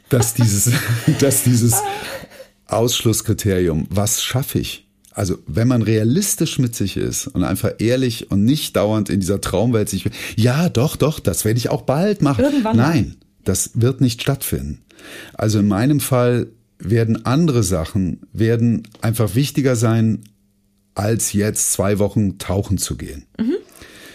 dass 0.10 0.34
dieses, 0.34 0.71
dass 1.19 1.43
dieses 1.43 1.82
Ausschlusskriterium. 2.72 3.88
Was 3.90 4.24
schaffe 4.24 4.60
ich? 4.60 4.88
Also, 5.12 5.38
wenn 5.48 5.68
man 5.68 5.82
realistisch 5.82 6.60
mit 6.60 6.76
sich 6.76 6.96
ist 6.96 7.28
und 7.28 7.44
einfach 7.44 7.72
ehrlich 7.80 8.32
und 8.32 8.46
nicht 8.46 8.76
dauernd 8.76 9.10
in 9.10 9.20
dieser 9.20 9.42
Traumwelt 9.42 9.90
sich, 9.90 10.10
ja, 10.36 10.70
doch, 10.70 10.96
doch, 10.96 11.20
das 11.20 11.46
werde 11.46 11.58
ich 11.58 11.70
auch 11.70 11.82
bald 11.82 12.22
machen. 12.22 12.46
Irgendwann 12.46 12.78
Nein, 12.78 13.16
das 13.44 13.72
wird 13.74 14.02
nicht 14.02 14.22
stattfinden. 14.22 14.82
Also 15.34 15.60
in 15.60 15.68
meinem 15.68 16.00
Fall 16.00 16.48
werden 16.78 17.26
andere 17.26 17.64
Sachen, 17.64 18.22
werden 18.32 18.84
einfach 19.02 19.36
wichtiger 19.36 19.76
sein, 19.76 20.24
als 20.96 21.34
jetzt 21.34 21.74
zwei 21.74 22.00
Wochen 22.00 22.38
tauchen 22.38 22.78
zu 22.78 22.96
gehen. 22.96 23.26
Mhm. 23.38 23.56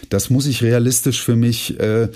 Das 0.09 0.29
muss 0.29 0.47
ich 0.47 0.63
realistisch 0.63 1.23
für 1.23 1.35
mich, 1.35 1.79
äh, 1.79 2.09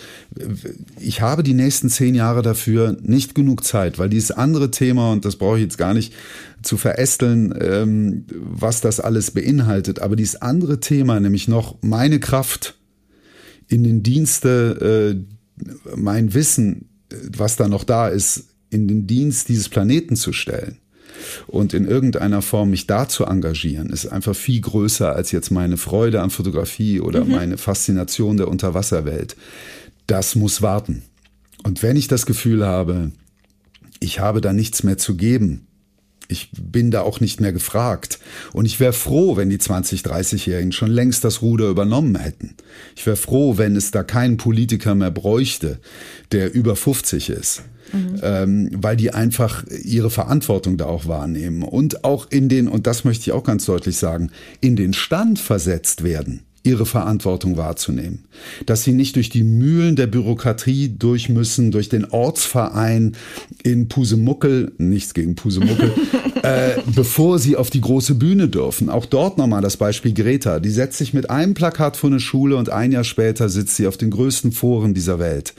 ich 0.99 1.21
habe 1.21 1.43
die 1.43 1.53
nächsten 1.53 1.89
zehn 1.89 2.15
Jahre 2.15 2.41
dafür 2.41 2.97
nicht 3.01 3.35
genug 3.35 3.63
Zeit, 3.63 3.99
weil 3.99 4.09
dieses 4.09 4.31
andere 4.31 4.71
Thema, 4.71 5.11
und 5.11 5.25
das 5.25 5.35
brauche 5.35 5.57
ich 5.57 5.63
jetzt 5.63 5.77
gar 5.77 5.93
nicht 5.93 6.13
zu 6.61 6.77
verästeln, 6.77 7.53
ähm, 7.59 8.25
was 8.33 8.81
das 8.81 8.99
alles 8.99 9.31
beinhaltet, 9.31 9.99
aber 9.99 10.15
dieses 10.15 10.41
andere 10.41 10.79
Thema, 10.79 11.19
nämlich 11.19 11.47
noch 11.47 11.77
meine 11.81 12.19
Kraft 12.19 12.77
in 13.67 13.83
den 13.83 14.03
Dienste, 14.03 15.15
äh, 15.15 15.95
mein 15.95 16.33
Wissen, 16.33 16.89
was 17.37 17.55
da 17.55 17.67
noch 17.67 17.83
da 17.83 18.07
ist, 18.07 18.45
in 18.69 18.87
den 18.87 19.07
Dienst 19.07 19.49
dieses 19.49 19.69
Planeten 19.69 20.15
zu 20.15 20.33
stellen 20.33 20.78
und 21.47 21.73
in 21.73 21.85
irgendeiner 21.85 22.41
Form 22.41 22.69
mich 22.69 22.87
da 22.87 23.07
zu 23.07 23.25
engagieren, 23.25 23.89
ist 23.89 24.07
einfach 24.07 24.35
viel 24.35 24.61
größer 24.61 25.15
als 25.15 25.31
jetzt 25.31 25.51
meine 25.51 25.77
Freude 25.77 26.21
an 26.21 26.29
Fotografie 26.29 26.99
oder 26.99 27.25
mhm. 27.25 27.31
meine 27.31 27.57
Faszination 27.57 28.37
der 28.37 28.47
Unterwasserwelt. 28.47 29.35
Das 30.07 30.35
muss 30.35 30.61
warten. 30.61 31.03
Und 31.63 31.83
wenn 31.83 31.97
ich 31.97 32.07
das 32.07 32.25
Gefühl 32.25 32.65
habe, 32.65 33.11
ich 33.99 34.19
habe 34.19 34.41
da 34.41 34.53
nichts 34.53 34.83
mehr 34.83 34.97
zu 34.97 35.15
geben, 35.15 35.67
ich 36.29 36.51
bin 36.51 36.91
da 36.91 37.01
auch 37.01 37.19
nicht 37.19 37.41
mehr 37.41 37.51
gefragt. 37.51 38.19
Und 38.53 38.65
ich 38.65 38.79
wäre 38.79 38.93
froh, 38.93 39.35
wenn 39.35 39.49
die 39.49 39.57
20-, 39.57 40.05
30-Jährigen 40.05 40.71
schon 40.71 40.91
längst 40.91 41.23
das 41.25 41.41
Ruder 41.41 41.67
übernommen 41.67 42.15
hätten. 42.17 42.55
Ich 42.95 43.05
wäre 43.05 43.17
froh, 43.17 43.57
wenn 43.57 43.75
es 43.75 43.91
da 43.91 44.03
keinen 44.03 44.37
Politiker 44.37 44.95
mehr 44.95 45.11
bräuchte, 45.11 45.79
der 46.31 46.53
über 46.53 46.75
50 46.75 47.31
ist 47.31 47.63
mhm. 47.93 48.19
ähm, 48.21 48.69
weil 48.73 48.95
die 48.95 49.11
einfach 49.11 49.63
ihre 49.67 50.09
Verantwortung 50.09 50.77
da 50.77 50.85
auch 50.85 51.07
wahrnehmen 51.07 51.63
und 51.63 52.03
auch 52.03 52.27
in 52.29 52.49
den, 52.49 52.67
und 52.67 52.87
das 52.87 53.03
möchte 53.03 53.23
ich 53.23 53.31
auch 53.31 53.43
ganz 53.43 53.65
deutlich 53.65 53.97
sagen, 53.97 54.31
in 54.61 54.75
den 54.75 54.93
Stand 54.93 55.39
versetzt 55.39 56.03
werden 56.03 56.43
ihre 56.63 56.85
Verantwortung 56.85 57.57
wahrzunehmen. 57.57 58.25
Dass 58.65 58.83
sie 58.83 58.91
nicht 58.91 59.15
durch 59.15 59.29
die 59.29 59.43
Mühlen 59.43 59.95
der 59.95 60.07
Bürokratie 60.07 60.93
durch 60.97 61.29
müssen, 61.29 61.71
durch 61.71 61.89
den 61.89 62.05
Ortsverein 62.05 63.15
in 63.63 63.87
Pusemuckel, 63.87 64.73
nichts 64.77 65.13
gegen 65.13 65.35
Pusemuckel, 65.35 65.93
äh, 66.43 66.81
bevor 66.95 67.39
sie 67.39 67.55
auf 67.55 67.69
die 67.69 67.81
große 67.81 68.15
Bühne 68.15 68.49
dürfen. 68.49 68.89
Auch 68.89 69.05
dort 69.05 69.37
nochmal 69.37 69.61
das 69.61 69.77
Beispiel 69.77 70.13
Greta. 70.13 70.59
Die 70.59 70.69
setzt 70.69 70.97
sich 70.97 71.13
mit 71.13 71.29
einem 71.29 71.53
Plakat 71.53 71.95
vor 71.97 72.09
eine 72.09 72.19
Schule 72.19 72.57
und 72.57 72.69
ein 72.69 72.91
Jahr 72.91 73.03
später 73.03 73.49
sitzt 73.49 73.77
sie 73.77 73.87
auf 73.87 73.97
den 73.97 74.09
größten 74.09 74.51
Foren 74.51 74.93
dieser 74.93 75.19
Welt. 75.19 75.53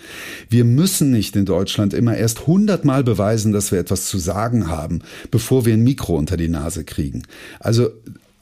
Wir 0.49 0.65
müssen 0.65 1.11
nicht 1.11 1.35
in 1.35 1.47
Deutschland 1.47 1.95
immer 1.95 2.17
erst 2.17 2.47
hundertmal 2.47 3.05
beweisen, 3.05 3.53
dass 3.53 3.73
wir 3.73 3.79
etwas 3.79 4.07
zu 4.07 4.19
sagen 4.19 4.69
haben, 4.69 5.01
bevor 5.31 5.65
wir 5.65 5.75
ein 5.75 5.83
Mikro 5.83 6.17
unter 6.17 6.37
die 6.37 6.49
Nase 6.49 6.85
kriegen. 6.85 7.23
Also 7.59 7.91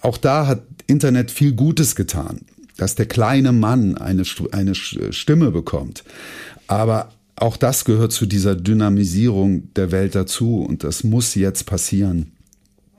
auch 0.01 0.17
da 0.17 0.47
hat 0.47 0.63
Internet 0.87 1.31
viel 1.31 1.53
Gutes 1.53 1.97
getan, 1.97 2.41
dass 2.77 2.95
der 2.95 3.07
kleine 3.07 3.53
Mann 3.53 3.97
eine, 3.97 4.23
eine 4.53 4.75
Stimme 4.75 5.51
bekommt. 5.51 6.05
Aber 6.67 7.13
auch 7.37 7.57
das 7.57 7.85
gehört 7.85 8.13
zu 8.13 8.27
dieser 8.27 8.57
Dynamisierung 8.57 9.73
der 9.75 9.93
Welt 9.93 10.15
dazu 10.15 10.63
und 10.63 10.85
das 10.85 11.05
muss 11.05 11.35
jetzt 11.35 11.67
passieren, 11.67 12.33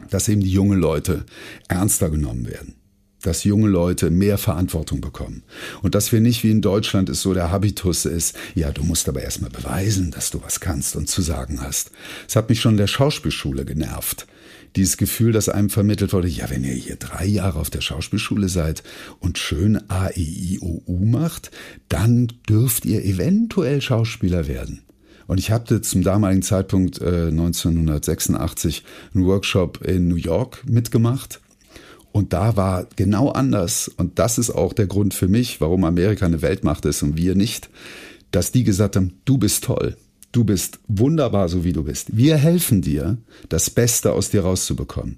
dass 0.10 0.30
eben 0.30 0.42
die 0.42 0.52
jungen 0.52 0.80
Leute 0.80 1.26
ernster 1.68 2.10
genommen 2.10 2.48
werden 2.48 2.76
dass 3.22 3.44
junge 3.44 3.68
Leute 3.68 4.10
mehr 4.10 4.38
Verantwortung 4.38 5.02
bekommen. 5.02 5.44
Und 5.82 5.96
dass 5.96 6.12
wir 6.12 6.22
nicht 6.22 6.44
wie 6.44 6.52
in 6.52 6.62
Deutschland 6.62 7.10
ist 7.10 7.22
so 7.22 7.34
der 7.34 7.52
Habitus 7.52 8.06
ist, 8.06 8.36
ja, 8.56 8.72
du 8.72 8.84
musst 8.84 9.10
aber 9.10 9.22
erstmal 9.22 9.50
beweisen, 9.50 10.12
dass 10.12 10.32
du 10.32 10.42
was 10.42 10.60
kannst 10.60 10.96
und 10.96 11.10
zu 11.10 11.22
sagen 11.22 11.62
hast. 11.62 11.92
Es 12.28 12.36
hat 12.36 12.50
mich 12.50 12.62
schon 12.62 12.74
in 12.74 12.78
der 12.78 12.88
Schauspielschule 12.88 13.66
genervt 13.66 14.26
dieses 14.76 14.98
Gefühl, 14.98 15.32
das 15.32 15.50
einem 15.50 15.70
vermittelt 15.70 16.14
wurde, 16.14 16.28
ja, 16.28 16.50
wenn 16.50 16.64
ihr 16.64 16.74
hier 16.74 16.96
drei 16.96 17.26
Jahre 17.26 17.60
auf 17.60 17.70
der 17.70 17.82
Schauspielschule 17.82 18.50
seid 18.50 18.84
und 19.20 19.38
schön 19.38 19.90
A, 19.90 20.10
E, 20.10 20.22
I, 20.22 20.60
O, 20.62 20.82
U 20.86 21.06
macht, 21.06 21.52
dann 21.88 22.28
dürft 22.48 22.86
ihr 22.86 23.04
eventuell 23.04 23.82
Schauspieler 23.82 24.48
werden. 24.48 24.82
Und 25.28 25.38
ich 25.38 25.52
hatte 25.52 25.82
zum 25.82 26.02
damaligen 26.02 26.42
Zeitpunkt 26.42 27.00
äh, 27.02 27.28
1986 27.28 28.84
einen 29.14 29.26
Workshop 29.26 29.86
in 29.86 30.08
New 30.08 30.16
York 30.16 30.64
mitgemacht. 30.68 31.40
Und 32.12 32.34
da 32.34 32.58
war 32.58 32.88
genau 32.96 33.30
anders. 33.30 33.90
Und 33.90 34.18
das 34.18 34.40
ist 34.40 34.50
auch 34.50 34.74
der 34.74 34.88
Grund 34.88 35.14
für 35.14 35.28
mich, 35.28 35.62
warum 35.62 35.84
Amerika 35.84 36.26
eine 36.26 36.42
Weltmacht 36.42 36.86
ist 36.86 37.04
und 37.04 37.16
wir 37.16 37.36
nicht, 37.36 37.70
dass 38.32 38.52
die 38.52 38.64
gesagt 38.64 38.96
haben, 38.96 39.20
du 39.26 39.38
bist 39.38 39.66
toll. 39.66 39.96
Du 40.32 40.44
bist 40.44 40.80
wunderbar, 40.88 41.50
so 41.50 41.64
wie 41.64 41.74
du 41.74 41.84
bist. 41.84 42.16
Wir 42.16 42.38
helfen 42.38 42.82
dir, 42.82 43.18
das 43.50 43.70
Beste 43.70 44.14
aus 44.14 44.30
dir 44.30 44.42
rauszubekommen. 44.42 45.18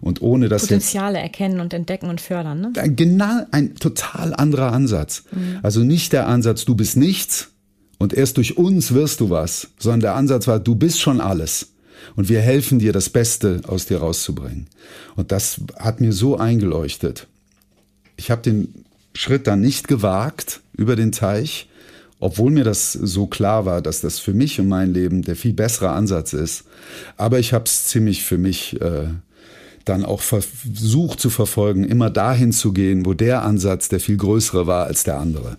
Und 0.00 0.22
ohne 0.22 0.48
dass 0.48 0.62
Potenziale 0.62 1.18
erkennen 1.18 1.60
und 1.60 1.74
entdecken 1.74 2.08
und 2.08 2.20
fördern. 2.20 2.60
Ne? 2.60 2.72
Genau, 2.96 3.46
ein 3.50 3.74
total 3.76 4.34
anderer 4.34 4.72
Ansatz. 4.72 5.24
Mhm. 5.30 5.58
Also 5.62 5.80
nicht 5.80 6.12
der 6.12 6.26
Ansatz, 6.26 6.64
du 6.64 6.74
bist 6.74 6.96
nichts 6.96 7.50
und 7.98 8.14
erst 8.14 8.38
durch 8.38 8.56
uns 8.56 8.92
wirst 8.92 9.20
du 9.20 9.28
was, 9.28 9.68
sondern 9.78 10.00
der 10.00 10.14
Ansatz 10.14 10.46
war, 10.46 10.58
du 10.58 10.74
bist 10.74 11.00
schon 11.00 11.20
alles. 11.20 11.72
Und 12.16 12.30
wir 12.30 12.40
helfen 12.40 12.78
dir, 12.78 12.94
das 12.94 13.10
Beste 13.10 13.60
aus 13.66 13.84
dir 13.84 13.98
rauszubringen. 13.98 14.68
Und 15.16 15.32
das 15.32 15.60
hat 15.78 16.00
mir 16.00 16.14
so 16.14 16.38
eingeleuchtet. 16.38 17.26
Ich 18.16 18.30
habe 18.30 18.40
den 18.40 18.86
Schritt 19.14 19.46
dann 19.46 19.60
nicht 19.60 19.86
gewagt 19.86 20.60
über 20.72 20.96
den 20.96 21.12
Teich, 21.12 21.68
obwohl 22.20 22.50
mir 22.50 22.64
das 22.64 22.92
so 22.92 23.26
klar 23.26 23.64
war, 23.64 23.82
dass 23.82 24.02
das 24.02 24.18
für 24.18 24.34
mich 24.34 24.60
und 24.60 24.68
mein 24.68 24.92
Leben 24.92 25.22
der 25.22 25.36
viel 25.36 25.54
bessere 25.54 25.90
Ansatz 25.90 26.34
ist. 26.34 26.64
Aber 27.16 27.38
ich 27.38 27.52
habe 27.52 27.64
es 27.64 27.86
ziemlich 27.86 28.22
für 28.22 28.38
mich 28.38 28.80
äh, 28.80 29.08
dann 29.86 30.04
auch 30.04 30.20
versucht 30.20 31.18
zu 31.18 31.30
verfolgen, 31.30 31.84
immer 31.84 32.10
dahin 32.10 32.52
zu 32.52 32.72
gehen, 32.72 33.06
wo 33.06 33.14
der 33.14 33.42
Ansatz 33.42 33.88
der 33.88 34.00
viel 34.00 34.18
größere 34.18 34.66
war 34.66 34.86
als 34.86 35.02
der 35.02 35.18
andere. 35.18 35.56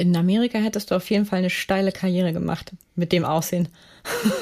In 0.00 0.14
Amerika 0.14 0.58
hättest 0.58 0.90
du 0.90 0.94
auf 0.94 1.10
jeden 1.10 1.24
Fall 1.24 1.40
eine 1.40 1.50
steile 1.50 1.90
Karriere 1.90 2.32
gemacht 2.32 2.72
mit 2.94 3.10
dem 3.10 3.24
Aussehen. 3.24 3.68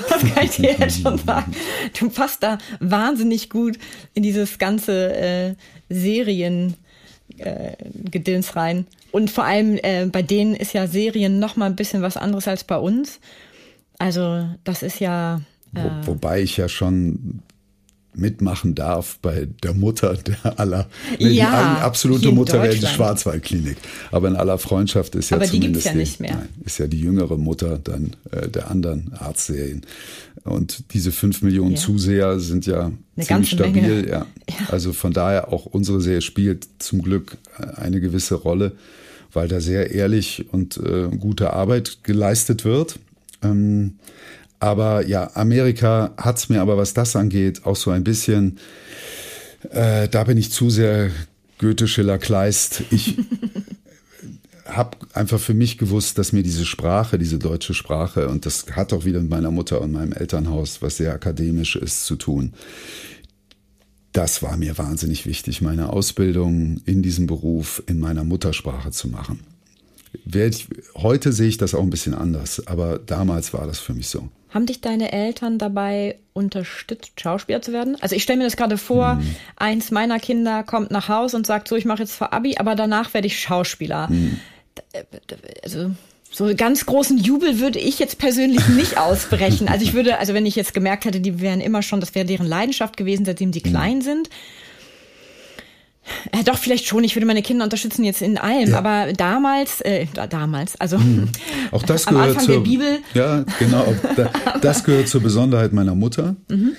Das 0.09 0.23
kann 0.33 0.45
ich 0.45 0.57
dir 0.57 0.77
jetzt 0.79 1.03
schon 1.03 1.19
sagen. 1.27 1.53
Du 1.99 2.09
passt 2.09 2.43
da 2.43 2.59
wahnsinnig 2.81 3.51
gut 3.51 3.79
in 4.15 4.23
dieses 4.23 4.59
ganze 4.59 5.15
äh, 5.15 5.55
Serien 5.89 6.75
äh, 7.39 7.73
Gedöns 8.11 8.57
rein. 8.57 8.87
Und 9.13 9.31
vor 9.31 9.45
allem 9.45 9.79
äh, 9.83 10.07
bei 10.07 10.23
denen 10.23 10.55
ist 10.55 10.73
ja 10.73 10.87
Serien 10.87 11.39
noch 11.39 11.57
mal 11.57 11.67
ein 11.67 11.77
bisschen 11.77 12.03
was 12.03 12.17
anderes 12.17 12.49
als 12.49 12.65
bei 12.65 12.77
uns. 12.77 13.21
Also 13.99 14.49
das 14.65 14.83
ist 14.83 15.01
ja. 15.01 15.41
Äh 15.75 15.81
Wo, 16.03 16.13
wobei 16.13 16.43
ich 16.43 16.57
ja 16.57 16.69
schon 16.69 17.43
mitmachen 18.17 18.75
darf 18.75 19.19
bei 19.21 19.47
der 19.63 19.75
Mutter 19.75 20.15
der 20.15 20.59
aller, 20.59 20.89
nee, 21.19 21.29
ja, 21.29 21.77
die 21.77 21.83
absolute 21.83 22.33
Mutter 22.33 22.63
wäre 22.63 22.75
die 22.75 22.87
Schwarzwaldklinik. 22.87 23.77
Aber 24.11 24.29
in 24.29 24.37
aller 24.37 24.59
Freundschaft 24.59 25.15
ist 25.15 25.31
ja 25.31 25.37
Aber 25.37 25.47
zumindest 25.47 25.85
die, 25.85 25.89
ja 25.91 25.95
nicht 25.95 26.21
mehr. 26.21 26.37
Nein, 26.37 26.49
ist 26.65 26.79
ja 26.79 26.87
die 26.87 27.01
jüngere 27.01 27.37
Mutter 27.37 27.79
dann 27.79 28.17
äh, 28.31 28.49
der 28.49 28.71
anderen 28.71 29.13
Arztserien. 29.19 29.83
Und 30.45 30.93
diese 30.95 31.13
fünf 31.13 31.43
Millionen 31.43 31.73
ja. 31.73 31.79
Zuseher 31.79 32.39
sind 32.39 32.67
ja 32.67 32.93
Eine 33.17 33.27
ziemlich 33.27 33.51
stabil. 33.51 34.07
Ja. 34.09 34.27
ja. 34.49 34.57
Also 34.69 34.93
von 34.93 35.13
daher 35.13 35.53
auch 35.53 35.67
unsere 35.67 36.01
Serie 36.01 36.23
spielt 36.23 36.69
zum 36.79 37.03
Glück 37.03 37.37
äh, 37.59 37.81
eine 37.81 38.01
gewisse 38.01 38.37
Rolle, 38.37 38.73
weil 39.33 39.49
da 39.49 39.61
sehr 39.61 39.91
ehrlich 39.91 40.47
und 40.53 40.77
äh, 40.79 41.09
gute 41.17 41.53
Arbeit 41.53 41.99
geleistet 42.05 42.65
wird. 42.65 42.99
Ähm, 43.43 43.99
aber 44.59 45.07
ja, 45.07 45.31
Amerika 45.35 46.15
hat 46.17 46.39
es 46.39 46.49
mir 46.49 46.61
aber, 46.61 46.77
was 46.77 46.95
das 46.95 47.17
angeht, 47.17 47.65
auch 47.65 47.77
so 47.77 47.91
ein 47.91 48.05
bisschen, 48.05 48.59
äh, 49.71 50.09
da 50.09 50.25
bin 50.25 50.39
ich 50.39 50.51
zu 50.51 50.71
sehr 50.71 51.11
Goethe, 51.59 51.89
Schiller, 51.89 52.19
Kleist. 52.19 52.83
Ich 52.91 53.17
habe 54.67 54.97
einfach 55.13 55.41
für 55.41 55.55
mich 55.55 55.79
gewusst, 55.79 56.19
dass 56.19 56.33
mir 56.33 56.43
diese 56.43 56.65
Sprache, 56.65 57.19
diese 57.19 57.39
deutsche 57.39 57.75
Sprache, 57.75 58.29
und 58.29 58.47
das 58.47 58.67
hat 58.73 58.93
auch 58.93 59.05
wieder 59.05 59.21
mit 59.21 59.31
meiner 59.31 59.51
Mutter 59.51 59.81
und 59.81 59.93
meinem 59.93 60.13
Elternhaus, 60.13 60.83
was 60.83 60.97
sehr 60.97 61.13
akademisch 61.13 61.77
ist, 61.77 62.05
zu 62.05 62.17
tun. 62.17 62.53
Das 64.13 64.43
war 64.43 64.57
mir 64.57 64.79
wahnsinnig 64.79 65.27
wichtig, 65.27 65.61
meine 65.61 65.91
Ausbildung 65.93 66.81
in 66.87 67.03
diesem 67.03 67.27
Beruf 67.27 67.83
in 67.87 67.99
meiner 67.99 68.25
Muttersprache 68.25 68.91
zu 68.91 69.09
machen. 69.09 69.41
Heute 70.97 71.33
sehe 71.33 71.49
ich 71.49 71.59
das 71.59 71.75
auch 71.75 71.83
ein 71.83 71.91
bisschen 71.91 72.15
anders, 72.15 72.67
aber 72.67 72.99
damals 72.99 73.53
war 73.53 73.67
das 73.67 73.79
für 73.79 73.93
mich 73.93 74.09
so. 74.09 74.29
Haben 74.57 74.65
dich 74.65 74.81
deine 74.81 75.13
Eltern 75.13 75.59
dabei 75.59 76.17
unterstützt, 76.33 77.21
Schauspieler 77.21 77.61
zu 77.61 77.75
werden? 77.75 77.99
Also 78.01 78.17
ich 78.17 78.23
stelle 78.23 78.39
mir 78.39 78.45
das 78.45 78.57
gerade 78.57 78.79
vor, 78.79 79.19
hm. 79.19 79.37
eins 79.57 79.91
meiner 79.91 80.19
Kinder 80.19 80.63
kommt 80.63 80.91
nach 80.91 81.11
Hause 81.11 81.37
und 81.37 81.47
sagt, 81.47 81.69
so, 81.69 81.77
ich 81.77 81.85
mache 81.85 81.99
jetzt 81.99 82.15
vor 82.15 82.33
Abi, 82.33 82.57
aber 82.57 82.75
danach 82.75 83.13
werde 83.13 83.27
ich 83.27 83.39
Schauspieler. 83.39 84.09
Hm. 84.09 84.41
Also 85.63 85.91
so 86.31 86.51
ganz 86.57 86.87
großen 86.87 87.19
Jubel 87.19 87.61
würde 87.61 87.79
ich 87.79 87.99
jetzt 87.99 88.17
persönlich 88.17 88.67
nicht 88.69 88.97
ausbrechen. 88.97 89.69
Also 89.69 89.85
ich 89.85 89.93
würde, 89.93 90.17
also 90.17 90.33
wenn 90.33 90.47
ich 90.47 90.57
jetzt 90.57 90.73
gemerkt 90.73 91.05
hätte, 91.05 91.21
die 91.21 91.39
wären 91.43 91.61
immer 91.61 91.83
schon, 91.83 92.01
das 92.01 92.15
wäre 92.15 92.25
deren 92.25 92.47
Leidenschaft 92.47 92.97
gewesen, 92.97 93.27
seitdem 93.27 93.53
die 93.53 93.63
hm. 93.63 93.71
klein 93.71 94.01
sind, 94.01 94.31
ja, 96.35 96.43
doch, 96.43 96.59
vielleicht 96.59 96.87
schon. 96.87 97.05
Ich 97.05 97.17
würde 97.17 97.27
meine 97.27 97.43
Kinder 97.43 97.65
unterstützen 97.65 98.05
jetzt 98.05 98.23
in 98.23 98.39
allem. 98.39 98.71
Ja. 98.71 98.79
Aber 98.79 99.13
damals, 99.13 99.81
äh, 99.83 100.07
damals, 100.29 100.79
also 100.81 100.99
hm. 100.99 101.29
auch 101.73 101.83
das 101.87 102.07
am 102.07 102.17
Anfang 102.17 102.45
zur, 102.45 102.55
der 102.57 102.61
Bibel. 102.63 102.99
Ja, 103.15 103.45
genau. 103.59 103.95
Das 104.61 104.85
gehört 104.85 105.09
zur 105.09 105.21
Besonderheit 105.21 105.73
meiner 105.73 105.95
Mutter. 105.95 106.37
Mhm. 106.49 106.73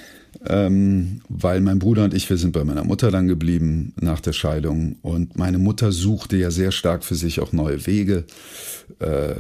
Ähm, 0.45 1.21
weil 1.29 1.61
mein 1.61 1.79
Bruder 1.79 2.03
und 2.03 2.13
ich, 2.13 2.29
wir 2.29 2.38
sind 2.38 2.51
bei 2.51 2.63
meiner 2.63 2.83
Mutter 2.83 3.11
dann 3.11 3.27
geblieben 3.27 3.93
nach 3.99 4.19
der 4.19 4.33
Scheidung. 4.33 4.97
Und 5.01 5.38
meine 5.38 5.57
Mutter 5.57 5.91
suchte 5.91 6.38
ja 6.38 6.51
sehr 6.51 6.71
stark 6.71 7.03
für 7.03 7.15
sich 7.15 7.39
auch 7.39 7.53
neue 7.53 7.85
Wege. 7.85 8.25
Äh, 8.99 9.35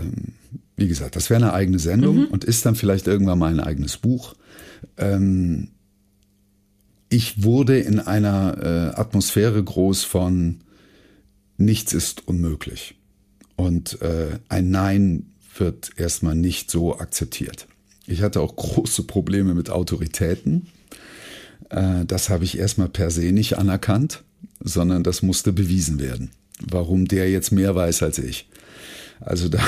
wie 0.75 0.87
gesagt, 0.87 1.15
das 1.15 1.29
wäre 1.29 1.43
eine 1.43 1.53
eigene 1.53 1.79
Sendung 1.79 2.17
mhm. 2.17 2.25
und 2.25 2.43
ist 2.43 2.65
dann 2.65 2.75
vielleicht 2.75 3.07
irgendwann 3.07 3.39
mal 3.39 3.51
ein 3.51 3.59
eigenes 3.59 3.97
Buch. 3.97 4.35
Ähm, 4.97 5.69
ich 7.09 7.43
wurde 7.43 7.79
in 7.79 7.99
einer 7.99 8.57
äh, 8.95 8.99
Atmosphäre 8.99 9.63
groß 9.63 10.03
von 10.03 10.61
nichts 11.57 11.93
ist 11.93 12.27
unmöglich. 12.27 12.95
Und 13.55 14.01
äh, 14.01 14.39
ein 14.49 14.69
Nein 14.69 15.27
wird 15.57 15.91
erstmal 15.97 16.35
nicht 16.35 16.69
so 16.69 16.99
akzeptiert. 16.99 17.67
Ich 18.05 18.21
hatte 18.21 18.41
auch 18.41 18.55
große 18.55 19.03
Probleme 19.03 19.53
mit 19.53 19.69
Autoritäten. 19.69 20.67
Äh, 21.69 22.05
das 22.05 22.29
habe 22.29 22.43
ich 22.43 22.57
erstmal 22.57 22.89
per 22.89 23.09
se 23.09 23.31
nicht 23.31 23.57
anerkannt, 23.57 24.23
sondern 24.59 25.03
das 25.03 25.21
musste 25.21 25.51
bewiesen 25.51 25.99
werden, 25.99 26.31
warum 26.59 27.07
der 27.07 27.29
jetzt 27.29 27.51
mehr 27.51 27.75
weiß 27.75 28.03
als 28.03 28.19
ich. 28.19 28.47
Also 29.19 29.49
da 29.49 29.59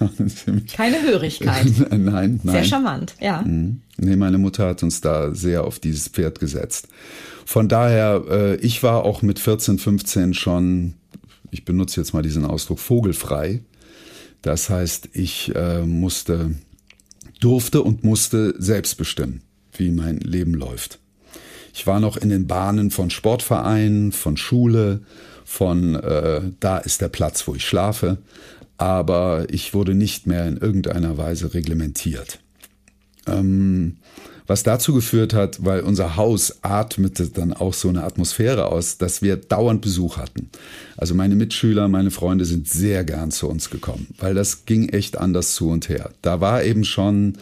Keine 0.72 1.02
Hörigkeit. 1.02 1.66
nein, 1.90 2.40
nein. 2.42 2.54
Sehr 2.54 2.64
charmant, 2.64 3.14
ja. 3.20 3.42
Mhm. 3.42 3.80
Nee, 3.96 4.16
meine 4.16 4.38
Mutter 4.38 4.66
hat 4.68 4.82
uns 4.82 5.00
da 5.00 5.34
sehr 5.34 5.64
auf 5.64 5.78
dieses 5.78 6.08
Pferd 6.08 6.38
gesetzt. 6.38 6.88
Von 7.44 7.68
daher, 7.68 8.24
äh, 8.28 8.56
ich 8.56 8.82
war 8.82 9.04
auch 9.04 9.22
mit 9.22 9.38
14, 9.38 9.78
15 9.78 10.34
schon, 10.34 10.94
ich 11.50 11.64
benutze 11.64 12.00
jetzt 12.00 12.14
mal 12.14 12.22
diesen 12.22 12.44
Ausdruck, 12.44 12.78
vogelfrei. 12.78 13.60
Das 14.42 14.70
heißt, 14.70 15.10
ich 15.12 15.54
äh, 15.54 15.82
musste, 15.82 16.54
durfte 17.40 17.82
und 17.82 18.04
musste 18.04 18.54
selbst 18.58 18.96
bestimmen, 18.96 19.42
wie 19.76 19.90
mein 19.90 20.18
Leben 20.18 20.54
läuft. 20.54 20.98
Ich 21.72 21.86
war 21.86 21.98
noch 21.98 22.16
in 22.16 22.28
den 22.28 22.46
Bahnen 22.46 22.90
von 22.90 23.10
Sportvereinen, 23.10 24.12
von 24.12 24.36
Schule, 24.36 25.00
von 25.44 25.96
äh, 25.96 26.42
da 26.60 26.78
ist 26.78 27.00
der 27.00 27.08
Platz, 27.08 27.46
wo 27.46 27.54
ich 27.54 27.64
schlafe 27.64 28.18
aber 28.76 29.46
ich 29.50 29.74
wurde 29.74 29.94
nicht 29.94 30.26
mehr 30.26 30.46
in 30.46 30.56
irgendeiner 30.56 31.16
Weise 31.18 31.54
reglementiert. 31.54 32.40
Ähm, 33.26 33.96
was 34.46 34.62
dazu 34.62 34.92
geführt 34.92 35.32
hat, 35.32 35.64
weil 35.64 35.80
unser 35.80 36.16
Haus 36.16 36.58
atmete 36.62 37.28
dann 37.28 37.54
auch 37.54 37.72
so 37.72 37.88
eine 37.88 38.04
Atmosphäre 38.04 38.66
aus, 38.66 38.98
dass 38.98 39.22
wir 39.22 39.36
dauernd 39.36 39.80
Besuch 39.80 40.18
hatten. 40.18 40.50
Also 40.98 41.14
meine 41.14 41.34
Mitschüler, 41.34 41.88
meine 41.88 42.10
Freunde 42.10 42.44
sind 42.44 42.68
sehr 42.68 43.04
gern 43.04 43.30
zu 43.30 43.48
uns 43.48 43.70
gekommen, 43.70 44.08
weil 44.18 44.34
das 44.34 44.66
ging 44.66 44.90
echt 44.90 45.16
anders 45.16 45.54
zu 45.54 45.70
und 45.70 45.88
her. 45.88 46.10
Da 46.20 46.42
war 46.42 46.62
eben 46.62 46.84
schon, 46.84 47.38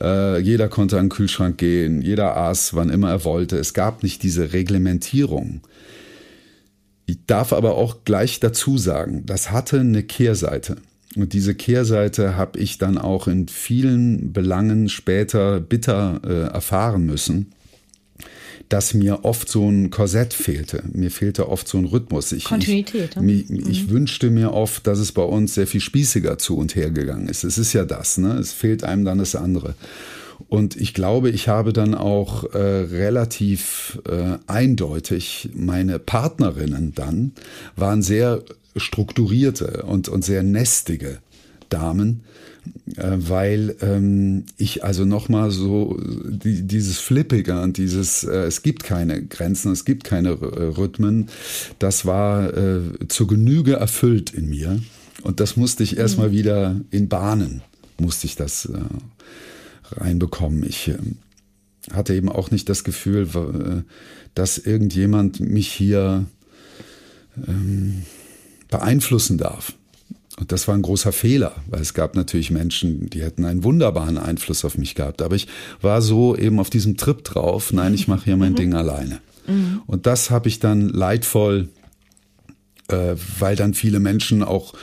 äh, 0.00 0.38
jeder 0.40 0.68
konnte 0.68 0.98
an 0.98 1.06
den 1.06 1.10
Kühlschrank 1.10 1.58
gehen, 1.58 2.00
jeder 2.00 2.36
aß, 2.36 2.74
wann 2.74 2.90
immer 2.90 3.10
er 3.10 3.24
wollte. 3.24 3.58
Es 3.58 3.74
gab 3.74 4.04
nicht 4.04 4.22
diese 4.22 4.52
Reglementierung. 4.52 5.62
Ich 7.06 7.18
darf 7.26 7.52
aber 7.52 7.76
auch 7.76 8.04
gleich 8.04 8.40
dazu 8.40 8.78
sagen, 8.78 9.24
das 9.26 9.50
hatte 9.52 9.80
eine 9.80 10.02
Kehrseite. 10.02 10.76
Und 11.14 11.32
diese 11.32 11.54
Kehrseite 11.54 12.36
habe 12.36 12.58
ich 12.58 12.78
dann 12.78 12.98
auch 12.98 13.26
in 13.26 13.48
vielen 13.48 14.32
Belangen 14.32 14.88
später 14.88 15.60
bitter 15.60 16.20
äh, 16.24 16.52
erfahren 16.52 17.06
müssen, 17.06 17.52
dass 18.68 18.92
mir 18.92 19.24
oft 19.24 19.48
so 19.48 19.68
ein 19.70 19.90
Korsett 19.90 20.34
fehlte. 20.34 20.82
Mir 20.92 21.10
fehlte 21.10 21.48
oft 21.48 21.68
so 21.68 21.78
ein 21.78 21.84
Rhythmus. 21.84 22.32
Ich, 22.32 22.44
Kontinuität. 22.44 23.16
Ich, 23.16 23.22
ich, 23.22 23.48
mhm. 23.48 23.70
ich 23.70 23.88
wünschte 23.88 24.30
mir 24.30 24.52
oft, 24.52 24.86
dass 24.86 24.98
es 24.98 25.12
bei 25.12 25.22
uns 25.22 25.54
sehr 25.54 25.66
viel 25.66 25.80
spießiger 25.80 26.36
zu 26.38 26.58
und 26.58 26.74
her 26.74 26.90
gegangen 26.90 27.28
ist. 27.28 27.44
Es 27.44 27.56
ist 27.56 27.72
ja 27.72 27.84
das, 27.84 28.18
ne? 28.18 28.34
Es 28.34 28.52
fehlt 28.52 28.84
einem 28.84 29.04
dann 29.04 29.18
das 29.18 29.36
andere. 29.36 29.74
Und 30.48 30.76
ich 30.76 30.94
glaube, 30.94 31.30
ich 31.30 31.48
habe 31.48 31.72
dann 31.72 31.94
auch 31.94 32.44
äh, 32.52 32.58
relativ 32.58 34.00
äh, 34.08 34.38
eindeutig, 34.46 35.50
meine 35.54 35.98
Partnerinnen 35.98 36.94
dann 36.94 37.32
waren 37.74 38.02
sehr 38.02 38.42
strukturierte 38.76 39.84
und, 39.84 40.08
und 40.08 40.24
sehr 40.24 40.42
nestige 40.42 41.18
Damen, 41.68 42.22
äh, 42.96 43.12
weil 43.16 43.76
ähm, 43.80 44.44
ich 44.56 44.84
also 44.84 45.04
nochmal 45.04 45.50
so 45.50 45.98
die, 46.02 46.62
dieses 46.62 46.98
Flippige 46.98 47.60
und 47.60 47.78
dieses, 47.78 48.24
äh, 48.24 48.44
es 48.44 48.62
gibt 48.62 48.84
keine 48.84 49.24
Grenzen, 49.24 49.72
es 49.72 49.84
gibt 49.84 50.04
keine 50.04 50.30
äh, 50.30 50.62
Rhythmen, 50.76 51.28
das 51.78 52.04
war 52.06 52.56
äh, 52.56 52.80
zur 53.08 53.26
Genüge 53.26 53.74
erfüllt 53.74 54.32
in 54.32 54.48
mir. 54.48 54.80
Und 55.22 55.40
das 55.40 55.56
musste 55.56 55.82
ich 55.82 55.96
erstmal 55.96 56.28
mhm. 56.28 56.32
wieder 56.32 56.80
in 56.90 57.08
Bahnen, 57.08 57.62
musste 57.98 58.26
ich 58.26 58.36
das 58.36 58.66
äh, 58.66 58.78
reinbekommen. 59.92 60.64
Ich 60.64 60.88
äh, 60.88 60.98
hatte 61.92 62.14
eben 62.14 62.28
auch 62.28 62.50
nicht 62.50 62.68
das 62.68 62.84
Gefühl, 62.84 63.28
äh, 63.34 63.82
dass 64.34 64.58
irgendjemand 64.58 65.40
mich 65.40 65.68
hier 65.72 66.26
ähm, 67.46 68.02
beeinflussen 68.68 69.38
darf. 69.38 69.74
Und 70.38 70.52
das 70.52 70.68
war 70.68 70.74
ein 70.74 70.82
großer 70.82 71.12
Fehler, 71.12 71.54
weil 71.66 71.80
es 71.80 71.94
gab 71.94 72.14
natürlich 72.14 72.50
Menschen, 72.50 73.08
die 73.08 73.22
hätten 73.22 73.46
einen 73.46 73.64
wunderbaren 73.64 74.18
Einfluss 74.18 74.64
auf 74.66 74.76
mich 74.76 74.94
gehabt. 74.94 75.22
Aber 75.22 75.34
ich 75.34 75.48
war 75.80 76.02
so 76.02 76.36
eben 76.36 76.60
auf 76.60 76.68
diesem 76.68 76.98
Trip 76.98 77.24
drauf, 77.24 77.72
nein, 77.72 77.94
ich 77.94 78.06
mache 78.06 78.26
hier 78.26 78.36
mein 78.36 78.52
mhm. 78.52 78.56
Ding 78.56 78.74
alleine. 78.74 79.20
Mhm. 79.46 79.82
Und 79.86 80.06
das 80.06 80.30
habe 80.30 80.48
ich 80.48 80.60
dann 80.60 80.88
leidvoll, 80.90 81.68
äh, 82.88 83.14
weil 83.38 83.56
dann 83.56 83.72
viele 83.72 83.98
Menschen 83.98 84.42
auch 84.42 84.74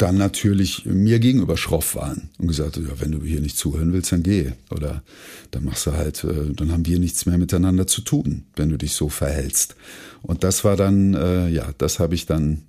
dann 0.00 0.16
natürlich 0.16 0.86
mir 0.86 1.18
gegenüber 1.18 1.56
schroff 1.56 1.94
waren 1.94 2.30
und 2.38 2.48
gesagt, 2.48 2.76
ja, 2.76 3.00
wenn 3.00 3.12
du 3.12 3.22
hier 3.22 3.40
nicht 3.40 3.58
zuhören 3.58 3.92
willst, 3.92 4.12
dann 4.12 4.22
geh. 4.22 4.52
Oder 4.70 5.02
dann 5.50 5.64
machst 5.64 5.86
du 5.86 5.92
halt, 5.92 6.24
äh, 6.24 6.52
dann 6.54 6.72
haben 6.72 6.86
wir 6.86 6.98
nichts 6.98 7.26
mehr 7.26 7.38
miteinander 7.38 7.86
zu 7.86 8.00
tun, 8.00 8.44
wenn 8.56 8.70
du 8.70 8.78
dich 8.78 8.94
so 8.94 9.08
verhältst. 9.08 9.76
Und 10.22 10.44
das 10.44 10.64
war 10.64 10.76
dann, 10.76 11.14
äh, 11.14 11.48
ja, 11.48 11.72
das 11.78 11.98
habe 11.98 12.14
ich 12.14 12.26
dann, 12.26 12.62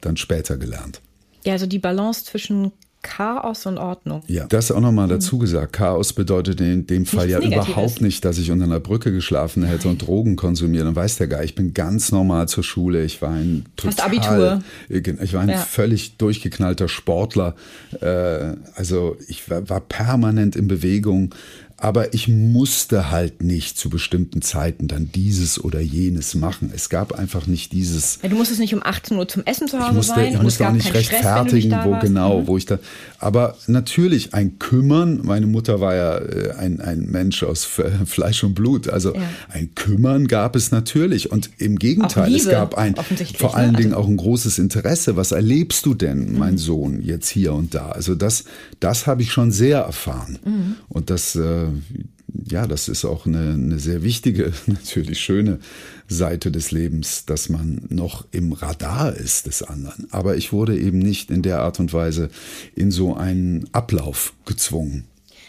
dann 0.00 0.16
später 0.16 0.56
gelernt. 0.56 1.00
Ja, 1.44 1.54
also 1.54 1.66
die 1.66 1.78
Balance 1.78 2.24
zwischen 2.24 2.72
Chaos 3.06 3.66
und 3.66 3.78
Ordnung. 3.78 4.22
Ja, 4.26 4.46
das 4.46 4.72
auch 4.72 4.80
nochmal 4.80 5.06
dazu 5.06 5.38
gesagt. 5.38 5.72
Chaos 5.72 6.12
bedeutet 6.12 6.60
in 6.60 6.86
dem 6.86 7.06
Fall 7.06 7.26
Nichts 7.26 7.32
ja 7.32 7.48
Negatives. 7.48 7.68
überhaupt 7.68 8.00
nicht, 8.00 8.24
dass 8.24 8.36
ich 8.38 8.50
unter 8.50 8.64
einer 8.64 8.80
Brücke 8.80 9.12
geschlafen 9.12 9.62
hätte 9.62 9.88
und 9.88 10.04
Drogen 10.04 10.34
konsumiert. 10.34 10.84
Dann 10.86 10.96
weiß 10.96 11.16
der 11.18 11.28
gar, 11.28 11.44
ich 11.44 11.54
bin 11.54 11.72
ganz 11.72 12.10
normal 12.10 12.48
zur 12.48 12.64
Schule. 12.64 13.04
Ich 13.04 13.22
war 13.22 13.30
ein 13.30 13.64
total, 13.76 14.06
Abitur. 14.06 14.62
Ich 14.88 15.32
war 15.34 15.42
ein 15.42 15.50
ja. 15.50 15.58
völlig 15.58 16.16
durchgeknallter 16.16 16.88
Sportler. 16.88 17.54
Äh, 18.00 18.54
also 18.74 19.16
ich 19.28 19.48
war 19.48 19.80
permanent 19.80 20.56
in 20.56 20.66
Bewegung 20.66 21.32
aber 21.78 22.14
ich 22.14 22.26
musste 22.26 23.10
halt 23.10 23.42
nicht 23.42 23.76
zu 23.76 23.90
bestimmten 23.90 24.40
Zeiten 24.40 24.88
dann 24.88 25.10
dieses 25.12 25.62
oder 25.62 25.78
jenes 25.78 26.34
machen. 26.34 26.72
Es 26.74 26.88
gab 26.88 27.12
einfach 27.12 27.46
nicht 27.46 27.72
dieses. 27.72 28.18
Ja, 28.22 28.30
du 28.30 28.36
musstest 28.36 28.60
nicht 28.60 28.74
um 28.74 28.82
18 28.82 29.16
Uhr 29.18 29.28
zum 29.28 29.44
Essen 29.44 29.68
zu 29.68 29.78
Hause 29.78 29.90
ich 29.90 29.96
musste, 29.96 30.14
sein. 30.14 30.32
Ich 30.32 30.42
musste 30.42 30.66
auch 30.66 30.72
nicht 30.72 30.94
rechtfertigen, 30.94 31.72
Stress, 31.72 31.84
wo 31.84 31.98
genau, 31.98 32.40
mhm. 32.40 32.46
wo 32.46 32.56
ich 32.56 32.64
da. 32.64 32.78
Aber 33.18 33.58
natürlich 33.66 34.32
ein 34.32 34.58
Kümmern. 34.58 35.20
Meine 35.22 35.46
Mutter 35.46 35.78
war 35.80 35.94
ja 35.94 36.16
äh, 36.16 36.52
ein, 36.52 36.80
ein 36.80 37.10
Mensch 37.10 37.42
aus 37.42 37.68
Fleisch 38.06 38.42
und 38.42 38.54
Blut. 38.54 38.88
Also 38.88 39.14
ja. 39.14 39.20
ein 39.50 39.74
Kümmern 39.74 40.28
gab 40.28 40.56
es 40.56 40.70
natürlich. 40.70 41.30
Und 41.30 41.50
im 41.58 41.78
Gegenteil, 41.78 42.30
Liebe, 42.30 42.40
es 42.40 42.48
gab 42.48 42.78
ein 42.78 42.94
vor 43.36 43.54
allen 43.54 43.72
ne? 43.72 43.78
Dingen 43.78 43.92
also 43.92 44.04
auch 44.04 44.08
ein 44.08 44.16
großes 44.16 44.58
Interesse. 44.58 45.16
Was 45.16 45.32
erlebst 45.32 45.84
du 45.84 45.92
denn, 45.92 46.38
mein 46.38 46.52
mhm. 46.52 46.58
Sohn, 46.58 47.02
jetzt 47.02 47.28
hier 47.28 47.52
und 47.52 47.74
da? 47.74 47.90
Also 47.90 48.14
das, 48.14 48.44
das 48.80 49.06
habe 49.06 49.20
ich 49.20 49.30
schon 49.30 49.52
sehr 49.52 49.80
erfahren. 49.80 50.38
Mhm. 50.42 50.76
Und 50.88 51.10
das 51.10 51.36
äh, 51.36 51.65
ja, 52.44 52.66
das 52.66 52.88
ist 52.88 53.04
auch 53.04 53.26
eine, 53.26 53.52
eine 53.52 53.78
sehr 53.78 54.02
wichtige, 54.02 54.52
natürlich 54.66 55.20
schöne 55.20 55.58
Seite 56.08 56.50
des 56.50 56.70
Lebens, 56.70 57.24
dass 57.26 57.48
man 57.48 57.82
noch 57.88 58.26
im 58.30 58.52
Radar 58.52 59.14
ist 59.14 59.46
des 59.46 59.62
anderen. 59.62 60.06
Aber 60.10 60.36
ich 60.36 60.52
wurde 60.52 60.78
eben 60.78 60.98
nicht 60.98 61.30
in 61.30 61.42
der 61.42 61.60
Art 61.60 61.80
und 61.80 61.92
Weise 61.92 62.30
in 62.74 62.90
so 62.90 63.14
einen 63.14 63.68
Ablauf 63.72 64.34
gezwungen. 64.44 65.04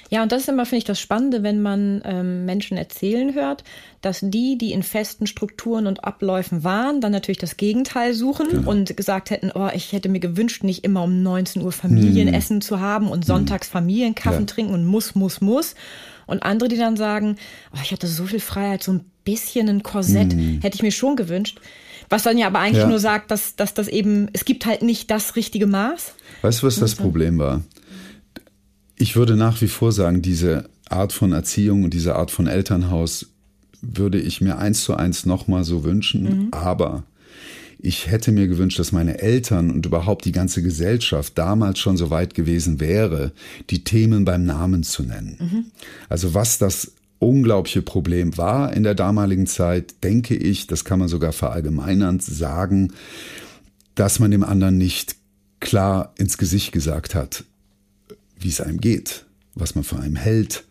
Ja, 0.10 0.24
und 0.24 0.32
das 0.32 0.44
ist 0.44 0.50
immer, 0.50 0.66
finde 0.66 0.78
ich, 0.78 0.84
das 0.86 1.00
Spannende, 1.00 1.44
wenn 1.44 1.62
man 1.62 2.02
ähm, 2.06 2.46
Menschen 2.46 2.78
erzählen 2.78 3.34
hört, 3.34 3.64
dass 4.02 4.20
die, 4.22 4.58
die 4.58 4.72
in 4.72 4.84
festen 4.84 5.28
Strukturen 5.28 5.86
und 5.86 6.04
Abläufen 6.06 6.64
waren, 6.64 7.02
dann 7.02 7.12
natürlich 7.12 7.40
das 7.40 7.58
Gegenteil 7.58 8.14
suchen 8.14 8.48
genau. 8.50 8.72
und 8.72 8.96
gesagt 8.96 9.32
hätten, 9.32 9.52
oh, 9.54 9.70
ich 9.74 9.92
hätte 9.92 10.08
mir 10.08 10.20
gewünscht, 10.20 10.64
nicht 10.64 10.84
immer 10.84 11.04
um 11.04 11.24
19 11.24 11.62
Uhr 11.62 11.72
Familienessen 11.72 12.58
hm. 12.58 12.62
zu 12.62 12.80
haben 12.80 13.10
und 13.10 13.26
sonntags 13.26 13.68
Familienkaffen 13.68 14.42
ja. 14.42 14.46
trinken 14.46 14.74
und 14.74 14.86
muss, 14.86 15.16
muss, 15.16 15.42
muss. 15.42 15.76
Und 16.26 16.44
andere, 16.44 16.70
die 16.70 16.78
dann 16.78 16.98
sagen, 16.98 17.38
oh, 17.74 17.80
ich 17.82 17.92
hatte 17.92 18.08
so 18.08 18.26
viel 18.26 18.40
Freiheit, 18.40 18.84
so 18.84 18.94
ein 18.94 19.06
bisschen 19.26 19.68
ein 19.68 19.84
Korsett 19.84 20.34
hm. 20.34 20.62
hätte 20.62 20.76
ich 20.76 20.84
mir 20.84 20.92
schon 20.92 21.18
gewünscht. 21.18 21.60
Was 22.10 22.24
dann 22.24 22.38
ja 22.38 22.48
aber 22.48 22.60
eigentlich 22.60 22.84
ja. 22.84 22.88
nur 22.88 23.00
sagt, 23.00 23.32
dass, 23.32 23.58
dass 23.58 23.74
das 23.74 23.90
eben, 23.90 24.30
es 24.32 24.46
gibt 24.46 24.66
halt 24.66 24.82
nicht 24.82 25.12
das 25.12 25.36
richtige 25.36 25.68
Maß. 25.68 26.14
Weißt 26.42 26.62
du, 26.62 26.68
was 26.68 26.80
das 26.80 26.96
Problem 26.96 27.38
war? 27.38 27.62
Ich 28.98 29.16
würde 29.16 29.36
nach 29.36 29.62
wie 29.62 29.68
vor 29.68 29.92
sagen, 29.92 30.22
diese 30.22 30.70
Art 30.90 31.14
von 31.14 31.32
Erziehung 31.32 31.84
und 31.84 31.94
diese 31.94 32.16
Art 32.16 32.32
von 32.32 32.48
Elternhaus 32.48 33.28
würde 33.82 34.20
ich 34.20 34.42
mir 34.42 34.58
eins 34.58 34.84
zu 34.84 34.96
eins 34.96 35.26
nochmal 35.26 35.64
so 35.64 35.84
wünschen. 35.84 36.24
Mhm. 36.24 36.48
Aber 36.52 37.04
ich 37.80 38.10
hätte 38.10 38.32
mir 38.32 38.48
gewünscht, 38.48 38.80
dass 38.80 38.92
meine 38.92 39.20
Eltern 39.20 39.70
und 39.70 39.86
überhaupt 39.86 40.26
die 40.26 40.32
ganze 40.32 40.64
Gesellschaft 40.64 41.38
damals 41.38 41.78
schon 41.80 41.96
so 41.96 42.10
weit 42.10 42.34
gewesen 42.34 42.80
wäre, 42.80 43.34
die 43.70 43.84
Themen 43.84 44.26
beim 44.26 44.46
Namen 44.46 44.84
zu 44.84 45.04
nennen. 45.04 45.38
Mhm. 45.40 45.66
Also 46.10 46.34
was 46.34 46.58
das 46.58 46.94
unglaubliche 47.20 47.82
Problem 47.82 48.38
war 48.38 48.74
in 48.74 48.84
der 48.84 48.96
damaligen 48.96 49.48
Zeit, 49.48 50.04
denke 50.04 50.36
ich, 50.36 50.68
das 50.68 50.86
kann 50.86 51.00
man 51.00 51.08
sogar 51.08 51.34
verallgemeinernd 51.34 52.24
sagen, 52.24 52.94
dass 53.96 54.20
man 54.20 54.32
dem 54.32 54.44
anderen 54.44 54.78
nicht 54.78 55.16
klar 55.60 56.14
ins 56.18 56.38
Gesicht 56.38 56.72
gesagt 56.72 57.16
hat, 57.16 57.44
wie 58.40 58.50
es 58.50 58.62
einem 58.62 58.80
geht, 58.80 59.26
was 59.56 59.76
man 59.76 59.84
von 59.84 60.02
einem 60.02 60.16
hält. 60.16 60.64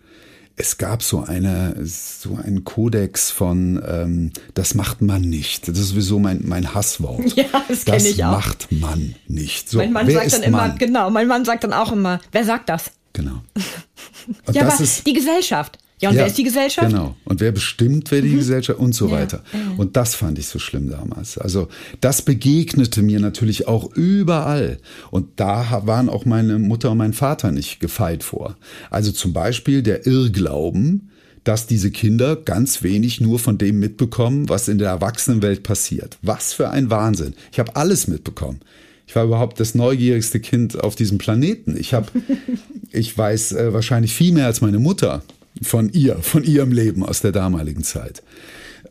Es 0.58 0.78
gab 0.78 1.02
so 1.02 1.20
eine, 1.20 1.76
so 1.84 2.36
einen 2.36 2.64
Kodex 2.64 3.30
von, 3.30 3.82
ähm, 3.86 4.32
das 4.54 4.74
macht 4.74 5.02
man 5.02 5.20
nicht. 5.20 5.68
Das 5.68 5.78
ist 5.78 5.90
sowieso 5.90 6.18
mein, 6.18 6.40
mein 6.44 6.72
Hasswort. 6.72 7.20
Ja, 7.36 7.44
das 7.68 7.84
kenne 7.84 8.08
ich 8.08 8.24
auch. 8.24 8.36
Das 8.36 8.46
macht 8.46 8.72
man 8.72 9.14
nicht. 9.28 9.68
So, 9.68 9.78
mein 9.78 9.92
Mann 9.92 10.10
sagt 10.10 10.32
dann 10.32 10.42
immer, 10.42 10.68
Mann? 10.68 10.78
genau, 10.78 11.10
mein 11.10 11.28
Mann 11.28 11.44
sagt 11.44 11.64
dann 11.64 11.74
auch 11.74 11.92
immer, 11.92 12.20
wer 12.32 12.44
sagt 12.44 12.70
das? 12.70 12.90
Genau. 13.12 13.42
Und 14.46 14.54
ja, 14.54 14.62
aber 14.62 14.80
ist, 14.80 15.06
die 15.06 15.12
Gesellschaft. 15.12 15.78
Ja, 16.00 16.10
und 16.10 16.16
ja, 16.16 16.20
wer 16.20 16.26
ist 16.26 16.36
die 16.36 16.44
Gesellschaft? 16.44 16.90
Genau. 16.90 17.16
Und 17.24 17.40
wer 17.40 17.52
bestimmt, 17.52 18.10
wer 18.10 18.20
die 18.20 18.28
mhm. 18.28 18.38
Gesellschaft 18.38 18.78
und 18.78 18.94
so 18.94 19.08
ja, 19.08 19.12
weiter. 19.14 19.42
Und 19.78 19.96
das 19.96 20.14
fand 20.14 20.38
ich 20.38 20.46
so 20.46 20.58
schlimm 20.58 20.90
damals. 20.90 21.38
Also 21.38 21.68
das 22.02 22.20
begegnete 22.20 23.02
mir 23.02 23.18
natürlich 23.18 23.66
auch 23.66 23.94
überall. 23.94 24.78
Und 25.10 25.28
da 25.36 25.82
waren 25.86 26.10
auch 26.10 26.26
meine 26.26 26.58
Mutter 26.58 26.90
und 26.90 26.98
mein 26.98 27.14
Vater 27.14 27.50
nicht 27.50 27.80
gefeit 27.80 28.22
vor. 28.24 28.56
Also 28.90 29.10
zum 29.10 29.32
Beispiel 29.32 29.82
der 29.82 30.06
Irrglauben, 30.06 31.10
dass 31.44 31.66
diese 31.66 31.90
Kinder 31.90 32.36
ganz 32.36 32.82
wenig 32.82 33.20
nur 33.22 33.38
von 33.38 33.56
dem 33.56 33.78
mitbekommen, 33.78 34.50
was 34.50 34.68
in 34.68 34.78
der 34.78 34.88
Erwachsenenwelt 34.88 35.62
passiert. 35.62 36.18
Was 36.20 36.52
für 36.52 36.68
ein 36.70 36.90
Wahnsinn. 36.90 37.34
Ich 37.52 37.58
habe 37.58 37.74
alles 37.74 38.06
mitbekommen. 38.06 38.60
Ich 39.06 39.14
war 39.14 39.24
überhaupt 39.24 39.60
das 39.60 39.74
neugierigste 39.74 40.40
Kind 40.40 40.82
auf 40.82 40.96
diesem 40.96 41.16
Planeten. 41.16 41.76
Ich 41.78 41.94
habe, 41.94 42.08
ich 42.90 43.16
weiß 43.16 43.52
äh, 43.52 43.72
wahrscheinlich 43.72 44.12
viel 44.12 44.32
mehr 44.32 44.46
als 44.46 44.60
meine 44.60 44.80
Mutter 44.80 45.22
von 45.62 45.90
ihr, 45.92 46.16
von 46.16 46.44
ihrem 46.44 46.72
Leben 46.72 47.04
aus 47.04 47.20
der 47.20 47.32
damaligen 47.32 47.84
Zeit. 47.84 48.22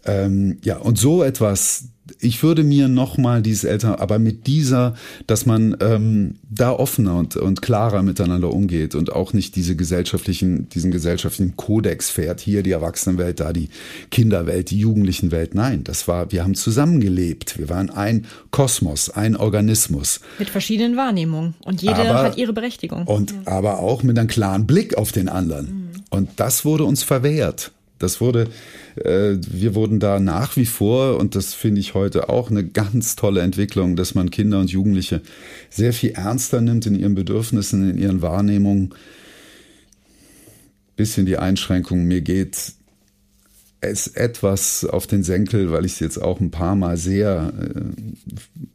Ähm, 0.05 0.57
ja, 0.63 0.77
und 0.77 0.97
so 0.97 1.23
etwas, 1.23 1.89
ich 2.19 2.43
würde 2.43 2.63
mir 2.63 2.87
nochmal 2.87 3.41
dieses 3.41 3.63
Eltern, 3.63 3.95
aber 3.95 4.19
mit 4.19 4.45
dieser, 4.47 4.95
dass 5.25 5.45
man 5.45 5.75
ähm, 5.79 6.35
da 6.49 6.71
offener 6.71 7.17
und, 7.17 7.35
und 7.35 7.61
klarer 7.61 8.03
miteinander 8.03 8.51
umgeht 8.51 8.93
und 8.93 9.11
auch 9.11 9.33
nicht 9.33 9.55
diese 9.55 9.75
gesellschaftlichen, 9.75 10.69
diesen 10.69 10.91
gesellschaftlichen 10.91 11.55
Kodex 11.55 12.09
fährt, 12.09 12.39
hier 12.39 12.61
die 12.61 12.71
Erwachsenenwelt, 12.71 13.39
da 13.39 13.53
die 13.53 13.69
Kinderwelt, 14.11 14.69
die 14.69 14.79
Jugendlichenwelt. 14.79 15.55
Nein, 15.55 15.83
das 15.83 16.07
war, 16.07 16.31
wir 16.31 16.43
haben 16.43 16.55
zusammengelebt. 16.55 17.57
Wir 17.57 17.69
waren 17.69 17.89
ein 17.89 18.25
Kosmos, 18.51 19.09
ein 19.09 19.35
Organismus. 19.35 20.19
Mit 20.37 20.49
verschiedenen 20.49 20.97
Wahrnehmungen. 20.97 21.55
Und 21.65 21.81
jede 21.81 21.95
aber, 21.95 22.23
hat 22.23 22.37
ihre 22.37 22.53
Berechtigung. 22.53 23.05
Und 23.05 23.31
ja. 23.31 23.37
aber 23.45 23.79
auch 23.79 24.03
mit 24.03 24.17
einem 24.17 24.27
klaren 24.27 24.67
Blick 24.67 24.97
auf 24.97 25.11
den 25.11 25.27
anderen. 25.27 25.65
Mhm. 25.65 25.89
Und 26.11 26.29
das 26.37 26.65
wurde 26.65 26.85
uns 26.85 27.03
verwehrt. 27.03 27.71
Das 27.97 28.19
wurde, 28.19 28.49
äh, 28.95 29.35
wir 29.39 29.73
wurden 29.73 29.99
da 29.99 30.19
nach 30.19 30.57
wie 30.57 30.65
vor, 30.65 31.17
und 31.17 31.35
das 31.35 31.53
finde 31.53 31.79
ich 31.79 31.93
heute 31.93 32.27
auch 32.29 32.51
eine 32.51 32.65
ganz 32.65 33.15
tolle 33.15 33.41
Entwicklung, 33.41 33.95
dass 33.95 34.15
man 34.15 34.31
Kinder 34.31 34.59
und 34.59 34.69
Jugendliche 34.69 35.21
sehr 35.69 35.93
viel 35.93 36.11
ernster 36.11 36.59
nimmt 36.61 36.85
in 36.85 36.99
ihren 36.99 37.15
Bedürfnissen, 37.15 37.89
in 37.89 37.97
ihren 37.97 38.21
Wahrnehmungen. 38.21 38.93
Bisschen 40.97 41.25
die 41.25 41.37
Einschränkung, 41.37 42.05
mir 42.05 42.21
geht 42.21 42.73
es 43.81 44.07
etwas 44.07 44.83
auf 44.83 45.07
den 45.07 45.23
Senkel, 45.23 45.71
weil 45.71 45.85
ich 45.85 45.93
es 45.93 45.99
jetzt 45.99 46.21
auch 46.21 46.39
ein 46.39 46.51
paar 46.51 46.75
Mal 46.75 46.97
sehr 46.97 47.53
äh, 47.59 47.81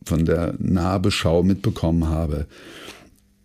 von 0.04 0.24
der 0.24 0.54
Nahbeschau 0.58 1.42
mitbekommen 1.42 2.08
habe, 2.08 2.46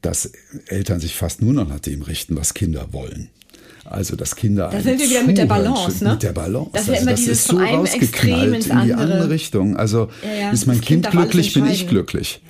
dass 0.02 0.32
Eltern 0.68 1.00
sich 1.00 1.16
fast 1.16 1.42
nur 1.42 1.54
noch 1.54 1.68
nach 1.68 1.80
dem 1.80 2.02
richten, 2.02 2.38
was 2.38 2.54
Kinder 2.54 2.90
wollen. 2.92 3.30
Also 3.86 4.16
dass 4.16 4.36
Kinder 4.36 4.70
Da 4.72 4.82
sind 4.82 5.00
wir 5.00 5.10
wieder 5.10 5.24
mit 5.24 5.38
der 5.38 5.46
Balance, 5.46 6.04
ne? 6.04 6.14
Mit 6.14 6.24
der 6.24 6.34
Balance. 6.34 6.72
Das, 6.74 6.90
also, 6.90 7.06
das 7.06 7.28
ist 7.28 7.48
so 7.48 7.58
rausgeknallt 7.58 8.68
in 8.68 8.84
die 8.84 8.94
andere 8.94 9.30
Richtung. 9.30 9.78
Also 9.78 10.10
ja, 10.24 10.42
ja. 10.42 10.52
ist 10.52 10.66
mein 10.66 10.78
das 10.78 10.86
Kind, 10.86 11.12
glücklich, 11.12 11.54
bin 11.54 11.68
ich 11.68 11.88
glücklich. 11.88 12.42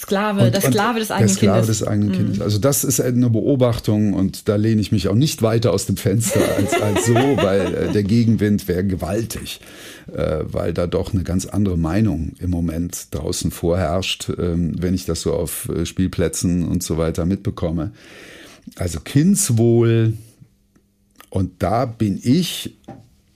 Sklave, 0.00 0.44
und, 0.44 0.54
der 0.54 0.62
Sklave 0.62 0.98
des 0.98 1.10
eigenen 1.10 1.28
Kindes. 1.28 1.40
Der 1.40 1.50
Sklave 1.50 1.66
des 1.66 1.86
eigenen 1.86 2.12
Kindes. 2.12 2.36
Mhm. 2.36 2.42
Also 2.42 2.58
das 2.58 2.84
ist 2.84 3.00
eine 3.00 3.28
Beobachtung 3.28 4.14
und 4.14 4.48
da 4.48 4.56
lehne 4.56 4.80
ich 4.80 4.92
mich 4.92 5.08
auch 5.08 5.14
nicht 5.14 5.42
weiter 5.42 5.72
aus 5.72 5.86
dem 5.86 5.96
Fenster 5.96 6.40
als, 6.56 6.80
als 6.80 7.06
so, 7.06 7.14
weil 7.36 7.74
äh, 7.74 7.92
der 7.92 8.02
Gegenwind 8.02 8.66
wäre 8.66 8.84
gewaltig, 8.84 9.60
äh, 10.14 10.38
weil 10.44 10.72
da 10.72 10.86
doch 10.86 11.12
eine 11.12 11.22
ganz 11.22 11.44
andere 11.44 11.76
Meinung 11.76 12.32
im 12.38 12.50
Moment 12.50 13.08
draußen 13.10 13.50
vorherrscht, 13.50 14.30
ähm, 14.38 14.74
wenn 14.80 14.94
ich 14.94 15.04
das 15.04 15.20
so 15.20 15.34
auf 15.34 15.68
äh, 15.68 15.84
Spielplätzen 15.84 16.66
und 16.66 16.82
so 16.82 16.96
weiter 16.96 17.26
mitbekomme. 17.26 17.90
Also 18.76 19.00
Kindswohl, 19.00 20.14
und 21.30 21.52
da 21.60 21.86
bin 21.86 22.20
ich 22.22 22.76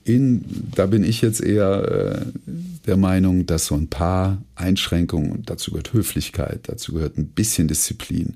in, 0.05 0.45
da 0.75 0.85
bin 0.85 1.03
ich 1.03 1.21
jetzt 1.21 1.41
eher 1.41 2.25
äh, 2.45 2.51
der 2.85 2.95
Meinung, 2.95 3.47
dass 3.47 3.65
so 3.65 3.75
ein 3.75 3.87
paar 3.87 4.37
Einschränkungen, 4.53 5.31
und 5.31 5.49
dazu 5.49 5.71
gehört 5.71 5.93
Höflichkeit, 5.93 6.59
dazu 6.67 6.93
gehört 6.93 7.17
ein 7.17 7.25
bisschen 7.25 7.67
Disziplin, 7.67 8.35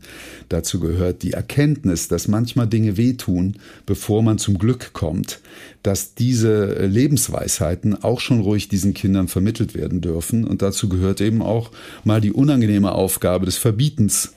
dazu 0.50 0.80
gehört 0.80 1.22
die 1.22 1.34
Erkenntnis, 1.34 2.08
dass 2.08 2.28
manchmal 2.28 2.68
Dinge 2.68 2.98
wehtun, 2.98 3.58
bevor 3.86 4.24
man 4.24 4.40
zum 4.40 4.58
Glück 4.58 4.94
kommt, 4.94 5.42
dass 5.84 6.16
diese 6.16 6.88
Lebensweisheiten 6.88 8.04
auch 8.04 8.20
schon 8.20 8.42
ruhig 8.42 8.68
diesen 8.68 8.96
Kindern 8.96 9.28
vermittelt 9.28 9.76
werden 9.76 10.02
dürfen. 10.02 10.46
Und 10.46 10.64
dazu 10.64 10.90
gehört 10.90 11.22
eben 11.22 11.44
auch 11.44 11.70
mal 12.04 12.20
die 12.20 12.34
unangenehme 12.34 12.94
Aufgabe 12.94 13.46
des 13.46 13.58
Verbietens 13.58 14.34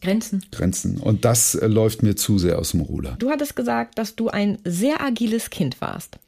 Grenzen. 0.00 0.44
Grenzen. 0.52 0.98
Und 0.98 1.24
das 1.24 1.54
äh, 1.54 1.66
läuft 1.66 2.02
mir 2.02 2.16
zu 2.16 2.38
sehr 2.38 2.58
aus 2.58 2.72
dem 2.72 2.80
Ruder. 2.80 3.16
Du 3.18 3.30
hattest 3.30 3.56
gesagt, 3.56 3.98
dass 3.98 4.14
du 4.16 4.28
ein 4.28 4.58
sehr 4.64 5.00
agiles 5.00 5.50
Kind 5.50 5.80
warst. 5.80 6.18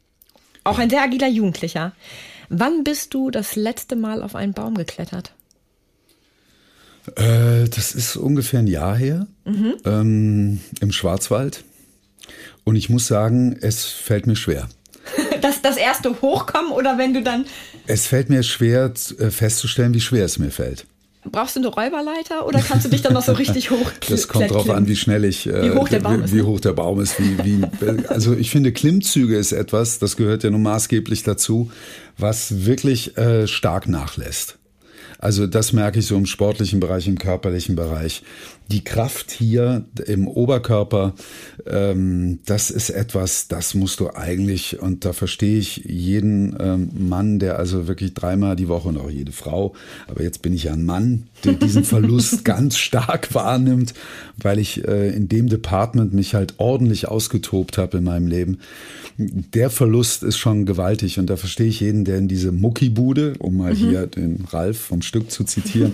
Auch 0.63 0.79
ein 0.79 0.89
sehr 0.89 1.01
agiler 1.01 1.27
Jugendlicher. 1.27 1.93
Wann 2.49 2.83
bist 2.83 3.13
du 3.13 3.31
das 3.31 3.55
letzte 3.55 3.95
Mal 3.95 4.23
auf 4.23 4.35
einen 4.35 4.53
Baum 4.53 4.75
geklettert? 4.75 5.33
Äh, 7.15 7.69
das 7.69 7.93
ist 7.93 8.15
ungefähr 8.15 8.59
ein 8.59 8.67
Jahr 8.67 8.95
her 8.95 9.27
mhm. 9.45 9.75
ähm, 9.85 10.59
im 10.79 10.91
Schwarzwald. 10.91 11.63
Und 12.63 12.75
ich 12.75 12.89
muss 12.89 13.07
sagen, 13.07 13.57
es 13.61 13.85
fällt 13.85 14.27
mir 14.27 14.35
schwer. 14.35 14.67
Das, 15.41 15.61
das 15.61 15.77
erste 15.77 16.21
Hochkommen 16.21 16.73
oder 16.73 16.97
wenn 16.97 17.13
du 17.13 17.23
dann. 17.23 17.45
Es 17.87 18.07
fällt 18.07 18.29
mir 18.29 18.43
schwer 18.43 18.91
äh, 19.19 19.31
festzustellen, 19.31 19.93
wie 19.93 20.01
schwer 20.01 20.25
es 20.25 20.37
mir 20.37 20.51
fällt. 20.51 20.85
Brauchst 21.23 21.57
du 21.57 21.59
eine 21.59 21.67
Räuberleiter 21.67 22.47
oder 22.47 22.61
kannst 22.61 22.85
du 22.85 22.89
dich 22.89 23.01
dann 23.01 23.13
noch 23.13 23.23
so 23.23 23.33
richtig 23.33 23.71
hoch? 23.71 23.91
Das 24.09 24.27
kommt 24.27 24.49
drauf 24.51 24.69
an, 24.69 24.87
wie 24.87 24.95
schnell 24.95 25.25
ich, 25.25 25.47
äh, 25.47 25.63
wie 25.63 25.71
hoch 25.71 25.89
der 25.89 25.99
Baum 25.99 26.21
wie, 26.21 26.25
ist. 26.25 26.33
Wie 26.33 26.37
ne? 26.37 26.45
hoch 26.45 26.59
der 26.61 26.73
Baum 26.73 27.01
ist. 27.01 27.19
Wie, 27.19 27.37
wie, 27.43 27.65
also 28.07 28.33
ich 28.33 28.49
finde, 28.49 28.71
Klimmzüge 28.71 29.37
ist 29.37 29.51
etwas, 29.51 29.99
das 29.99 30.15
gehört 30.15 30.43
ja 30.43 30.49
nun 30.49 30.63
maßgeblich 30.63 31.23
dazu, 31.23 31.71
was 32.17 32.65
wirklich 32.65 33.17
äh, 33.17 33.47
stark 33.47 33.87
nachlässt. 33.89 34.57
Also 35.19 35.45
das 35.47 35.73
merke 35.73 35.99
ich 35.99 36.05
so 36.05 36.15
im 36.15 36.25
sportlichen 36.25 36.79
Bereich, 36.79 37.05
im 37.07 37.17
körperlichen 37.17 37.75
Bereich. 37.75 38.23
Die 38.71 38.83
Kraft 38.83 39.31
hier 39.31 39.85
im 40.05 40.27
Oberkörper, 40.27 41.13
ähm, 41.65 42.39
das 42.45 42.69
ist 42.69 42.89
etwas, 42.89 43.47
das 43.47 43.73
musst 43.73 43.99
du 43.99 44.11
eigentlich, 44.13 44.79
und 44.79 45.05
da 45.05 45.13
verstehe 45.13 45.57
ich 45.57 45.77
jeden 45.85 46.55
ähm, 46.59 46.89
Mann, 46.93 47.39
der 47.39 47.57
also 47.57 47.87
wirklich 47.87 48.13
dreimal 48.13 48.55
die 48.55 48.67
Woche 48.67 48.89
und 48.89 48.97
auch 48.97 49.09
jede 49.09 49.31
Frau, 49.31 49.73
aber 50.07 50.23
jetzt 50.23 50.41
bin 50.41 50.53
ich 50.53 50.65
ja 50.65 50.73
ein 50.73 50.85
Mann, 50.85 51.27
der 51.43 51.53
diesen 51.53 51.83
Verlust 51.85 52.45
ganz 52.45 52.77
stark 52.77 53.33
wahrnimmt, 53.33 53.93
weil 54.37 54.59
ich 54.59 54.87
äh, 54.87 55.09
in 55.09 55.27
dem 55.27 55.49
Department 55.49 56.13
mich 56.13 56.35
halt 56.35 56.55
ordentlich 56.57 57.07
ausgetobt 57.07 57.77
habe 57.77 57.97
in 57.97 58.03
meinem 58.03 58.27
Leben 58.27 58.59
der 59.19 59.69
Verlust 59.69 60.23
ist 60.23 60.37
schon 60.37 60.65
gewaltig 60.65 61.19
und 61.19 61.29
da 61.29 61.35
verstehe 61.35 61.67
ich 61.67 61.81
jeden, 61.81 62.05
der 62.05 62.17
in 62.17 62.29
diese 62.29 62.53
Muckibude, 62.53 63.33
um 63.39 63.57
mal 63.57 63.73
mhm. 63.73 63.77
hier 63.77 64.07
den 64.07 64.45
Ralf 64.49 64.79
vom 64.79 65.01
Stück 65.01 65.29
zu 65.29 65.43
zitieren, 65.43 65.91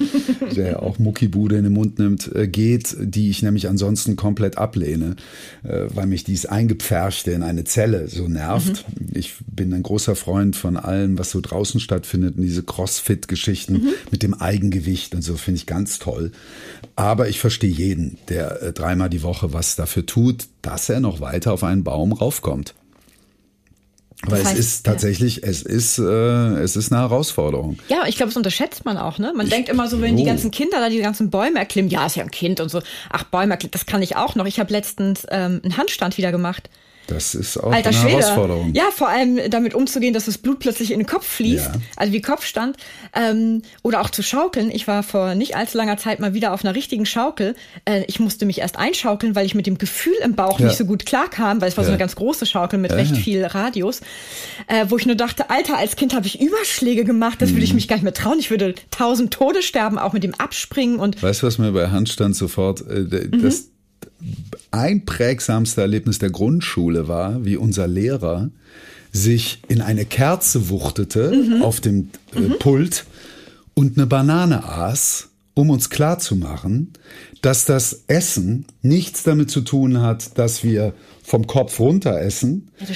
der 0.55 0.83
auch 0.83 0.99
Muckibude 0.99 1.57
in 1.57 1.63
den 1.63 1.73
Mund 1.73 1.97
nimmt, 1.97 2.33
äh, 2.35 2.47
geht, 2.47 2.64
die 2.73 3.29
ich 3.29 3.41
nämlich 3.41 3.67
ansonsten 3.67 4.15
komplett 4.15 4.57
ablehne, 4.57 5.15
äh, 5.63 5.85
weil 5.93 6.07
mich 6.07 6.23
dies 6.23 6.45
Eingepferchte 6.45 7.31
in 7.31 7.43
eine 7.43 7.63
Zelle 7.63 8.07
so 8.07 8.27
nervt. 8.27 8.85
Mhm. 8.89 9.07
Ich 9.13 9.35
bin 9.47 9.73
ein 9.73 9.83
großer 9.83 10.15
Freund 10.15 10.55
von 10.55 10.77
allem, 10.77 11.17
was 11.17 11.31
so 11.31 11.41
draußen 11.41 11.79
stattfindet, 11.79 12.37
und 12.37 12.43
diese 12.43 12.63
Crossfit-Geschichten 12.63 13.73
mhm. 13.73 13.93
mit 14.11 14.23
dem 14.23 14.33
Eigengewicht 14.33 15.15
und 15.15 15.21
so 15.21 15.37
finde 15.37 15.57
ich 15.57 15.65
ganz 15.65 15.99
toll. 15.99 16.31
Aber 16.95 17.29
ich 17.29 17.39
verstehe 17.39 17.71
jeden, 17.71 18.17
der 18.29 18.61
äh, 18.61 18.73
dreimal 18.73 19.09
die 19.09 19.23
Woche 19.23 19.53
was 19.53 19.75
dafür 19.75 20.05
tut, 20.05 20.47
dass 20.61 20.89
er 20.89 20.99
noch 20.99 21.21
weiter 21.21 21.53
auf 21.53 21.63
einen 21.63 21.83
Baum 21.83 22.13
raufkommt. 22.13 22.73
Weil 24.31 24.39
das 24.39 24.49
heißt, 24.49 24.59
es 24.59 24.65
ist 24.67 24.85
tatsächlich, 24.85 25.37
ja. 25.37 25.47
es 25.47 25.61
ist, 25.61 25.97
äh, 25.97 26.03
es 26.03 26.75
ist 26.75 26.91
eine 26.91 27.01
Herausforderung. 27.01 27.77
Ja, 27.89 28.03
ich 28.07 28.15
glaube, 28.15 28.29
das 28.29 28.37
unterschätzt 28.37 28.85
man 28.85 28.97
auch, 28.97 29.19
ne? 29.19 29.33
Man 29.35 29.47
ich, 29.47 29.53
denkt 29.53 29.69
immer 29.69 29.87
so, 29.87 30.01
wenn 30.01 30.15
oh. 30.15 30.17
die 30.17 30.23
ganzen 30.23 30.51
Kinder 30.51 30.79
da 30.79 30.89
die 30.89 30.99
ganzen 30.99 31.29
Bäume 31.29 31.59
erklimmen, 31.59 31.89
ja, 31.89 32.05
ist 32.05 32.15
ja 32.15 32.23
ein 32.23 32.31
Kind 32.31 32.59
und 32.59 32.69
so. 32.69 32.81
Ach, 33.09 33.23
Bäume 33.23 33.51
erklimmen, 33.51 33.71
das 33.71 33.85
kann 33.85 34.01
ich 34.01 34.15
auch 34.15 34.35
noch. 34.35 34.45
Ich 34.45 34.59
habe 34.59 34.71
letztens 34.71 35.25
ähm, 35.29 35.61
einen 35.63 35.77
Handstand 35.77 36.17
wieder 36.17 36.31
gemacht. 36.31 36.69
Das 37.07 37.35
ist 37.35 37.57
auch 37.57 37.71
Alter 37.71 37.89
eine 37.89 37.97
Schwede. 37.97 38.21
Herausforderung. 38.21 38.73
Ja, 38.73 38.85
vor 38.91 39.09
allem 39.09 39.39
damit 39.49 39.73
umzugehen, 39.73 40.13
dass 40.13 40.25
das 40.25 40.37
Blut 40.37 40.59
plötzlich 40.59 40.91
in 40.91 40.99
den 40.99 41.05
Kopf 41.05 41.27
fließt, 41.27 41.65
ja. 41.73 41.81
also 41.95 42.13
wie 42.13 42.21
Kopfstand. 42.21 42.77
Ähm, 43.13 43.61
oder 43.83 44.01
auch 44.01 44.09
zu 44.09 44.23
schaukeln. 44.23 44.71
Ich 44.71 44.87
war 44.87 45.03
vor 45.03 45.35
nicht 45.35 45.55
allzu 45.55 45.77
langer 45.77 45.97
Zeit 45.97 46.19
mal 46.19 46.33
wieder 46.33 46.53
auf 46.53 46.63
einer 46.63 46.75
richtigen 46.75 47.05
Schaukel. 47.05 47.55
Äh, 47.85 48.03
ich 48.07 48.19
musste 48.19 48.45
mich 48.45 48.59
erst 48.59 48.77
einschaukeln, 48.77 49.35
weil 49.35 49.45
ich 49.45 49.55
mit 49.55 49.67
dem 49.67 49.77
Gefühl 49.77 50.15
im 50.23 50.35
Bauch 50.35 50.59
ja. 50.59 50.67
nicht 50.67 50.77
so 50.77 50.85
gut 50.85 51.05
klarkam, 51.05 51.61
weil 51.61 51.69
es 51.69 51.77
war 51.77 51.83
ja. 51.83 51.87
so 51.87 51.91
eine 51.91 51.99
ganz 51.99 52.15
große 52.15 52.45
Schaukel 52.45 52.79
mit 52.79 52.91
recht 52.91 53.15
viel 53.15 53.45
Radius. 53.45 54.01
Äh, 54.67 54.85
wo 54.89 54.97
ich 54.97 55.05
nur 55.05 55.15
dachte, 55.15 55.49
Alter, 55.49 55.77
als 55.77 55.95
Kind 55.95 56.15
habe 56.15 56.27
ich 56.27 56.41
Überschläge 56.41 57.03
gemacht, 57.03 57.41
das 57.41 57.49
mhm. 57.49 57.55
würde 57.55 57.65
ich 57.65 57.73
mich 57.73 57.87
gar 57.87 57.95
nicht 57.97 58.03
mehr 58.03 58.13
trauen. 58.13 58.39
Ich 58.39 58.49
würde 58.49 58.75
tausend 58.91 59.33
Tode 59.33 59.61
sterben, 59.61 59.99
auch 59.99 60.13
mit 60.13 60.23
dem 60.23 60.33
Abspringen 60.35 60.99
und. 60.99 61.21
Weißt 61.21 61.43
du, 61.43 61.47
was 61.47 61.57
mir 61.57 61.71
bei 61.71 61.89
Handstand 61.89 62.35
sofort, 62.35 62.81
äh, 62.81 63.05
das, 63.29 63.63
mhm 63.63 63.74
einprägsamste 64.71 65.81
Erlebnis 65.81 66.19
der 66.19 66.29
Grundschule 66.29 67.07
war, 67.07 67.45
wie 67.45 67.57
unser 67.57 67.87
Lehrer 67.87 68.49
sich 69.11 69.61
in 69.67 69.81
eine 69.81 70.05
Kerze 70.05 70.69
wuchtete 70.69 71.31
mhm. 71.31 71.61
auf 71.61 71.79
dem 71.79 72.09
äh, 72.35 72.39
mhm. 72.39 72.59
Pult 72.59 73.05
und 73.73 73.97
eine 73.97 74.07
Banane 74.07 74.65
aß, 74.65 75.29
um 75.53 75.69
uns 75.69 75.89
klarzumachen, 75.89 76.91
dass 77.41 77.65
das 77.65 78.03
Essen 78.07 78.65
nichts 78.81 79.23
damit 79.23 79.49
zu 79.49 79.61
tun 79.61 80.01
hat, 80.01 80.37
dass 80.37 80.63
wir 80.63 80.93
vom 81.23 81.47
Kopf 81.47 81.79
runter 81.79 82.21
essen, 82.21 82.69
ja, 82.79 82.87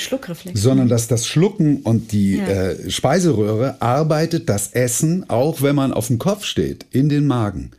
sondern 0.53 0.89
dass 0.89 1.07
das 1.07 1.25
Schlucken 1.25 1.77
und 1.77 2.11
die 2.11 2.37
ja. 2.37 2.47
äh, 2.47 2.91
Speiseröhre 2.91 3.81
arbeitet 3.81 4.49
das 4.49 4.73
Essen, 4.73 5.29
auch 5.29 5.61
wenn 5.61 5.75
man 5.75 5.93
auf 5.93 6.07
dem 6.07 6.19
Kopf 6.19 6.43
steht, 6.43 6.85
in 6.91 7.09
den 7.09 7.27
Magen. 7.27 7.71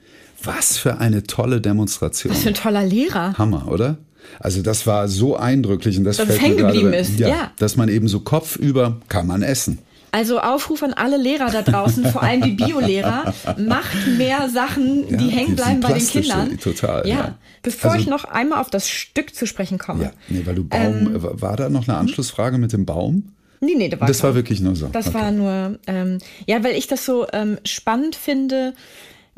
Was 0.42 0.78
für 0.78 0.98
eine 0.98 1.24
tolle 1.24 1.60
Demonstration. 1.60 2.32
Was 2.32 2.42
für 2.42 2.48
ein 2.48 2.54
toller 2.54 2.84
Lehrer. 2.84 3.36
Hammer, 3.36 3.68
oder? 3.68 3.98
Also 4.38 4.62
das 4.62 4.86
war 4.86 5.08
so 5.08 5.36
eindrücklich 5.36 5.98
und 5.98 6.04
das 6.04 6.18
dass 6.18 6.26
fällt 6.26 6.38
es 6.38 6.44
hängen 6.44 6.56
geblieben 6.58 6.92
ist. 6.92 7.18
Ja, 7.18 7.28
ja, 7.28 7.52
dass 7.58 7.76
man 7.76 7.88
eben 7.88 8.08
so 8.08 8.20
kopfüber 8.20 9.00
kann 9.08 9.26
man 9.26 9.42
essen. 9.42 9.78
Also 10.12 10.40
Aufruf 10.40 10.82
an 10.82 10.92
alle 10.92 11.16
Lehrer 11.16 11.50
da 11.50 11.62
draußen, 11.62 12.04
vor 12.06 12.22
allem 12.22 12.42
die 12.42 12.52
Biolehrer, 12.52 13.32
macht 13.58 14.08
mehr 14.18 14.48
Sachen, 14.48 15.06
die 15.06 15.28
ja, 15.28 15.32
hängen 15.32 15.56
bleiben 15.56 15.80
bei 15.80 15.92
den 15.92 16.06
Kindern. 16.06 16.58
Total. 16.58 17.06
Ja. 17.06 17.14
ja. 17.14 17.38
Bevor 17.62 17.92
also, 17.92 18.02
ich 18.02 18.08
noch 18.08 18.24
einmal 18.24 18.60
auf 18.60 18.70
das 18.70 18.88
Stück 18.88 19.34
zu 19.34 19.46
sprechen 19.46 19.78
komme. 19.78 20.04
Ja, 20.04 20.12
nee, 20.28 20.42
weil 20.44 20.56
du 20.56 20.64
Baum, 20.64 20.80
ähm, 20.80 21.16
war 21.20 21.56
da 21.56 21.68
noch 21.68 21.86
eine 21.86 21.96
Anschlussfrage 21.98 22.58
mit 22.58 22.72
dem 22.72 22.86
Baum? 22.86 23.34
Nee, 23.60 23.74
nee, 23.76 23.88
da 23.88 24.00
war 24.00 24.08
das 24.08 24.22
war 24.22 24.34
wirklich 24.34 24.60
nur 24.60 24.74
so. 24.74 24.88
Das 24.88 25.08
okay. 25.08 25.18
war 25.18 25.30
nur, 25.30 25.78
ähm, 25.86 26.18
ja, 26.46 26.64
weil 26.64 26.74
ich 26.74 26.86
das 26.86 27.04
so 27.04 27.26
ähm, 27.32 27.58
spannend 27.64 28.16
finde, 28.16 28.72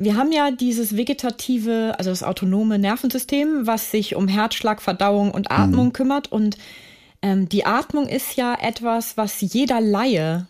wir 0.03 0.17
haben 0.17 0.33
ja 0.33 0.51
dieses 0.51 0.97
vegetative, 0.97 1.95
also 1.99 2.11
das 2.11 2.23
autonome 2.23 2.79
Nervensystem, 2.79 3.67
was 3.67 3.91
sich 3.91 4.17
um 4.17 4.29
Herzschlag, 4.29 4.83
Verdauung 4.83 5.31
und 5.31 5.51
Atmung 5.51 5.87
mhm. 5.87 5.93
kümmert. 5.93 6.33
Und 6.33 6.57
ähm, 7.23 7.49
die 7.49 7.65
Atmung 7.65 8.09
ist 8.09 8.37
ja 8.37 8.57
etwas, 8.61 9.17
was 9.17 9.41
jeder 9.41 9.81
Laie 9.81 10.47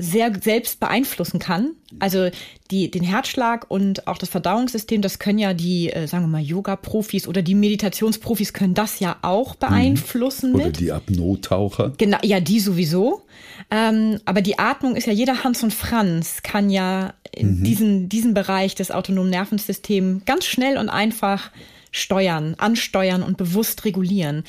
sehr 0.00 0.32
selbst 0.40 0.80
beeinflussen 0.80 1.38
kann. 1.38 1.72
Also 1.98 2.30
die, 2.70 2.90
den 2.90 3.02
Herzschlag 3.02 3.70
und 3.70 4.06
auch 4.06 4.16
das 4.16 4.30
Verdauungssystem, 4.30 5.02
das 5.02 5.18
können 5.18 5.38
ja 5.38 5.52
die, 5.52 5.90
äh, 5.90 6.06
sagen 6.06 6.24
wir 6.24 6.28
mal, 6.28 6.40
Yoga-Profis 6.40 7.28
oder 7.28 7.42
die 7.42 7.54
Meditationsprofis 7.54 8.52
können 8.52 8.74
das 8.74 9.00
ja 9.00 9.18
auch 9.22 9.56
beeinflussen. 9.56 10.54
Oder 10.54 10.66
mit. 10.66 10.80
die 10.80 10.92
Apnoe-Taucher. 10.92 11.92
Genau, 11.98 12.18
ja, 12.22 12.40
die 12.40 12.60
sowieso. 12.60 13.22
Ähm, 13.70 14.20
aber 14.24 14.40
die 14.40 14.58
Atmung 14.58 14.96
ist 14.96 15.06
ja, 15.06 15.12
jeder 15.12 15.44
Hans 15.44 15.62
und 15.62 15.74
Franz 15.74 16.42
kann 16.42 16.70
ja 16.70 17.12
mhm. 17.38 17.64
diesen, 17.64 18.08
diesen 18.08 18.34
Bereich 18.34 18.74
des 18.74 18.90
autonomen 18.90 19.30
Nervensystems 19.30 20.24
ganz 20.24 20.46
schnell 20.46 20.78
und 20.78 20.88
einfach 20.88 21.50
steuern, 21.92 22.54
ansteuern 22.58 23.22
und 23.22 23.36
bewusst 23.36 23.84
regulieren. 23.84 24.44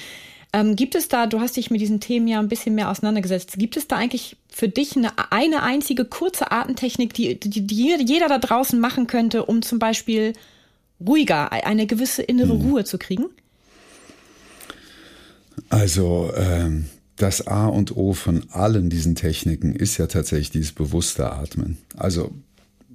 Ähm, 0.53 0.75
gibt 0.75 0.95
es 0.95 1.07
da, 1.07 1.27
du 1.27 1.39
hast 1.39 1.55
dich 1.55 1.71
mit 1.71 1.79
diesen 1.79 2.01
Themen 2.01 2.27
ja 2.27 2.39
ein 2.39 2.49
bisschen 2.49 2.75
mehr 2.75 2.89
auseinandergesetzt, 2.89 3.57
gibt 3.57 3.77
es 3.77 3.87
da 3.87 3.95
eigentlich 3.95 4.35
für 4.49 4.67
dich 4.67 4.97
eine, 4.97 5.11
eine 5.31 5.63
einzige 5.63 6.03
kurze 6.03 6.51
Atemtechnik, 6.51 7.13
die, 7.13 7.39
die, 7.39 7.65
die 7.65 7.95
jeder 8.03 8.27
da 8.27 8.37
draußen 8.37 8.77
machen 8.77 9.07
könnte, 9.07 9.45
um 9.45 9.61
zum 9.61 9.79
Beispiel 9.79 10.33
ruhiger, 10.99 11.51
eine 11.51 11.87
gewisse 11.87 12.21
innere 12.21 12.53
mhm. 12.53 12.61
Ruhe 12.61 12.83
zu 12.83 12.97
kriegen? 12.97 13.27
Also 15.69 16.33
ähm, 16.35 16.87
das 17.15 17.47
A 17.47 17.67
und 17.67 17.95
O 17.95 18.13
von 18.13 18.45
allen 18.49 18.89
diesen 18.89 19.15
Techniken 19.15 19.73
ist 19.73 19.97
ja 19.97 20.07
tatsächlich 20.07 20.51
dieses 20.51 20.73
bewusste 20.73 21.31
Atmen. 21.31 21.77
Also 21.95 22.31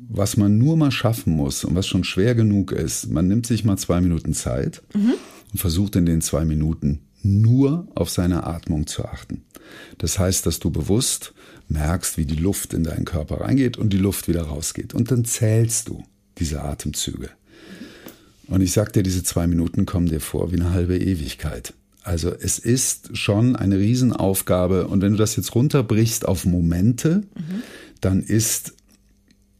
was 0.08 0.36
man 0.36 0.58
nur 0.58 0.76
mal 0.76 0.90
schaffen 0.90 1.34
muss 1.34 1.64
und 1.64 1.74
was 1.74 1.86
schon 1.86 2.04
schwer 2.04 2.34
genug 2.34 2.72
ist, 2.72 3.10
man 3.10 3.28
nimmt 3.28 3.46
sich 3.46 3.64
mal 3.64 3.76
zwei 3.76 4.00
Minuten 4.00 4.34
Zeit 4.34 4.82
mhm. 4.94 5.14
und 5.52 5.58
versucht 5.58 5.96
in 5.96 6.06
den 6.06 6.20
zwei 6.20 6.44
Minuten 6.44 7.00
nur 7.22 7.88
auf 7.94 8.10
seine 8.10 8.46
Atmung 8.46 8.86
zu 8.86 9.04
achten. 9.04 9.42
Das 9.98 10.18
heißt, 10.18 10.46
dass 10.46 10.60
du 10.60 10.70
bewusst 10.70 11.34
merkst, 11.68 12.18
wie 12.18 12.24
die 12.24 12.36
Luft 12.36 12.72
in 12.72 12.84
deinen 12.84 13.04
Körper 13.04 13.40
reingeht 13.40 13.76
und 13.76 13.92
die 13.92 13.98
Luft 13.98 14.28
wieder 14.28 14.42
rausgeht. 14.42 14.94
Und 14.94 15.10
dann 15.10 15.24
zählst 15.24 15.88
du 15.88 16.04
diese 16.38 16.62
Atemzüge. 16.62 17.30
Und 18.46 18.60
ich 18.60 18.72
sag 18.72 18.92
dir, 18.92 19.02
diese 19.02 19.24
zwei 19.24 19.48
Minuten 19.48 19.86
kommen 19.86 20.06
dir 20.06 20.20
vor 20.20 20.52
wie 20.52 20.56
eine 20.56 20.70
halbe 20.70 20.96
Ewigkeit. 20.96 21.74
Also 22.04 22.32
es 22.32 22.60
ist 22.60 23.16
schon 23.16 23.56
eine 23.56 23.78
Riesenaufgabe. 23.78 24.86
Und 24.86 25.02
wenn 25.02 25.12
du 25.12 25.18
das 25.18 25.34
jetzt 25.34 25.56
runterbrichst 25.56 26.28
auf 26.28 26.44
Momente, 26.44 27.24
mhm. 27.34 27.62
dann 28.00 28.22
ist 28.22 28.74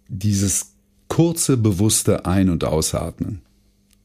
dieses 0.08 0.72
kurze, 1.08 1.56
bewusste 1.56 2.26
Ein- 2.26 2.50
und 2.50 2.64
Ausatmen 2.64 3.42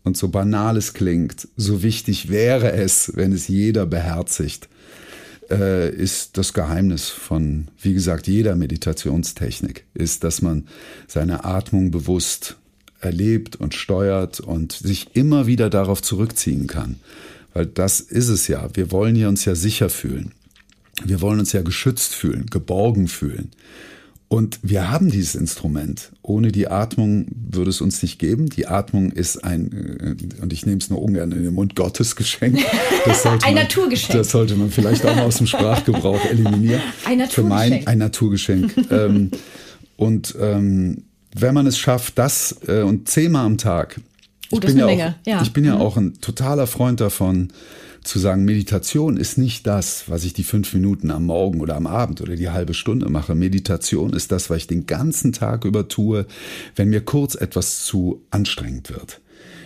und 0.04 0.18
so 0.18 0.30
banal 0.30 0.78
es 0.78 0.94
klingt, 0.94 1.48
so 1.58 1.84
wichtig 1.84 2.30
wäre 2.30 2.72
es, 2.74 3.16
wenn 3.16 3.32
es 3.32 3.48
jeder 3.48 3.86
beherzigt, 3.86 4.68
äh, 5.50 5.94
ist 5.94 6.38
das 6.38 6.54
Geheimnis 6.54 7.10
von, 7.10 7.68
wie 7.80 7.94
gesagt, 7.94 8.28
jeder 8.28 8.56
Meditationstechnik, 8.56 9.86
ist, 9.94 10.24
dass 10.24 10.42
man 10.42 10.68
seine 11.08 11.44
Atmung 11.44 11.92
bewusst 11.92 12.58
erlebt 13.00 13.56
und 13.56 13.74
steuert 13.74 14.40
und 14.40 14.72
sich 14.74 15.16
immer 15.16 15.48
wieder 15.48 15.70
darauf 15.70 16.02
zurückziehen 16.02 16.68
kann. 16.68 17.00
Weil 17.54 17.66
das 17.66 18.00
ist 18.00 18.30
es 18.30 18.48
ja. 18.48 18.70
Wir 18.74 18.92
wollen 18.92 19.16
ja 19.16 19.28
uns 19.28 19.46
ja 19.46 19.56
sicher 19.56 19.90
fühlen. 19.90 20.32
Wir 21.04 21.22
wollen 21.22 21.40
uns 21.40 21.52
ja 21.52 21.64
geschützt 21.64 22.14
fühlen, 22.14 22.46
geborgen 22.48 23.08
fühlen. 23.08 23.52
Und 24.32 24.60
wir 24.64 24.90
haben 24.90 25.12
dieses 25.12 25.36
Instrument. 25.36 26.14
Ohne 26.22 26.54
die 26.54 26.70
Atmung 26.70 27.26
würde 27.36 27.70
es 27.70 27.82
uns 27.82 28.02
nicht 28.02 28.18
geben. 28.18 28.48
Die 28.48 28.66
Atmung 28.66 29.12
ist 29.12 29.44
ein, 29.44 30.16
äh, 30.18 30.42
und 30.42 30.54
ich 30.54 30.66
nehme 30.66 30.78
es 30.78 30.90
nur 30.90 31.02
ungern 31.02 31.34
in 31.34 31.44
den 31.44 31.54
Mund, 31.54 31.76
Gottesgeschenk. 31.76 32.58
ein 33.06 33.40
man, 33.42 33.56
Naturgeschenk. 33.56 34.18
Das 34.18 34.32
sollte 34.32 34.56
man 34.56 34.72
vielleicht 34.72 35.06
auch 35.06 35.14
mal 35.14 35.26
aus 35.26 35.40
dem 35.40 35.48
Sprachgebrauch 35.48 36.24
eliminieren. 36.24 36.82
Ein 37.04 37.18
Naturgeschenk. 37.18 37.34
Für 37.34 37.44
mein, 37.44 37.88
ein 37.88 37.98
Naturgeschenk. 37.98 38.74
ähm, 38.90 39.32
und 39.98 40.34
ähm, 40.40 41.04
wenn 41.38 41.54
man 41.54 41.68
es 41.68 41.78
schafft, 41.78 42.18
das 42.18 42.56
äh, 42.70 42.84
und 42.84 43.10
zehnmal 43.10 43.46
am 43.46 43.58
Tag. 43.58 44.00
Oh, 44.50 44.60
das 44.60 44.72
ist 44.72 44.78
eine 44.78 44.80
ja 44.80 44.86
Menge. 44.86 45.08
Auch, 45.10 45.28
ja. 45.28 45.42
Ich 45.42 45.52
bin 45.52 45.66
ja 45.66 45.76
mhm. 45.76 45.82
auch 45.82 45.98
ein 45.98 46.22
totaler 46.22 46.68
Freund 46.68 47.02
davon, 47.02 47.52
zu 48.04 48.18
sagen, 48.18 48.46
Meditation 48.46 49.18
ist 49.18 49.38
nicht 49.38 49.68
das, 49.68 50.06
was 50.08 50.24
ich 50.24 50.34
die 50.34 50.44
fünf 50.44 50.74
Minuten 50.74 51.12
am 51.12 51.26
Morgen 51.26 51.62
oder 51.62 51.76
am 51.76 51.86
Abend 51.86 52.22
oder 52.22 52.36
die 52.36 52.50
halbe 52.50 52.74
Stunde 52.74 53.10
mache. 53.10 53.36
Meditation 53.36 54.14
ist 54.14 54.32
das, 54.32 54.50
was 54.50 54.58
ich 54.58 54.68
den 54.68 54.88
ganzen 54.88 55.34
Tag 55.34 55.66
über 55.66 55.88
tue, 55.88 56.26
wenn 56.76 56.90
mir 56.90 57.02
kurz 57.02 57.36
etwas 57.36 57.86
zu 57.86 58.24
anstrengend 58.32 58.90
wird, 58.90 59.22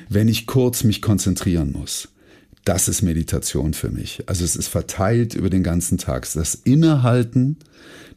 wenn 0.10 0.28
ich 0.28 0.48
kurz 0.48 0.84
mich 0.84 1.02
konzentrieren 1.02 1.72
muss. 1.72 2.10
Das 2.66 2.88
ist 2.88 3.04
Meditation 3.04 3.74
für 3.74 3.90
mich. 3.90 4.24
Also 4.26 4.44
es 4.44 4.56
ist 4.56 4.68
verteilt 4.68 5.34
über 5.34 5.50
den 5.50 5.64
ganzen 5.64 5.98
Tag. 5.98 6.28
Das 6.34 6.56
Innehalten, 6.56 7.58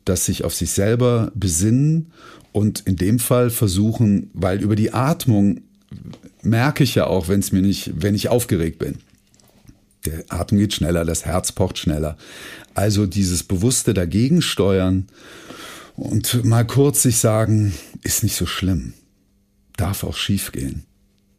das 0.04 0.24
sich 0.24 0.42
auf 0.42 0.54
sich 0.54 0.70
selber 0.70 1.30
besinnen 1.34 2.10
und 2.50 2.80
in 2.80 2.96
dem 2.96 3.18
Fall 3.18 3.50
versuchen, 3.50 4.30
weil 4.32 4.62
über 4.62 4.74
die 4.74 4.92
Atmung 4.94 5.60
merke 6.42 6.82
ich 6.82 6.94
ja 6.94 7.06
auch, 7.06 7.28
wenn 7.28 7.40
es 7.40 7.52
mir 7.52 7.62
nicht, 7.62 7.92
wenn 7.96 8.14
ich 8.14 8.30
aufgeregt 8.30 8.78
bin 8.78 8.96
der 10.06 10.24
Atem 10.28 10.58
geht 10.58 10.74
schneller, 10.74 11.04
das 11.04 11.24
Herz 11.24 11.52
pocht 11.52 11.78
schneller. 11.78 12.16
Also 12.74 13.06
dieses 13.06 13.42
bewusste 13.42 13.94
Dagegensteuern 13.94 15.08
und 15.96 16.44
mal 16.44 16.66
kurz 16.66 17.02
sich 17.02 17.18
sagen, 17.18 17.74
ist 18.02 18.22
nicht 18.22 18.36
so 18.36 18.46
schlimm, 18.46 18.94
darf 19.76 20.04
auch 20.04 20.16
schief 20.16 20.52
gehen. 20.52 20.84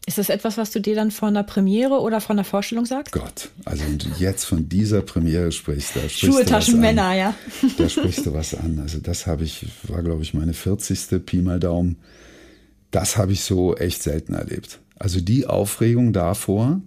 Ist 0.05 0.17
das 0.17 0.29
etwas, 0.29 0.57
was 0.57 0.71
du 0.71 0.81
dir 0.81 0.95
dann 0.95 1.11
von 1.11 1.35
der 1.35 1.43
Premiere 1.43 1.99
oder 1.99 2.19
von 2.19 2.35
der 2.35 2.43
Vorstellung 2.43 2.87
sagst? 2.87 3.11
Gott, 3.11 3.49
also 3.63 3.83
wenn 3.83 3.99
du 3.99 4.07
jetzt 4.17 4.45
von 4.45 4.67
dieser 4.67 5.03
Premiere 5.03 5.51
sprichst, 5.51 5.95
da 5.95 5.99
sprichst 5.99 6.19
Schuhe, 6.19 6.43
du 6.43 6.49
Taschen, 6.49 6.73
was 6.75 6.81
Männer, 6.81 7.13
ja. 7.13 7.35
Da 7.77 7.87
sprichst 7.87 8.25
du 8.25 8.33
was 8.33 8.55
an. 8.55 8.79
Also 8.79 8.97
das 8.97 9.27
habe 9.27 9.43
ich, 9.43 9.67
war 9.83 10.01
glaube 10.01 10.23
ich 10.23 10.33
meine 10.33 10.53
40. 10.53 11.23
Pi 11.25 11.43
mal 11.43 11.59
Daumen. 11.59 11.97
Das 12.89 13.17
habe 13.17 13.33
ich 13.33 13.41
so 13.41 13.75
echt 13.75 14.01
selten 14.01 14.33
erlebt. 14.33 14.79
Also 14.97 15.21
die 15.21 15.45
Aufregung 15.45 16.11
davor, 16.11 16.81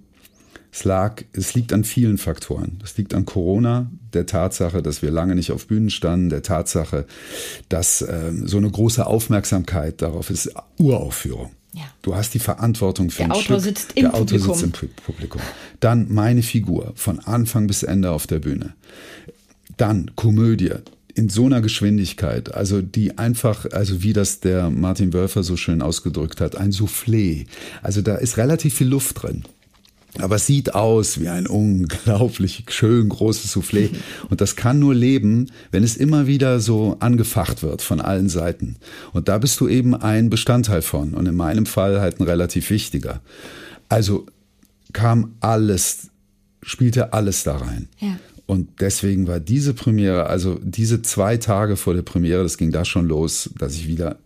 es 0.75 0.85
lag, 0.85 1.23
es 1.35 1.53
liegt 1.55 1.75
an 1.75 1.85
vielen 1.85 2.17
Faktoren. 2.17 2.79
Es 2.83 2.97
liegt 2.97 3.13
an 3.13 3.27
Corona, 3.27 3.91
der 4.15 4.25
Tatsache, 4.25 4.83
dass 4.83 5.03
wir 5.03 5.11
lange 5.11 5.35
nicht 5.35 5.53
auf 5.53 5.67
Bühnen 5.67 5.91
standen, 5.91 6.31
der 6.31 6.43
Tatsache, 6.43 7.05
dass 7.69 8.01
äh, 8.01 8.33
so 8.45 8.57
eine 8.57 8.71
große 8.71 9.07
Aufmerksamkeit 9.07 10.01
darauf 10.01 10.31
ist, 10.31 10.51
Uraufführung. 10.79 11.51
Ja. 11.75 11.83
Du 12.01 12.15
hast 12.15 12.33
die 12.33 12.39
Verantwortung 12.39 13.11
für 13.11 13.19
Der 13.19 13.27
ein 13.27 13.33
Autor 13.33 13.61
Stück. 13.61 13.77
sitzt 13.77 13.93
im 13.97 14.03
der 14.05 14.15
Autor 14.15 14.39
Publikum. 14.39 14.55
sitzt 14.55 14.83
im 14.83 14.91
Publikum. 15.05 15.41
Dann 15.81 16.13
meine 16.13 16.43
Figur 16.43 16.93
von 16.97 17.19
Anfang 17.21 17.67
bis 17.67 17.83
Ende 17.83 18.11
auf 18.11 18.27
der 18.27 18.39
Bühne. 18.39 18.73
Dann 19.77 20.13
Komödie 20.17 20.73
in 21.15 21.29
so 21.29 21.45
einer 21.45 21.61
Geschwindigkeit, 21.61 22.55
also 22.55 22.81
die 22.81 23.19
einfach, 23.19 23.67
also 23.73 24.03
wie 24.03 24.15
das 24.15 24.41
der 24.41 24.71
Martin 24.71 25.13
Wölfer 25.13 25.43
so 25.43 25.59
schön 25.59 25.83
ausgedrückt 25.83 26.41
hat, 26.41 26.57
ein 26.57 26.73
Soufflé. 26.73 27.47
Also 27.83 28.01
da 28.01 28.15
ist 28.15 28.39
relativ 28.39 28.75
viel 28.75 28.89
Luft 28.89 29.23
drin. 29.23 29.45
Aber 30.19 30.37
es 30.37 30.47
sieht 30.47 30.75
aus 30.75 31.21
wie 31.21 31.29
ein 31.29 31.47
unglaublich 31.47 32.65
schön 32.69 33.09
großes 33.09 33.57
Soufflé. 33.57 33.89
Und 34.29 34.43
das 34.43 34.57
kann 34.57 34.79
nur 34.79 34.95
leben, 34.95 35.51
wenn 35.71 35.83
es 35.83 35.97
immer 35.97 36.27
wieder 36.27 36.61
so 36.61 36.97
angefacht 37.01 37.63
wird 37.63 37.81
von 37.81 38.01
allen 38.01 38.29
Seiten. 38.29 38.77
Und 39.13 39.29
da 39.29 39.39
bist 39.39 39.59
du 39.61 39.69
eben 39.69 39.95
ein 39.95 40.29
Bestandteil 40.29 40.83
von. 40.83 41.15
Und 41.15 41.27
in 41.27 41.35
meinem 41.35 41.65
Fall 41.65 42.01
halt 42.01 42.21
ein 42.21 42.25
relativ 42.25 42.69
wichtiger. 42.69 43.23
Also 43.89 44.27
kam 44.93 45.35
alles, 45.41 46.09
spielte 46.63 47.15
alles 47.15 47.45
da 47.45 47.57
rein. 47.57 47.89
Ja. 47.99 48.19
Und 48.45 48.81
deswegen 48.81 49.27
war 49.29 49.41
diese 49.41 49.73
Premiere, 49.73 50.27
also 50.27 50.59
diese 50.63 51.01
zwei 51.01 51.39
Tage 51.39 51.77
vor 51.77 51.95
der 51.95 52.03
Premiere, 52.03 52.43
das 52.43 52.59
ging 52.59 52.71
da 52.71 52.85
schon 52.85 53.09
los, 53.09 53.49
dass 53.57 53.75
ich 53.75 53.89
wieder 53.89 54.19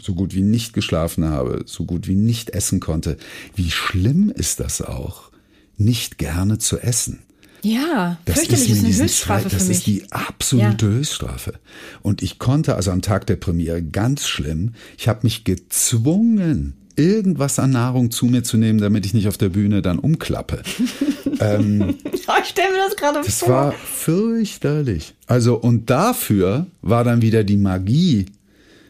so 0.00 0.14
gut 0.14 0.34
wie 0.34 0.42
nicht 0.42 0.72
geschlafen 0.72 1.24
habe, 1.24 1.62
so 1.66 1.84
gut 1.84 2.06
wie 2.08 2.14
nicht 2.14 2.50
essen 2.50 2.80
konnte. 2.80 3.16
Wie 3.54 3.70
schlimm 3.70 4.30
ist 4.34 4.60
das 4.60 4.80
auch, 4.82 5.30
nicht 5.76 6.18
gerne 6.18 6.58
zu 6.58 6.78
essen? 6.78 7.20
Ja, 7.62 8.18
Das 8.26 8.36
fürchterlich 8.40 8.68
mir 8.68 8.74
ist 8.76 8.84
eine 8.84 9.04
Höchststrafe 9.04 9.48
Zwei- 9.48 9.48
Das 9.54 9.62
für 9.62 9.68
mich. 9.68 9.78
ist 9.78 9.86
die 9.86 10.12
absolute 10.12 10.86
Höchststrafe. 10.86 11.54
Und 12.02 12.22
ich 12.22 12.38
konnte 12.38 12.74
also 12.76 12.90
am 12.90 13.00
Tag 13.00 13.26
der 13.26 13.36
Premiere 13.36 13.82
ganz 13.82 14.26
schlimm, 14.28 14.74
ich 14.98 15.08
habe 15.08 15.20
mich 15.22 15.44
gezwungen, 15.44 16.74
irgendwas 16.96 17.58
an 17.58 17.70
Nahrung 17.70 18.10
zu 18.10 18.26
mir 18.26 18.42
zu 18.44 18.56
nehmen, 18.58 18.78
damit 18.80 19.06
ich 19.06 19.14
nicht 19.14 19.28
auf 19.28 19.38
der 19.38 19.48
Bühne 19.48 19.80
dann 19.82 19.98
umklappe. 19.98 20.62
ähm, 21.40 21.96
Ja, 22.26 22.36
ich 22.42 22.48
stelle 22.50 22.70
mir 22.72 22.78
das 22.86 22.96
gerade 22.96 23.20
das 23.24 23.38
vor. 23.40 23.48
war 23.48 23.72
fürchterlich. 23.72 25.14
Also, 25.26 25.56
und 25.56 25.90
dafür 25.90 26.66
war 26.82 27.04
dann 27.04 27.20
wieder 27.22 27.44
die 27.44 27.56
Magie, 27.56 28.26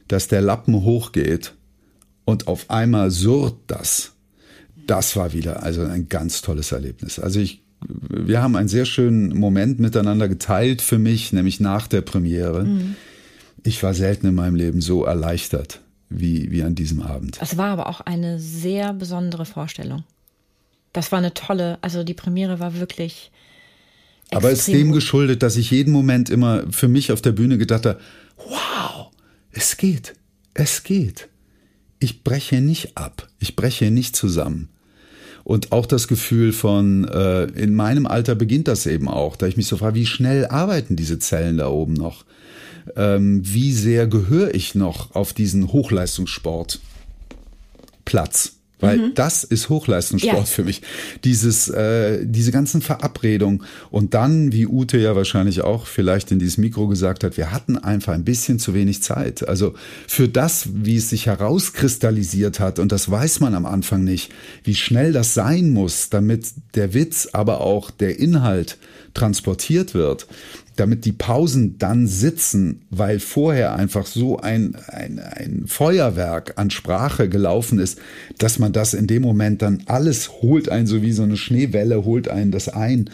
dass 0.08 0.28
der 0.28 0.40
Lappen 0.40 0.74
hochgeht 0.82 1.54
und 2.24 2.48
auf 2.48 2.70
einmal 2.70 3.10
surrt 3.10 3.56
das. 3.66 4.12
Das 4.86 5.16
war 5.16 5.32
wieder 5.32 5.62
also 5.62 5.82
ein 5.82 6.08
ganz 6.08 6.42
tolles 6.42 6.72
Erlebnis. 6.72 7.18
Also 7.18 7.40
ich, 7.40 7.62
wir 7.86 8.42
haben 8.42 8.56
einen 8.56 8.68
sehr 8.68 8.84
schönen 8.84 9.36
Moment 9.36 9.80
miteinander 9.80 10.28
geteilt 10.28 10.82
für 10.82 10.98
mich, 10.98 11.32
nämlich 11.32 11.60
nach 11.60 11.86
der 11.86 12.02
Premiere. 12.02 12.66
Ich 13.62 13.82
war 13.82 13.94
selten 13.94 14.26
in 14.26 14.34
meinem 14.34 14.56
Leben 14.56 14.80
so 14.80 15.04
erleichtert 15.04 15.80
wie, 16.10 16.50
wie 16.50 16.62
an 16.62 16.74
diesem 16.74 17.02
Abend. 17.02 17.38
Es 17.40 17.56
war 17.56 17.68
aber 17.68 17.88
auch 17.88 18.00
eine 18.02 18.38
sehr 18.38 18.92
besondere 18.92 19.46
Vorstellung. 19.46 20.04
Das 20.92 21.10
war 21.12 21.18
eine 21.18 21.34
tolle, 21.34 21.78
also 21.80 22.04
die 22.04 22.14
Premiere 22.14 22.60
war 22.60 22.78
wirklich. 22.78 23.32
Aber 24.30 24.50
es 24.50 24.60
ist 24.60 24.68
dem 24.68 24.88
gut. 24.88 24.96
geschuldet, 24.96 25.42
dass 25.42 25.56
ich 25.56 25.70
jeden 25.70 25.92
Moment 25.92 26.30
immer 26.30 26.64
für 26.70 26.88
mich 26.88 27.10
auf 27.10 27.20
der 27.20 27.32
Bühne 27.32 27.58
gedacht 27.58 27.84
habe, 27.84 28.00
wow, 28.36 29.03
es 29.54 29.76
geht, 29.76 30.14
es 30.52 30.82
geht. 30.82 31.28
Ich 32.00 32.22
breche 32.22 32.60
nicht 32.60 32.98
ab, 32.98 33.28
ich 33.38 33.56
breche 33.56 33.90
nicht 33.90 34.16
zusammen. 34.16 34.68
Und 35.44 35.72
auch 35.72 35.86
das 35.86 36.08
Gefühl 36.08 36.52
von, 36.52 37.04
äh, 37.04 37.44
in 37.44 37.74
meinem 37.74 38.06
Alter 38.06 38.34
beginnt 38.34 38.66
das 38.66 38.86
eben 38.86 39.08
auch, 39.08 39.36
da 39.36 39.46
ich 39.46 39.56
mich 39.56 39.66
so 39.66 39.76
frage, 39.76 39.94
wie 39.94 40.06
schnell 40.06 40.46
arbeiten 40.46 40.96
diese 40.96 41.18
Zellen 41.18 41.58
da 41.58 41.68
oben 41.68 41.94
noch? 41.94 42.24
Ähm, 42.96 43.40
wie 43.44 43.72
sehr 43.72 44.06
gehöre 44.06 44.54
ich 44.54 44.74
noch 44.74 45.14
auf 45.14 45.32
diesen 45.32 45.72
Hochleistungssport? 45.72 46.80
Weil 48.80 49.12
das 49.14 49.44
ist 49.44 49.68
Hochleistungssport 49.68 50.36
Ja. 50.36 50.44
für 50.44 50.64
mich. 50.64 50.82
Dieses, 51.22 51.68
äh, 51.68 52.26
diese 52.26 52.50
ganzen 52.52 52.82
Verabredungen. 52.82 53.62
Und 53.90 54.14
dann, 54.14 54.52
wie 54.52 54.66
Ute 54.66 54.98
ja 54.98 55.14
wahrscheinlich 55.16 55.62
auch 55.62 55.86
vielleicht 55.86 56.32
in 56.32 56.38
dieses 56.38 56.58
Mikro 56.58 56.88
gesagt 56.88 57.24
hat, 57.24 57.36
wir 57.36 57.52
hatten 57.52 57.78
einfach 57.78 58.12
ein 58.12 58.24
bisschen 58.24 58.58
zu 58.58 58.74
wenig 58.74 59.02
Zeit. 59.02 59.48
Also 59.48 59.74
für 60.06 60.28
das, 60.28 60.68
wie 60.74 60.96
es 60.96 61.08
sich 61.08 61.26
herauskristallisiert 61.26 62.60
hat, 62.60 62.78
und 62.78 62.92
das 62.92 63.10
weiß 63.10 63.40
man 63.40 63.54
am 63.54 63.64
Anfang 63.66 64.04
nicht, 64.04 64.32
wie 64.64 64.74
schnell 64.74 65.12
das 65.12 65.34
sein 65.34 65.70
muss, 65.70 66.10
damit 66.10 66.46
der 66.74 66.94
Witz, 66.94 67.28
aber 67.32 67.60
auch 67.60 67.90
der 67.90 68.18
Inhalt 68.18 68.76
transportiert 69.14 69.94
wird, 69.94 70.26
damit 70.76 71.04
die 71.04 71.12
Pausen 71.12 71.78
dann 71.78 72.06
sitzen, 72.06 72.82
weil 72.90 73.20
vorher 73.20 73.76
einfach 73.76 74.06
so 74.06 74.38
ein, 74.38 74.76
ein, 74.88 75.18
ein 75.18 75.64
Feuerwerk 75.66 76.54
an 76.56 76.70
Sprache 76.70 77.28
gelaufen 77.28 77.78
ist, 77.78 77.98
dass 78.38 78.58
man 78.58 78.72
das 78.72 78.94
in 78.94 79.06
dem 79.06 79.22
Moment 79.22 79.62
dann 79.62 79.82
alles 79.86 80.42
holt 80.42 80.68
ein, 80.68 80.86
so 80.86 81.02
wie 81.02 81.12
so 81.12 81.22
eine 81.22 81.36
Schneewelle 81.36 82.04
holt 82.04 82.28
einen 82.28 82.50
das 82.50 82.68
ein, 82.68 83.10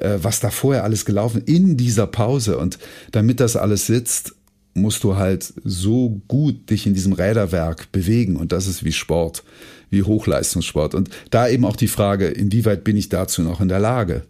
äh, 0.00 0.18
was 0.22 0.40
da 0.40 0.50
vorher 0.50 0.84
alles 0.84 1.04
gelaufen 1.04 1.42
in 1.46 1.76
dieser 1.76 2.06
Pause. 2.06 2.58
Und 2.58 2.78
damit 3.12 3.40
das 3.40 3.56
alles 3.56 3.86
sitzt, 3.86 4.34
musst 4.74 5.04
du 5.04 5.16
halt 5.16 5.52
so 5.64 6.20
gut 6.26 6.70
dich 6.70 6.86
in 6.86 6.94
diesem 6.94 7.12
Räderwerk 7.12 7.92
bewegen. 7.92 8.36
Und 8.36 8.52
das 8.52 8.66
ist 8.66 8.84
wie 8.84 8.92
Sport, 8.92 9.44
wie 9.90 10.02
Hochleistungssport. 10.02 10.94
Und 10.94 11.10
da 11.30 11.48
eben 11.48 11.64
auch 11.64 11.76
die 11.76 11.88
Frage, 11.88 12.26
inwieweit 12.26 12.82
bin 12.82 12.96
ich 12.96 13.08
dazu 13.08 13.42
noch 13.42 13.60
in 13.60 13.68
der 13.68 13.78
Lage? 13.78 14.22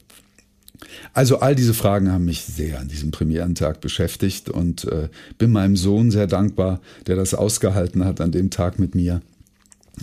Also 1.13 1.39
all 1.39 1.55
diese 1.55 1.75
Fragen 1.75 2.11
haben 2.11 2.25
mich 2.25 2.43
sehr 2.43 2.81
an 2.81 2.89
diesem 2.89 3.11
Premierentag 3.11 3.81
beschäftigt 3.81 4.49
und 4.49 4.85
äh, 4.85 5.09
bin 5.39 5.53
meinem 5.53 5.77
Sohn 5.77 6.11
sehr 6.11 6.27
dankbar, 6.27 6.81
der 7.07 7.17
das 7.17 7.35
ausgehalten 7.35 8.05
hat 8.05 8.21
an 8.21 8.33
dem 8.33 8.51
Tag 8.51 8.79
mit 8.79 8.95
mir 8.95 9.23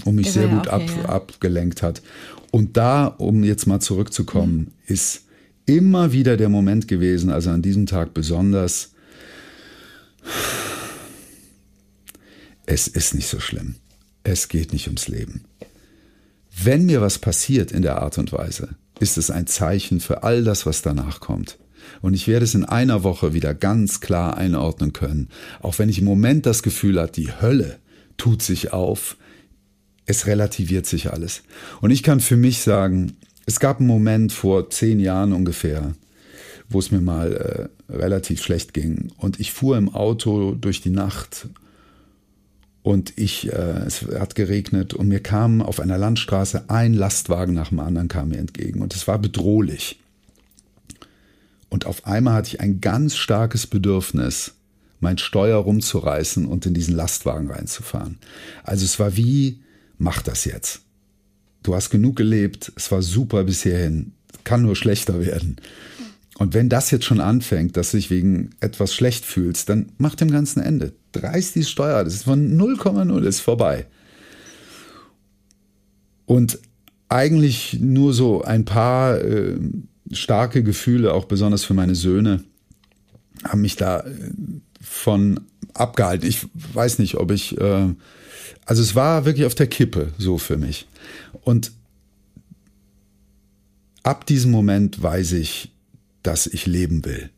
und 0.06 0.16
mich 0.16 0.32
sehr 0.32 0.48
gut 0.48 0.68
ab, 0.68 0.82
hier, 0.82 1.04
ja. 1.04 1.10
abgelenkt 1.10 1.82
hat. 1.82 2.02
Und 2.52 2.78
da, 2.78 3.08
um 3.08 3.44
jetzt 3.44 3.68
mal 3.68 3.80
zurückzukommen, 3.80 4.72
ist 4.86 5.24
immer 5.66 6.12
wieder 6.12 6.38
der 6.38 6.50
Moment 6.50 6.88
gewesen, 6.88 7.30
also 7.30 7.50
an 7.50 7.62
diesem 7.62 7.86
Tag 7.86 8.14
besonders, 8.14 8.92
es 12.66 12.88
ist 12.88 13.16
nicht 13.16 13.28
so 13.28 13.40
schlimm. 13.40 13.76
es 14.24 14.48
geht 14.48 14.72
nicht 14.72 14.88
ums 14.88 15.08
Leben. 15.08 15.46
Wenn 16.64 16.86
mir 16.86 17.02
was 17.02 17.18
passiert 17.18 17.72
in 17.72 17.82
der 17.82 18.02
Art 18.02 18.18
und 18.18 18.32
Weise, 18.34 18.76
ist 19.02 19.18
es 19.18 19.32
ein 19.32 19.48
Zeichen 19.48 20.00
für 20.00 20.24
all 20.24 20.44
das, 20.44 20.66
was 20.66 20.82
danach 20.82 21.20
kommt. 21.20 21.58
Und 22.02 22.14
ich 22.14 22.28
werde 22.28 22.46
es 22.46 22.54
in 22.54 22.64
einer 22.66 23.04
Woche 23.04 23.34
wieder 23.34 23.54
ganz 23.54 24.00
klar 24.00 24.38
einordnen 24.38 24.94
können. 24.94 25.30
Auch 25.62 25.80
wenn 25.80 25.90
ich 25.90 26.00
im 26.00 26.06
Moment 26.06 26.46
das 26.46 26.64
Gefühl 26.64 27.00
habe, 27.00 27.12
die 27.12 27.32
Hölle 27.42 27.80
tut 28.18 28.44
sich 28.44 28.72
auf, 28.72 29.18
es 30.06 30.28
relativiert 30.28 30.86
sich 30.86 31.12
alles. 31.12 31.44
Und 31.82 31.92
ich 31.92 32.04
kann 32.04 32.20
für 32.20 32.38
mich 32.38 32.62
sagen, 32.62 33.18
es 33.46 33.60
gab 33.60 33.80
einen 33.80 33.88
Moment 33.88 34.32
vor 34.32 34.70
zehn 34.70 35.00
Jahren 35.00 35.34
ungefähr, 35.34 35.96
wo 36.70 36.80
es 36.80 36.92
mir 36.92 37.02
mal 37.02 37.70
äh, 37.90 37.92
relativ 37.92 38.44
schlecht 38.44 38.74
ging. 38.74 39.12
Und 39.18 39.40
ich 39.40 39.52
fuhr 39.52 39.78
im 39.78 39.90
Auto 39.90 40.54
durch 40.54 40.82
die 40.82 40.92
Nacht 40.92 41.48
und 42.84 43.14
ich, 43.18 43.52
äh, 43.52 43.84
es 43.86 44.02
hat 44.02 44.36
geregnet 44.36 44.94
und 44.94 45.08
mir 45.08 45.22
kam 45.22 45.62
auf 45.62 45.80
einer 45.80 45.98
Landstraße 45.98 46.70
ein 46.70 46.94
Lastwagen 46.94 47.54
nach 47.54 47.70
dem 47.70 47.80
anderen 47.80 48.08
kam 48.08 48.30
mir 48.30 48.40
entgegen 48.40 48.82
und 48.82 48.96
es 48.96 49.08
war 49.08 49.20
bedrohlich. 49.20 50.00
Und 51.70 51.86
auf 51.86 52.06
einmal 52.06 52.34
hatte 52.34 52.50
ich 52.50 52.60
ein 52.60 52.82
ganz 52.82 53.16
starkes 53.16 53.68
Bedürfnis, 53.68 54.54
mein 55.00 55.18
Steuer 55.18 55.58
rumzureißen 55.58 56.46
und 56.46 56.66
in 56.66 56.74
diesen 56.74 56.96
Lastwagen 56.96 57.50
reinzufahren. 57.50 58.18
Also 58.64 58.84
es 58.84 59.00
war 59.00 59.16
wie, 59.16 59.62
mach 59.98 60.22
das 60.22 60.46
jetzt. 60.46 60.82
Du 61.64 61.76
hast 61.76 61.92
genug 61.92 62.16
gelebt, 62.16 62.72
es 62.76 62.92
war 62.92 63.02
super 63.02 63.44
bis 63.44 63.64
hierhin, 63.64 64.14
kann 64.44 64.64
nur 64.64 64.76
schlechter 64.76 65.24
werden. 65.24 65.58
Und 66.40 66.56
wenn 66.56 66.70
das 66.70 66.90
jetzt 66.90 67.06
schon 67.06 67.20
anfängt, 67.20 67.78
dass 67.78 67.92
du 67.92 67.98
dich 67.98 68.10
wegen 68.10 68.50
etwas 68.60 68.96
schlecht 68.96 69.26
fühlst, 69.26 69.70
dann 69.70 69.92
mach 70.00 70.16
dem 70.16 70.32
ganzen 70.32 70.62
Ende. 70.62 70.94
Dreist 71.12 71.56
die 71.56 71.64
Steuer, 71.64 72.04
das 72.04 72.14
ist 72.14 72.24
von 72.24 72.58
0,0, 72.58 73.24
ist 73.24 73.40
vorbei. 73.42 73.88
Und 76.26 76.60
eigentlich 77.10 77.78
nur 77.80 78.14
so 78.14 78.42
ein 78.42 78.64
paar 78.64 79.20
äh, 79.20 79.58
starke 80.12 80.64
Gefühle, 80.64 81.14
auch 81.14 81.26
besonders 81.26 81.64
für 81.64 81.74
meine 81.74 81.96
Söhne, 81.96 82.44
haben 83.44 83.62
mich 83.62 83.76
da 83.76 84.00
äh, 84.02 84.12
von 84.82 85.42
abgehalten. 85.74 86.28
Ich 86.28 86.48
weiß 86.54 87.00
nicht, 87.00 87.16
ob 87.16 87.32
ich, 87.32 87.60
äh, 87.60 87.90
also 88.66 88.82
es 88.82 88.96
war 88.96 89.26
wirklich 89.26 89.46
auf 89.46 89.56
der 89.56 89.68
Kippe 89.68 90.14
so 90.18 90.38
für 90.38 90.58
mich. 90.58 90.88
Und 91.42 91.72
ab 94.04 94.26
diesem 94.26 94.52
Moment 94.52 95.02
weiß 95.02 95.34
ich, 95.34 95.72
dass 96.24 96.48
ich 96.48 96.66
leben 96.66 97.04
will, 97.06 97.30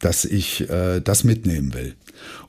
dass 0.00 0.24
ich 0.24 0.68
äh, 0.68 1.00
das 1.00 1.24
mitnehmen 1.24 1.74
will. 1.74 1.94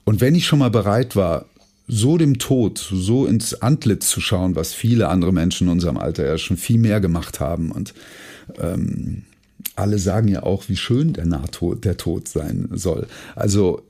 Und 0.07 0.21
wenn 0.21 0.35
ich 0.35 0.47
schon 0.47 0.59
mal 0.59 0.69
bereit 0.69 1.17
war, 1.17 1.47
so 1.85 2.17
dem 2.17 2.39
Tod, 2.39 2.77
so 2.77 3.25
ins 3.25 3.61
Antlitz 3.61 4.07
zu 4.07 4.21
schauen, 4.21 4.55
was 4.55 4.73
viele 4.73 5.09
andere 5.09 5.33
Menschen 5.33 5.67
in 5.67 5.73
unserem 5.73 5.97
Alter 5.97 6.25
ja 6.25 6.37
schon 6.37 6.55
viel 6.55 6.77
mehr 6.77 7.01
gemacht 7.01 7.41
haben 7.41 7.73
und 7.73 7.93
ähm, 8.57 9.23
alle 9.75 9.99
sagen 9.99 10.29
ja 10.29 10.43
auch, 10.43 10.69
wie 10.69 10.77
schön 10.77 11.11
der 11.11 11.25
Nahtod, 11.25 11.83
der 11.83 11.97
Tod 11.97 12.29
sein 12.29 12.69
soll. 12.71 13.07
Also 13.35 13.81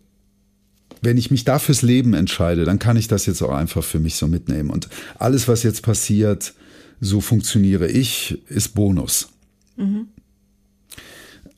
wenn 1.03 1.19
ich 1.19 1.29
mich 1.29 1.45
da 1.45 1.59
fürs 1.59 1.83
Leben 1.83 2.15
entscheide, 2.15 2.65
dann 2.65 2.79
kann 2.79 2.97
ich 2.97 3.07
das 3.07 3.27
jetzt 3.27 3.43
auch 3.43 3.53
einfach 3.53 3.83
für 3.83 3.99
mich 3.99 4.15
so 4.15 4.27
mitnehmen. 4.27 4.71
Und 4.71 4.89
alles, 5.19 5.47
was 5.47 5.61
jetzt 5.61 5.83
passiert, 5.83 6.55
so 6.99 7.21
funktioniere 7.21 7.87
ich, 7.87 8.41
ist 8.49 8.69
Bonus. 8.69 9.29
Mhm. 9.75 10.07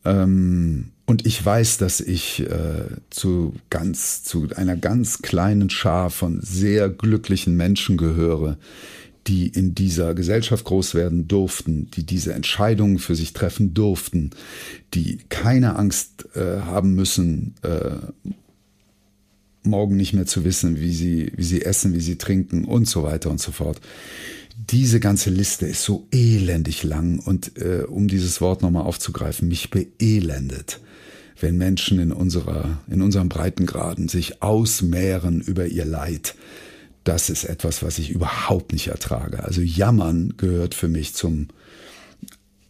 Ähm, 0.06 0.92
und 1.06 1.26
ich 1.26 1.44
weiß, 1.44 1.78
dass 1.78 2.02
ich 2.02 2.42
äh, 2.42 2.86
zu 3.10 3.56
ganz, 3.70 4.24
zu 4.24 4.48
einer 4.56 4.78
ganz 4.78 5.22
kleinen 5.22 5.70
Schar 5.70 6.10
von 6.12 6.40
sehr 6.42 6.90
glücklichen 6.90 7.58
Menschen 7.58 7.98
gehöre, 7.98 8.58
die 9.28 9.48
in 9.48 9.76
dieser 9.76 10.14
Gesellschaft 10.14 10.66
groß 10.66 10.96
werden 10.96 11.28
durften, 11.28 11.90
die 11.92 12.06
diese 12.06 12.34
Entscheidungen 12.34 13.00
für 13.00 13.16
sich 13.16 13.34
treffen 13.34 13.74
durften, 13.74 14.32
die 14.94 15.20
keine 15.30 15.76
Angst 15.76 16.28
äh, 16.36 16.62
haben 16.62 16.96
müssen, 16.96 17.56
äh, 17.64 18.30
morgen 19.64 19.98
nicht 19.98 20.14
mehr 20.14 20.26
zu 20.26 20.44
wissen, 20.44 20.80
wie 20.80 20.94
sie, 20.94 21.32
wie 21.36 21.44
sie 21.44 21.64
essen, 21.64 21.94
wie 21.94 22.02
sie 22.02 22.18
trinken 22.18 22.66
und 22.66 22.88
so 22.88 23.04
weiter 23.04 23.30
und 23.30 23.40
so 23.40 23.52
fort. 23.52 23.82
Diese 24.56 25.00
ganze 25.00 25.30
Liste 25.30 25.66
ist 25.66 25.84
so 25.84 26.08
elendig 26.12 26.84
lang 26.84 27.20
und 27.20 27.58
äh, 27.58 27.84
um 27.88 28.08
dieses 28.08 28.42
Wort 28.42 28.62
nochmal 28.62 28.84
aufzugreifen, 28.84 29.48
mich 29.48 29.72
beelendet, 29.72 30.80
wenn 31.40 31.58
Menschen 31.58 32.00
in 32.00 32.12
unserer, 32.12 32.80
in 32.88 33.02
unserem 33.02 33.30
Breitengraden 33.30 34.10
sich 34.10 34.44
ausmehren 34.44 35.42
über 35.42 35.66
ihr 35.66 35.86
Leid 35.86 36.36
das 37.10 37.30
ist 37.30 37.44
etwas, 37.44 37.82
was 37.82 37.98
ich 37.98 38.12
überhaupt 38.12 38.72
nicht 38.72 38.88
ertrage. 38.88 39.44
Also 39.44 39.62
jammern 39.62 40.36
gehört 40.38 40.76
für 40.76 40.88
mich 40.88 41.16
zum 41.16 41.48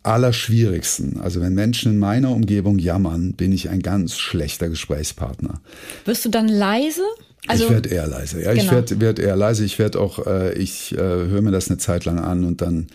Allerschwierigsten. 0.04 1.20
Also 1.20 1.42
wenn 1.42 1.54
Menschen 1.54 1.94
in 1.94 2.00
meiner 2.00 2.32
Umgebung 2.32 2.80
jammern, 2.80 3.34
bin 3.34 3.52
ich 3.52 3.70
ein 3.70 3.82
ganz 3.82 4.18
schlechter 4.18 4.70
Gesprächspartner. 4.70 5.62
Wirst 6.06 6.24
du 6.24 6.30
dann 6.30 6.48
leise? 6.48 7.04
Also, 7.48 7.66
ich 7.66 7.70
werde 7.70 7.90
eher 7.90 8.08
leise. 8.08 8.42
Ja, 8.42 8.52
genau. 8.52 8.64
ich 8.64 8.72
werde 8.72 9.00
werd 9.00 9.20
eher 9.20 9.36
leise. 9.36 9.64
Ich 9.64 9.80
werde 9.80 10.00
auch, 10.00 10.26
äh, 10.28 10.54
ich 10.54 10.92
äh, 10.94 10.98
höre 10.98 11.42
mir 11.42 11.52
das 11.52 11.70
eine 11.70 11.78
Zeit 11.78 12.06
lang 12.06 12.20
an 12.20 12.44
und 12.44 12.62
dann 12.62 12.88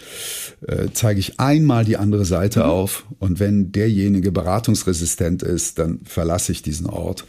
äh, 0.66 0.88
zeige 0.92 1.18
ich 1.18 1.40
einmal 1.40 1.84
die 1.84 1.97
andere 1.97 2.24
Seite 2.24 2.61
mhm. 2.61 2.66
auf. 2.66 3.07
Und 3.18 3.40
wenn 3.40 3.72
derjenige 3.72 4.32
beratungsresistent 4.32 5.42
ist, 5.42 5.78
dann 5.78 6.01
verlasse 6.05 6.53
ich 6.53 6.62
diesen 6.62 6.86
Ort 6.86 7.24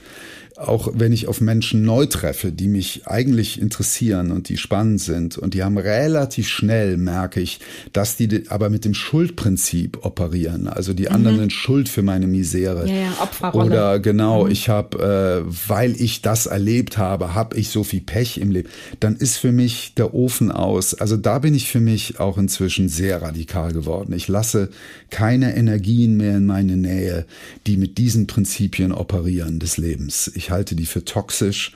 auch 0.58 0.90
wenn 0.94 1.12
ich 1.12 1.28
auf 1.28 1.42
Menschen 1.42 1.84
neu 1.84 2.06
treffe, 2.06 2.52
die 2.52 2.68
mich 2.68 3.08
eigentlich 3.08 3.60
interessieren 3.60 4.32
und 4.32 4.48
die 4.48 4.58
spannend 4.58 5.02
sind 5.02 5.38
und 5.38 5.54
die 5.54 5.64
haben 5.64 5.78
relativ 5.78 6.48
schnell, 6.48 6.96
merke 6.96 7.42
ich, 7.42 7.60
dass 7.92 8.16
die 8.16 8.46
aber 8.50 8.70
mit 8.70 8.86
dem 8.86 8.94
Schuldprinzip 8.94 10.06
operieren. 10.06 10.68
Also 10.68 10.94
die 10.94 11.10
anderen 11.10 11.36
mhm. 11.36 11.42
sind 11.42 11.54
schuld 11.54 11.90
für 11.90 12.04
meine 12.04 12.28
Misere. 12.28 12.88
Ja, 12.88 12.96
ja, 12.96 13.18
Opferrolle. 13.22 13.66
Oder 13.66 14.00
genau, 14.00 14.46
mhm. 14.46 14.52
ich 14.52 14.70
habe, 14.70 15.44
äh, 15.46 15.52
weil 15.68 16.00
ich 16.00 16.22
das 16.22 16.46
erlebt 16.46 16.98
habe, 16.98 17.34
habe 17.34 17.58
ich 17.58 17.70
so 17.70 17.84
viel 17.84 18.02
Pech 18.02 18.38
im 18.38 18.52
Leben. 18.52 18.70
Dann 19.02 19.18
ist 19.18 19.38
für 19.38 19.52
mich 19.52 19.94
der 19.96 20.14
Ofen 20.14 20.52
aus. 20.52 20.94
Also 20.94 21.18
da 21.18 21.40
bin 21.40 21.54
ich 21.54 21.70
für 21.70 21.82
mich 21.82 22.20
auch 22.22 22.38
inzwischen 22.38 22.88
sehr 22.88 23.22
radikal 23.22 23.74
geworden. 23.74 24.14
Ich 24.14 24.30
lasse 24.30 24.70
keine 25.10 25.56
Energien 25.56 26.16
mehr 26.16 26.38
in 26.38 26.46
meine 26.46 26.78
Nähe, 26.78 27.26
die 27.68 27.76
mit 27.76 27.98
diesen 27.98 28.28
Prinzipien 28.28 28.94
operieren 28.94 29.60
des 29.60 29.78
Lebens. 29.78 30.32
Ich 30.36 30.45
ich 30.46 30.52
halte 30.52 30.76
die 30.76 30.86
für 30.86 31.04
toxisch 31.04 31.72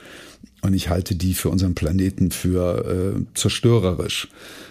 und 0.62 0.74
ich 0.74 0.88
halte 0.90 1.16
die 1.16 1.34
für 1.34 1.48
unseren 1.48 1.74
Planeten 1.74 2.30
für 2.30 3.16
äh, 3.16 3.20
zerstörerisch. 3.34 4.28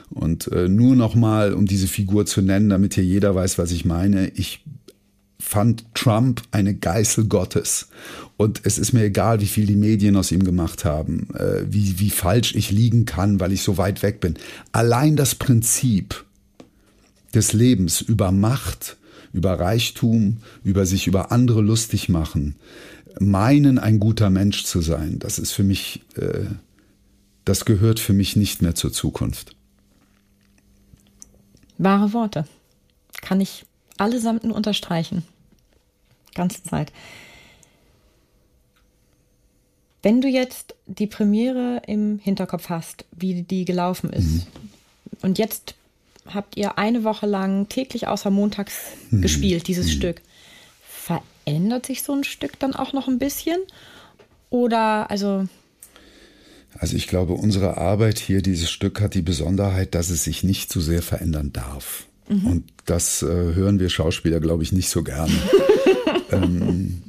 Und 0.09 0.47
äh, 0.53 0.69
nur 0.69 0.95
nochmal, 0.95 1.53
um 1.53 1.65
diese 1.65 1.87
Figur 1.87 2.25
zu 2.25 2.41
nennen, 2.41 2.69
damit 2.69 2.93
hier 2.93 3.03
jeder 3.03 3.35
weiß, 3.35 3.57
was 3.57 3.71
ich 3.71 3.83
meine, 3.83 4.29
ich 4.29 4.63
fand 5.37 5.83
Trump 5.93 6.41
eine 6.51 6.75
Geißel 6.75 7.25
Gottes. 7.25 7.89
Und 8.37 8.61
es 8.63 8.77
ist 8.77 8.93
mir 8.93 9.03
egal, 9.03 9.41
wie 9.41 9.47
viel 9.47 9.65
die 9.65 9.75
Medien 9.75 10.15
aus 10.15 10.31
ihm 10.31 10.43
gemacht 10.43 10.85
haben, 10.85 11.27
äh, 11.35 11.65
wie, 11.69 11.99
wie 11.99 12.09
falsch 12.09 12.55
ich 12.55 12.71
liegen 12.71 13.03
kann, 13.03 13.41
weil 13.41 13.51
ich 13.51 13.63
so 13.63 13.77
weit 13.77 14.01
weg 14.01 14.21
bin. 14.21 14.35
Allein 14.71 15.17
das 15.17 15.35
Prinzip 15.35 16.23
des 17.33 17.51
Lebens 17.51 17.99
über 17.99 18.31
Macht, 18.31 18.97
über 19.33 19.59
Reichtum, 19.59 20.37
über 20.63 20.85
sich 20.85 21.07
über 21.07 21.31
andere 21.31 21.61
lustig 21.61 22.09
machen, 22.09 22.55
meinen, 23.19 23.79
ein 23.79 23.99
guter 23.99 24.29
Mensch 24.29 24.63
zu 24.63 24.81
sein, 24.81 25.19
das 25.19 25.39
ist 25.39 25.51
für 25.51 25.63
mich, 25.63 26.01
äh, 26.15 26.45
das 27.45 27.65
gehört 27.65 27.99
für 27.99 28.13
mich 28.13 28.35
nicht 28.35 28.61
mehr 28.61 28.75
zur 28.75 28.91
Zukunft. 28.91 29.55
Wahre 31.77 32.13
Worte. 32.13 32.45
Kann 33.21 33.41
ich 33.41 33.65
allesamt 33.97 34.43
nur 34.43 34.55
unterstreichen. 34.55 35.23
Ganze 36.35 36.63
Zeit. 36.63 36.91
Wenn 40.01 40.21
du 40.21 40.27
jetzt 40.27 40.75
die 40.85 41.07
Premiere 41.07 41.81
im 41.87 42.19
Hinterkopf 42.19 42.69
hast, 42.69 43.05
wie 43.11 43.43
die 43.43 43.65
gelaufen 43.65 44.11
ist, 44.11 44.25
mhm. 44.25 44.43
und 45.21 45.37
jetzt 45.37 45.75
habt 46.33 46.57
ihr 46.57 46.77
eine 46.77 47.03
Woche 47.03 47.25
lang 47.25 47.69
täglich 47.69 48.07
außer 48.07 48.29
montags 48.29 48.73
mhm. 49.11 49.21
gespielt, 49.21 49.67
dieses 49.67 49.87
mhm. 49.87 49.91
Stück 49.91 50.21
ändert 51.49 51.85
sich 51.85 52.03
so 52.03 52.13
ein 52.13 52.23
Stück 52.23 52.59
dann 52.59 52.73
auch 52.73 52.93
noch 52.93 53.07
ein 53.07 53.19
bisschen? 53.19 53.57
Oder 54.49 55.09
also. 55.09 55.47
Also 56.77 56.95
ich 56.95 57.07
glaube, 57.07 57.33
unsere 57.33 57.77
Arbeit 57.77 58.19
hier, 58.19 58.41
dieses 58.41 58.69
Stück 58.69 59.01
hat 59.01 59.15
die 59.15 59.21
Besonderheit, 59.21 59.95
dass 59.95 60.09
es 60.09 60.23
sich 60.23 60.43
nicht 60.43 60.71
zu 60.71 60.81
sehr 60.81 61.01
verändern 61.01 61.51
darf. 61.51 62.05
Mhm. 62.27 62.45
Und 62.45 62.63
das 62.85 63.23
äh, 63.23 63.25
hören 63.25 63.79
wir 63.79 63.89
Schauspieler, 63.89 64.39
glaube 64.39 64.63
ich, 64.63 64.71
nicht 64.71 64.89
so 64.89 65.03
gerne. 65.03 65.33
ähm, 66.31 67.01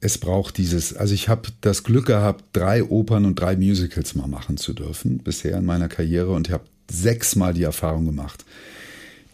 es 0.00 0.16
braucht 0.16 0.56
dieses, 0.56 0.96
also 0.96 1.12
ich 1.12 1.28
habe 1.28 1.50
das 1.60 1.84
Glück 1.84 2.06
gehabt, 2.06 2.44
drei 2.54 2.82
Opern 2.82 3.26
und 3.26 3.38
drei 3.38 3.56
Musicals 3.56 4.14
mal 4.14 4.26
machen 4.26 4.56
zu 4.56 4.72
dürfen 4.72 5.18
bisher 5.18 5.58
in 5.58 5.66
meiner 5.66 5.88
Karriere 5.88 6.30
und 6.30 6.48
habe 6.48 6.64
sechsmal 6.92 7.54
die 7.54 7.62
Erfahrung 7.62 8.06
gemacht, 8.06 8.44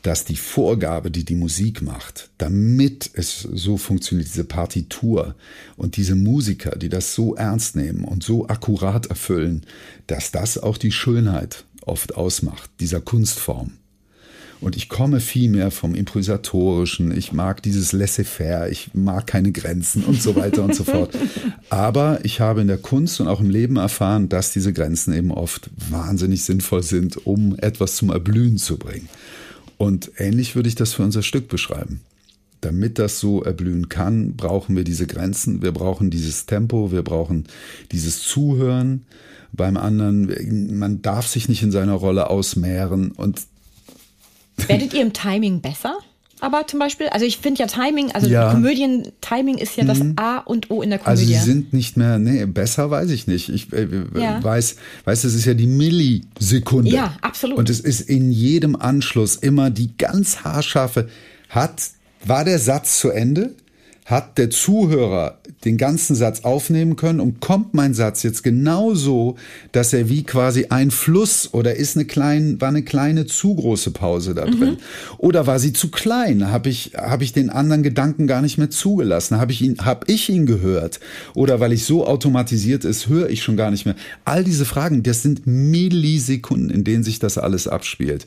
dass 0.02 0.24
die 0.24 0.36
Vorgabe, 0.36 1.10
die 1.10 1.24
die 1.24 1.34
Musik 1.34 1.82
macht, 1.82 2.30
damit 2.38 3.10
es 3.14 3.40
so 3.40 3.76
funktioniert, 3.76 4.28
diese 4.28 4.44
Partitur 4.44 5.34
und 5.76 5.96
diese 5.96 6.14
Musiker, 6.14 6.76
die 6.76 6.88
das 6.88 7.14
so 7.14 7.34
ernst 7.34 7.74
nehmen 7.74 8.04
und 8.04 8.22
so 8.22 8.46
akkurat 8.46 9.06
erfüllen, 9.06 9.66
dass 10.06 10.30
das 10.30 10.58
auch 10.58 10.78
die 10.78 10.92
Schönheit 10.92 11.64
oft 11.80 12.14
ausmacht, 12.14 12.70
dieser 12.78 13.00
Kunstform. 13.00 13.72
Und 14.60 14.76
ich 14.76 14.88
komme 14.88 15.20
viel 15.20 15.50
mehr 15.50 15.70
vom 15.70 15.94
Improvisatorischen. 15.94 17.16
Ich 17.16 17.32
mag 17.32 17.62
dieses 17.62 17.92
Laissez-faire. 17.92 18.70
Ich 18.70 18.90
mag 18.94 19.26
keine 19.26 19.52
Grenzen 19.52 20.02
und 20.04 20.20
so 20.22 20.34
weiter 20.34 20.64
und 20.64 20.74
so 20.74 20.84
fort. 20.84 21.16
Aber 21.70 22.24
ich 22.24 22.40
habe 22.40 22.62
in 22.62 22.68
der 22.68 22.78
Kunst 22.78 23.20
und 23.20 23.28
auch 23.28 23.40
im 23.40 23.50
Leben 23.50 23.76
erfahren, 23.76 24.28
dass 24.28 24.52
diese 24.52 24.72
Grenzen 24.72 25.12
eben 25.12 25.30
oft 25.30 25.70
wahnsinnig 25.90 26.44
sinnvoll 26.44 26.82
sind, 26.82 27.26
um 27.26 27.56
etwas 27.58 27.96
zum 27.96 28.10
Erblühen 28.10 28.56
zu 28.56 28.78
bringen. 28.78 29.08
Und 29.76 30.12
ähnlich 30.16 30.56
würde 30.56 30.68
ich 30.68 30.74
das 30.74 30.94
für 30.94 31.02
unser 31.02 31.22
Stück 31.22 31.48
beschreiben. 31.48 32.00
Damit 32.62 32.98
das 32.98 33.20
so 33.20 33.42
erblühen 33.42 33.90
kann, 33.90 34.36
brauchen 34.36 34.74
wir 34.74 34.84
diese 34.84 35.06
Grenzen, 35.06 35.60
wir 35.60 35.72
brauchen 35.72 36.10
dieses 36.10 36.46
Tempo, 36.46 36.90
wir 36.90 37.02
brauchen 37.02 37.44
dieses 37.92 38.22
Zuhören 38.22 39.04
beim 39.52 39.76
anderen. 39.76 40.78
Man 40.78 41.02
darf 41.02 41.26
sich 41.26 41.48
nicht 41.50 41.62
in 41.62 41.70
seiner 41.70 41.92
Rolle 41.92 42.30
ausmehren 42.30 43.10
und 43.10 43.42
Werdet 44.66 44.94
ihr 44.94 45.02
im 45.02 45.12
Timing 45.12 45.60
besser? 45.60 45.98
Aber 46.40 46.66
zum 46.66 46.78
Beispiel, 46.78 47.08
also 47.08 47.24
ich 47.24 47.38
finde 47.38 47.62
ja 47.62 47.66
Timing, 47.66 48.12
also 48.12 48.26
ja. 48.28 48.50
Komödien, 48.50 49.10
Timing 49.22 49.56
ist 49.56 49.76
ja 49.76 49.84
das 49.84 50.00
mhm. 50.00 50.14
A 50.16 50.38
und 50.38 50.70
O 50.70 50.82
in 50.82 50.90
der 50.90 50.98
Komödie. 50.98 51.22
Also 51.22 51.44
sie 51.44 51.50
sind 51.50 51.72
nicht 51.72 51.96
mehr, 51.96 52.18
nee, 52.18 52.44
besser 52.44 52.90
weiß 52.90 53.10
ich 53.10 53.26
nicht. 53.26 53.48
Ich 53.48 53.72
äh, 53.72 53.88
ja. 54.14 54.42
weiß, 54.44 54.76
weiß, 55.04 55.24
es 55.24 55.34
ist 55.34 55.46
ja 55.46 55.54
die 55.54 55.66
Millisekunde. 55.66 56.90
Ja, 56.90 57.16
absolut. 57.22 57.56
Und 57.56 57.70
es 57.70 57.80
ist 57.80 58.02
in 58.02 58.30
jedem 58.30 58.76
Anschluss 58.76 59.36
immer 59.36 59.70
die 59.70 59.96
ganz 59.96 60.44
haarscharfe, 60.44 61.08
hat, 61.48 61.82
war 62.24 62.44
der 62.44 62.58
Satz 62.58 63.00
zu 63.00 63.10
Ende? 63.10 63.54
Hat 64.06 64.38
der 64.38 64.50
Zuhörer 64.50 65.38
den 65.64 65.76
ganzen 65.76 66.14
Satz 66.14 66.44
aufnehmen 66.44 66.94
können 66.94 67.18
und 67.18 67.40
kommt 67.40 67.74
mein 67.74 67.92
Satz 67.92 68.22
jetzt 68.22 68.44
genauso, 68.44 69.34
dass 69.72 69.92
er 69.92 70.08
wie 70.08 70.22
quasi 70.22 70.66
ein 70.70 70.92
Fluss 70.92 71.52
oder 71.52 71.74
ist 71.74 71.96
eine 71.96 72.04
kleine, 72.04 72.60
war 72.60 72.68
eine 72.68 72.84
kleine 72.84 73.26
zu 73.26 73.56
große 73.56 73.90
Pause 73.90 74.36
da 74.36 74.44
drin? 74.44 74.74
Mhm. 74.74 74.78
Oder 75.18 75.48
war 75.48 75.58
sie 75.58 75.72
zu 75.72 75.90
klein? 75.90 76.52
Habe 76.52 76.68
ich, 76.68 76.92
habe 76.96 77.24
ich 77.24 77.32
den 77.32 77.50
anderen 77.50 77.82
Gedanken 77.82 78.28
gar 78.28 78.42
nicht 78.42 78.58
mehr 78.58 78.70
zugelassen? 78.70 79.38
Habe 79.38 79.50
ich 79.50 79.60
ihn, 79.60 79.78
habe 79.84 80.06
ich 80.06 80.28
ihn 80.28 80.46
gehört? 80.46 81.00
Oder 81.34 81.58
weil 81.58 81.72
ich 81.72 81.84
so 81.84 82.06
automatisiert 82.06 82.84
ist, 82.84 83.08
höre 83.08 83.28
ich 83.28 83.42
schon 83.42 83.56
gar 83.56 83.72
nicht 83.72 83.86
mehr? 83.86 83.96
All 84.24 84.44
diese 84.44 84.66
Fragen, 84.66 85.02
das 85.02 85.22
sind 85.22 85.48
Millisekunden, 85.48 86.70
in 86.70 86.84
denen 86.84 87.02
sich 87.02 87.18
das 87.18 87.38
alles 87.38 87.66
abspielt. 87.66 88.24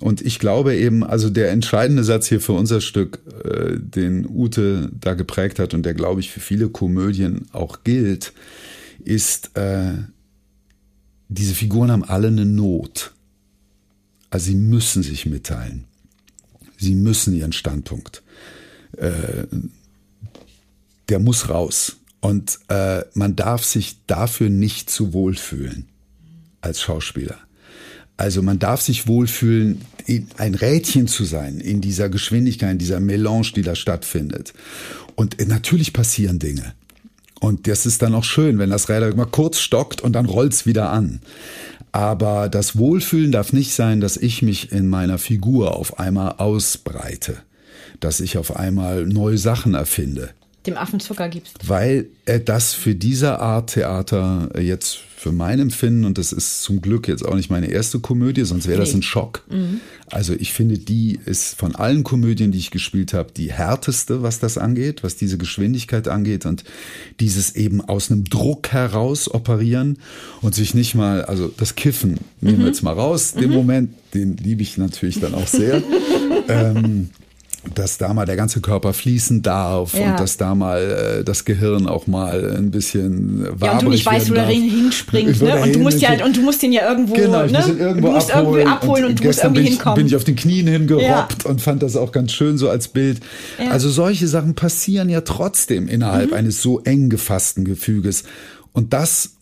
Und 0.00 0.20
ich 0.20 0.38
glaube 0.38 0.76
eben, 0.76 1.02
also 1.02 1.28
der 1.28 1.50
entscheidende 1.50 2.04
Satz 2.04 2.28
hier 2.28 2.40
für 2.40 2.52
unser 2.52 2.80
Stück, 2.80 3.20
äh, 3.44 3.78
den 3.78 4.28
Ute 4.28 4.90
da 4.98 5.14
geprägt 5.14 5.58
hat 5.58 5.74
und 5.74 5.84
der, 5.84 5.94
glaube 5.94 6.20
ich, 6.20 6.30
für 6.30 6.40
viele 6.40 6.68
Komödien 6.68 7.46
auch 7.52 7.82
gilt, 7.82 8.32
ist, 9.04 9.56
äh, 9.56 9.94
diese 11.28 11.54
Figuren 11.54 11.90
haben 11.90 12.04
alle 12.04 12.28
eine 12.28 12.46
Not. 12.46 13.12
Also 14.30 14.46
sie 14.46 14.56
müssen 14.56 15.02
sich 15.02 15.26
mitteilen. 15.26 15.84
Sie 16.78 16.94
müssen 16.94 17.34
ihren 17.34 17.52
Standpunkt. 17.52 18.22
Äh, 18.96 19.46
der 21.08 21.18
muss 21.18 21.48
raus. 21.48 21.96
Und 22.20 22.58
äh, 22.68 23.02
man 23.14 23.36
darf 23.36 23.64
sich 23.64 23.98
dafür 24.06 24.48
nicht 24.48 24.90
zu 24.90 25.12
wohl 25.12 25.34
fühlen 25.34 25.86
als 26.60 26.80
Schauspieler. 26.80 27.38
Also 28.18 28.42
man 28.42 28.58
darf 28.58 28.82
sich 28.82 29.06
wohlfühlen, 29.06 29.80
ein 30.36 30.54
Rädchen 30.54 31.06
zu 31.06 31.24
sein 31.24 31.60
in 31.60 31.80
dieser 31.80 32.08
Geschwindigkeit, 32.08 32.72
in 32.72 32.78
dieser 32.78 33.00
Melange, 33.00 33.52
die 33.54 33.62
da 33.62 33.74
stattfindet. 33.74 34.52
Und 35.14 35.36
natürlich 35.46 35.92
passieren 35.92 36.38
Dinge. 36.38 36.74
Und 37.40 37.68
das 37.68 37.86
ist 37.86 38.02
dann 38.02 38.16
auch 38.16 38.24
schön, 38.24 38.58
wenn 38.58 38.70
das 38.70 38.88
Räder 38.88 39.14
mal 39.14 39.24
kurz 39.24 39.60
stockt 39.60 40.00
und 40.00 40.14
dann 40.14 40.26
rollt's 40.26 40.66
wieder 40.66 40.90
an. 40.90 41.20
Aber 41.92 42.48
das 42.48 42.76
Wohlfühlen 42.76 43.30
darf 43.30 43.52
nicht 43.52 43.72
sein, 43.72 44.00
dass 44.00 44.16
ich 44.16 44.42
mich 44.42 44.72
in 44.72 44.88
meiner 44.88 45.18
Figur 45.18 45.76
auf 45.76 46.00
einmal 46.00 46.32
ausbreite, 46.38 47.36
dass 48.00 48.18
ich 48.18 48.36
auf 48.36 48.56
einmal 48.56 49.06
neue 49.06 49.38
Sachen 49.38 49.74
erfinde. 49.74 50.30
Dem 50.66 50.76
Affen 50.76 50.98
Zucker 50.98 51.28
gibst. 51.28 51.56
Weil 51.68 52.08
äh, 52.24 52.40
das 52.40 52.74
für 52.74 52.96
diese 52.96 53.38
Art 53.38 53.74
Theater 53.74 54.50
jetzt 54.60 54.98
für 55.18 55.32
mein 55.32 55.58
Empfinden, 55.58 56.04
und 56.04 56.16
das 56.16 56.32
ist 56.32 56.62
zum 56.62 56.80
Glück 56.80 57.08
jetzt 57.08 57.26
auch 57.26 57.34
nicht 57.34 57.50
meine 57.50 57.66
erste 57.66 57.98
Komödie, 57.98 58.44
sonst 58.44 58.68
wäre 58.68 58.78
das 58.78 58.94
ein 58.94 59.02
Schock. 59.02 59.42
Mhm. 59.50 59.80
Also 60.06 60.32
ich 60.32 60.52
finde, 60.52 60.78
die 60.78 61.18
ist 61.24 61.56
von 61.56 61.74
allen 61.74 62.04
Komödien, 62.04 62.52
die 62.52 62.58
ich 62.58 62.70
gespielt 62.70 63.12
habe, 63.12 63.32
die 63.36 63.50
härteste, 63.50 64.22
was 64.22 64.38
das 64.38 64.58
angeht, 64.58 65.02
was 65.02 65.16
diese 65.16 65.36
Geschwindigkeit 65.36 66.06
angeht 66.06 66.46
und 66.46 66.62
dieses 67.18 67.56
eben 67.56 67.80
aus 67.80 68.12
einem 68.12 68.24
Druck 68.24 68.68
heraus 68.68 69.28
operieren 69.28 69.98
und 70.40 70.54
sich 70.54 70.72
nicht 70.72 70.94
mal, 70.94 71.24
also 71.24 71.52
das 71.56 71.74
Kiffen 71.74 72.18
nehmen 72.40 72.58
wir 72.58 72.62
mhm. 72.62 72.66
jetzt 72.66 72.82
mal 72.82 72.94
raus, 72.94 73.32
den 73.32 73.50
mhm. 73.50 73.56
Moment, 73.56 73.90
den 74.14 74.36
liebe 74.36 74.62
ich 74.62 74.78
natürlich 74.78 75.18
dann 75.18 75.34
auch 75.34 75.48
sehr. 75.48 75.82
ähm, 76.48 77.10
dass 77.74 77.98
da 77.98 78.14
mal 78.14 78.24
der 78.24 78.36
ganze 78.36 78.60
Körper 78.60 78.92
fließen 78.92 79.42
darf 79.42 79.94
ja. 79.94 80.10
und 80.10 80.20
dass 80.20 80.36
da 80.36 80.54
mal 80.54 81.18
äh, 81.20 81.24
das 81.24 81.44
Gehirn 81.44 81.86
auch 81.86 82.06
mal 82.06 82.56
ein 82.56 82.70
bisschen 82.70 83.44
wabrig 83.44 83.62
Ja, 83.62 83.72
und 83.72 83.82
du 83.82 83.90
nicht 83.90 84.06
weißt, 84.06 84.30
wo 84.30 84.34
der 84.34 84.46
hinspringt, 84.46 85.42
ne? 85.42 85.60
Und 85.60 85.74
du 85.74 85.80
musst 85.80 86.00
ja 86.00 86.24
und 86.24 86.36
du 86.36 86.42
musst 86.42 86.62
ihn 86.62 86.72
ja 86.72 86.88
irgendwo, 86.88 87.14
genau, 87.14 87.44
ich 87.44 87.52
ne? 87.52 87.64
irgendwo 87.78 88.08
du 88.08 88.14
musst 88.14 88.30
abholen, 88.30 88.60
irgendwie 88.60 88.70
abholen 88.70 89.04
und, 89.04 89.10
und 89.10 89.20
du 89.20 89.24
musst 89.24 89.40
irgendwie 89.40 89.60
bin 89.60 89.64
ich, 89.64 89.74
hinkommen. 89.74 89.96
bin 89.96 90.06
ich 90.06 90.16
auf 90.16 90.24
den 90.24 90.36
Knien 90.36 90.66
hingerobbt 90.66 91.44
ja. 91.44 91.50
und 91.50 91.60
fand 91.60 91.82
das 91.82 91.96
auch 91.96 92.12
ganz 92.12 92.32
schön 92.32 92.58
so 92.58 92.68
als 92.70 92.88
Bild. 92.88 93.20
Ja. 93.58 93.70
Also 93.70 93.90
solche 93.90 94.28
Sachen 94.28 94.54
passieren 94.54 95.08
ja 95.08 95.22
trotzdem 95.22 95.88
innerhalb 95.88 96.28
mhm. 96.28 96.36
eines 96.36 96.62
so 96.62 96.80
eng 96.80 97.08
gefassten 97.08 97.64
Gefüges 97.64 98.24
und 98.72 98.92
das 98.92 99.32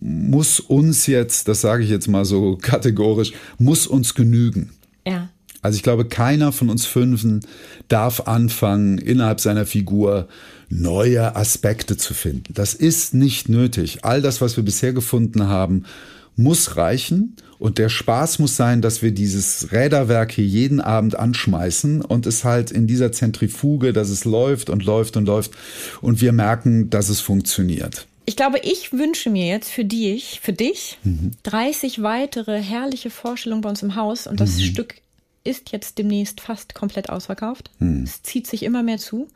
muss 0.00 0.60
uns 0.60 1.06
jetzt, 1.06 1.48
das 1.48 1.60
sage 1.60 1.82
ich 1.82 1.90
jetzt 1.90 2.06
mal 2.06 2.24
so 2.24 2.56
kategorisch, 2.60 3.32
muss 3.58 3.86
uns 3.86 4.14
genügen. 4.14 4.70
Also 5.62 5.76
ich 5.76 5.82
glaube, 5.82 6.04
keiner 6.04 6.52
von 6.52 6.68
uns 6.68 6.84
Fünfen 6.86 7.46
darf 7.88 8.22
anfangen, 8.22 8.98
innerhalb 8.98 9.40
seiner 9.40 9.64
Figur 9.64 10.28
neue 10.68 11.36
Aspekte 11.36 11.96
zu 11.96 12.14
finden. 12.14 12.52
Das 12.54 12.74
ist 12.74 13.14
nicht 13.14 13.48
nötig. 13.48 14.04
All 14.04 14.20
das, 14.20 14.40
was 14.40 14.56
wir 14.56 14.64
bisher 14.64 14.92
gefunden 14.92 15.46
haben, 15.46 15.84
muss 16.36 16.76
reichen. 16.76 17.36
Und 17.58 17.78
der 17.78 17.88
Spaß 17.88 18.40
muss 18.40 18.56
sein, 18.56 18.82
dass 18.82 19.02
wir 19.02 19.12
dieses 19.12 19.70
Räderwerk 19.70 20.32
hier 20.32 20.44
jeden 20.44 20.80
Abend 20.80 21.16
anschmeißen 21.16 22.02
und 22.02 22.26
es 22.26 22.42
halt 22.42 22.72
in 22.72 22.88
dieser 22.88 23.12
Zentrifuge, 23.12 23.92
dass 23.92 24.08
es 24.08 24.24
läuft 24.24 24.68
und 24.68 24.84
läuft 24.84 25.16
und 25.16 25.26
läuft 25.26 25.52
und 26.00 26.20
wir 26.20 26.32
merken, 26.32 26.90
dass 26.90 27.08
es 27.08 27.20
funktioniert. 27.20 28.08
Ich 28.24 28.34
glaube, 28.34 28.58
ich 28.64 28.92
wünsche 28.92 29.30
mir 29.30 29.46
jetzt 29.46 29.70
für 29.70 29.84
dich, 29.84 30.40
für 30.42 30.52
dich, 30.52 30.98
mhm. 31.04 31.32
30 31.44 32.02
weitere 32.02 32.60
herrliche 32.60 33.10
Vorstellungen 33.10 33.62
bei 33.62 33.70
uns 33.70 33.82
im 33.82 33.94
Haus 33.94 34.26
und 34.26 34.40
das 34.40 34.56
mhm. 34.56 34.62
Stück 34.62 34.94
ist 35.44 35.72
jetzt 35.72 35.98
demnächst 35.98 36.40
fast 36.40 36.74
komplett 36.74 37.10
ausverkauft. 37.10 37.70
Hm. 37.78 38.04
Es 38.04 38.22
zieht 38.22 38.46
sich 38.46 38.62
immer 38.62 38.82
mehr 38.82 38.98
zu, 38.98 39.28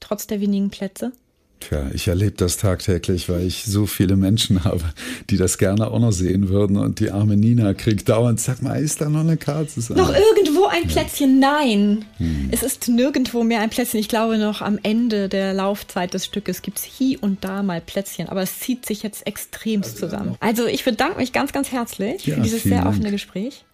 trotz 0.00 0.26
der 0.26 0.40
wenigen 0.40 0.70
Plätze. 0.70 1.12
Tja, 1.60 1.90
ich 1.94 2.08
erlebe 2.08 2.32
das 2.32 2.56
tagtäglich, 2.56 3.28
weil 3.28 3.46
ich 3.46 3.64
so 3.64 3.86
viele 3.86 4.16
Menschen 4.16 4.64
habe, 4.64 4.82
die 5.30 5.36
das 5.36 5.58
gerne 5.58 5.88
auch 5.88 6.00
noch 6.00 6.10
sehen 6.10 6.48
würden. 6.48 6.76
Und 6.76 6.98
die 6.98 7.12
arme 7.12 7.36
Nina 7.36 7.72
kriegt 7.72 8.08
dauernd, 8.08 8.40
sag 8.40 8.62
mal, 8.62 8.82
ist 8.82 9.00
da 9.00 9.08
noch 9.08 9.20
eine 9.20 9.36
Karte? 9.36 9.78
Noch 9.94 10.12
irgendwo 10.12 10.66
ein 10.66 10.88
Plätzchen? 10.88 11.40
Ja. 11.40 11.52
Nein. 11.52 12.04
Hm. 12.16 12.48
Es 12.50 12.64
ist 12.64 12.88
nirgendwo 12.88 13.44
mehr 13.44 13.60
ein 13.60 13.70
Plätzchen. 13.70 14.00
Ich 14.00 14.08
glaube, 14.08 14.38
noch 14.38 14.60
am 14.60 14.78
Ende 14.82 15.28
der 15.28 15.54
Laufzeit 15.54 16.14
des 16.14 16.24
Stückes 16.24 16.62
gibt 16.62 16.78
es 16.78 16.84
hier 16.84 17.22
und 17.22 17.44
da 17.44 17.62
mal 17.62 17.80
Plätzchen. 17.80 18.28
Aber 18.28 18.42
es 18.42 18.58
zieht 18.58 18.84
sich 18.84 19.04
jetzt 19.04 19.24
extremst 19.26 19.94
also, 19.94 20.06
zusammen. 20.06 20.36
Also 20.40 20.66
ich 20.66 20.84
bedanke 20.84 21.18
mich 21.18 21.32
ganz, 21.32 21.52
ganz 21.52 21.70
herzlich 21.70 22.26
ja, 22.26 22.34
für 22.34 22.40
dieses 22.40 22.64
sehr 22.64 22.86
offene 22.86 23.04
Dank. 23.04 23.12
Gespräch 23.12 23.64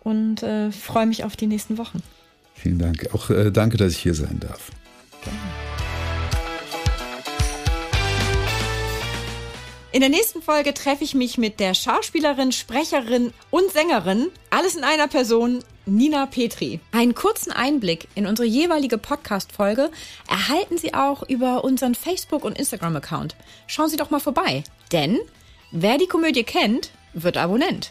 und 0.00 0.42
äh, 0.42 0.72
freue 0.72 1.06
mich 1.06 1.24
auf 1.24 1.36
die 1.36 1.46
nächsten 1.46 1.78
Wochen. 1.78 2.02
Vielen 2.54 2.78
Dank. 2.78 3.08
Auch 3.14 3.30
äh, 3.30 3.50
danke, 3.50 3.76
dass 3.76 3.92
ich 3.92 3.98
hier 3.98 4.14
sein 4.14 4.40
darf. 4.40 4.70
Gerne. 5.22 5.38
In 9.92 10.00
der 10.02 10.08
nächsten 10.08 10.40
Folge 10.40 10.72
treffe 10.72 11.02
ich 11.02 11.16
mich 11.16 11.36
mit 11.36 11.58
der 11.58 11.74
Schauspielerin, 11.74 12.52
Sprecherin 12.52 13.32
und 13.50 13.72
Sängerin, 13.72 14.28
alles 14.48 14.76
in 14.76 14.84
einer 14.84 15.08
Person, 15.08 15.64
Nina 15.84 16.26
Petri. 16.26 16.78
Einen 16.92 17.16
kurzen 17.16 17.50
Einblick 17.50 18.06
in 18.14 18.28
unsere 18.28 18.46
jeweilige 18.46 18.98
Podcast-Folge 18.98 19.90
erhalten 20.28 20.78
Sie 20.78 20.94
auch 20.94 21.28
über 21.28 21.64
unseren 21.64 21.96
Facebook- 21.96 22.44
und 22.44 22.56
Instagram-Account. 22.56 23.34
Schauen 23.66 23.88
Sie 23.88 23.96
doch 23.96 24.10
mal 24.10 24.20
vorbei. 24.20 24.62
Denn 24.92 25.18
wer 25.72 25.98
die 25.98 26.06
Komödie 26.06 26.44
kennt, 26.44 26.92
wird 27.12 27.36
Abonnent. 27.36 27.90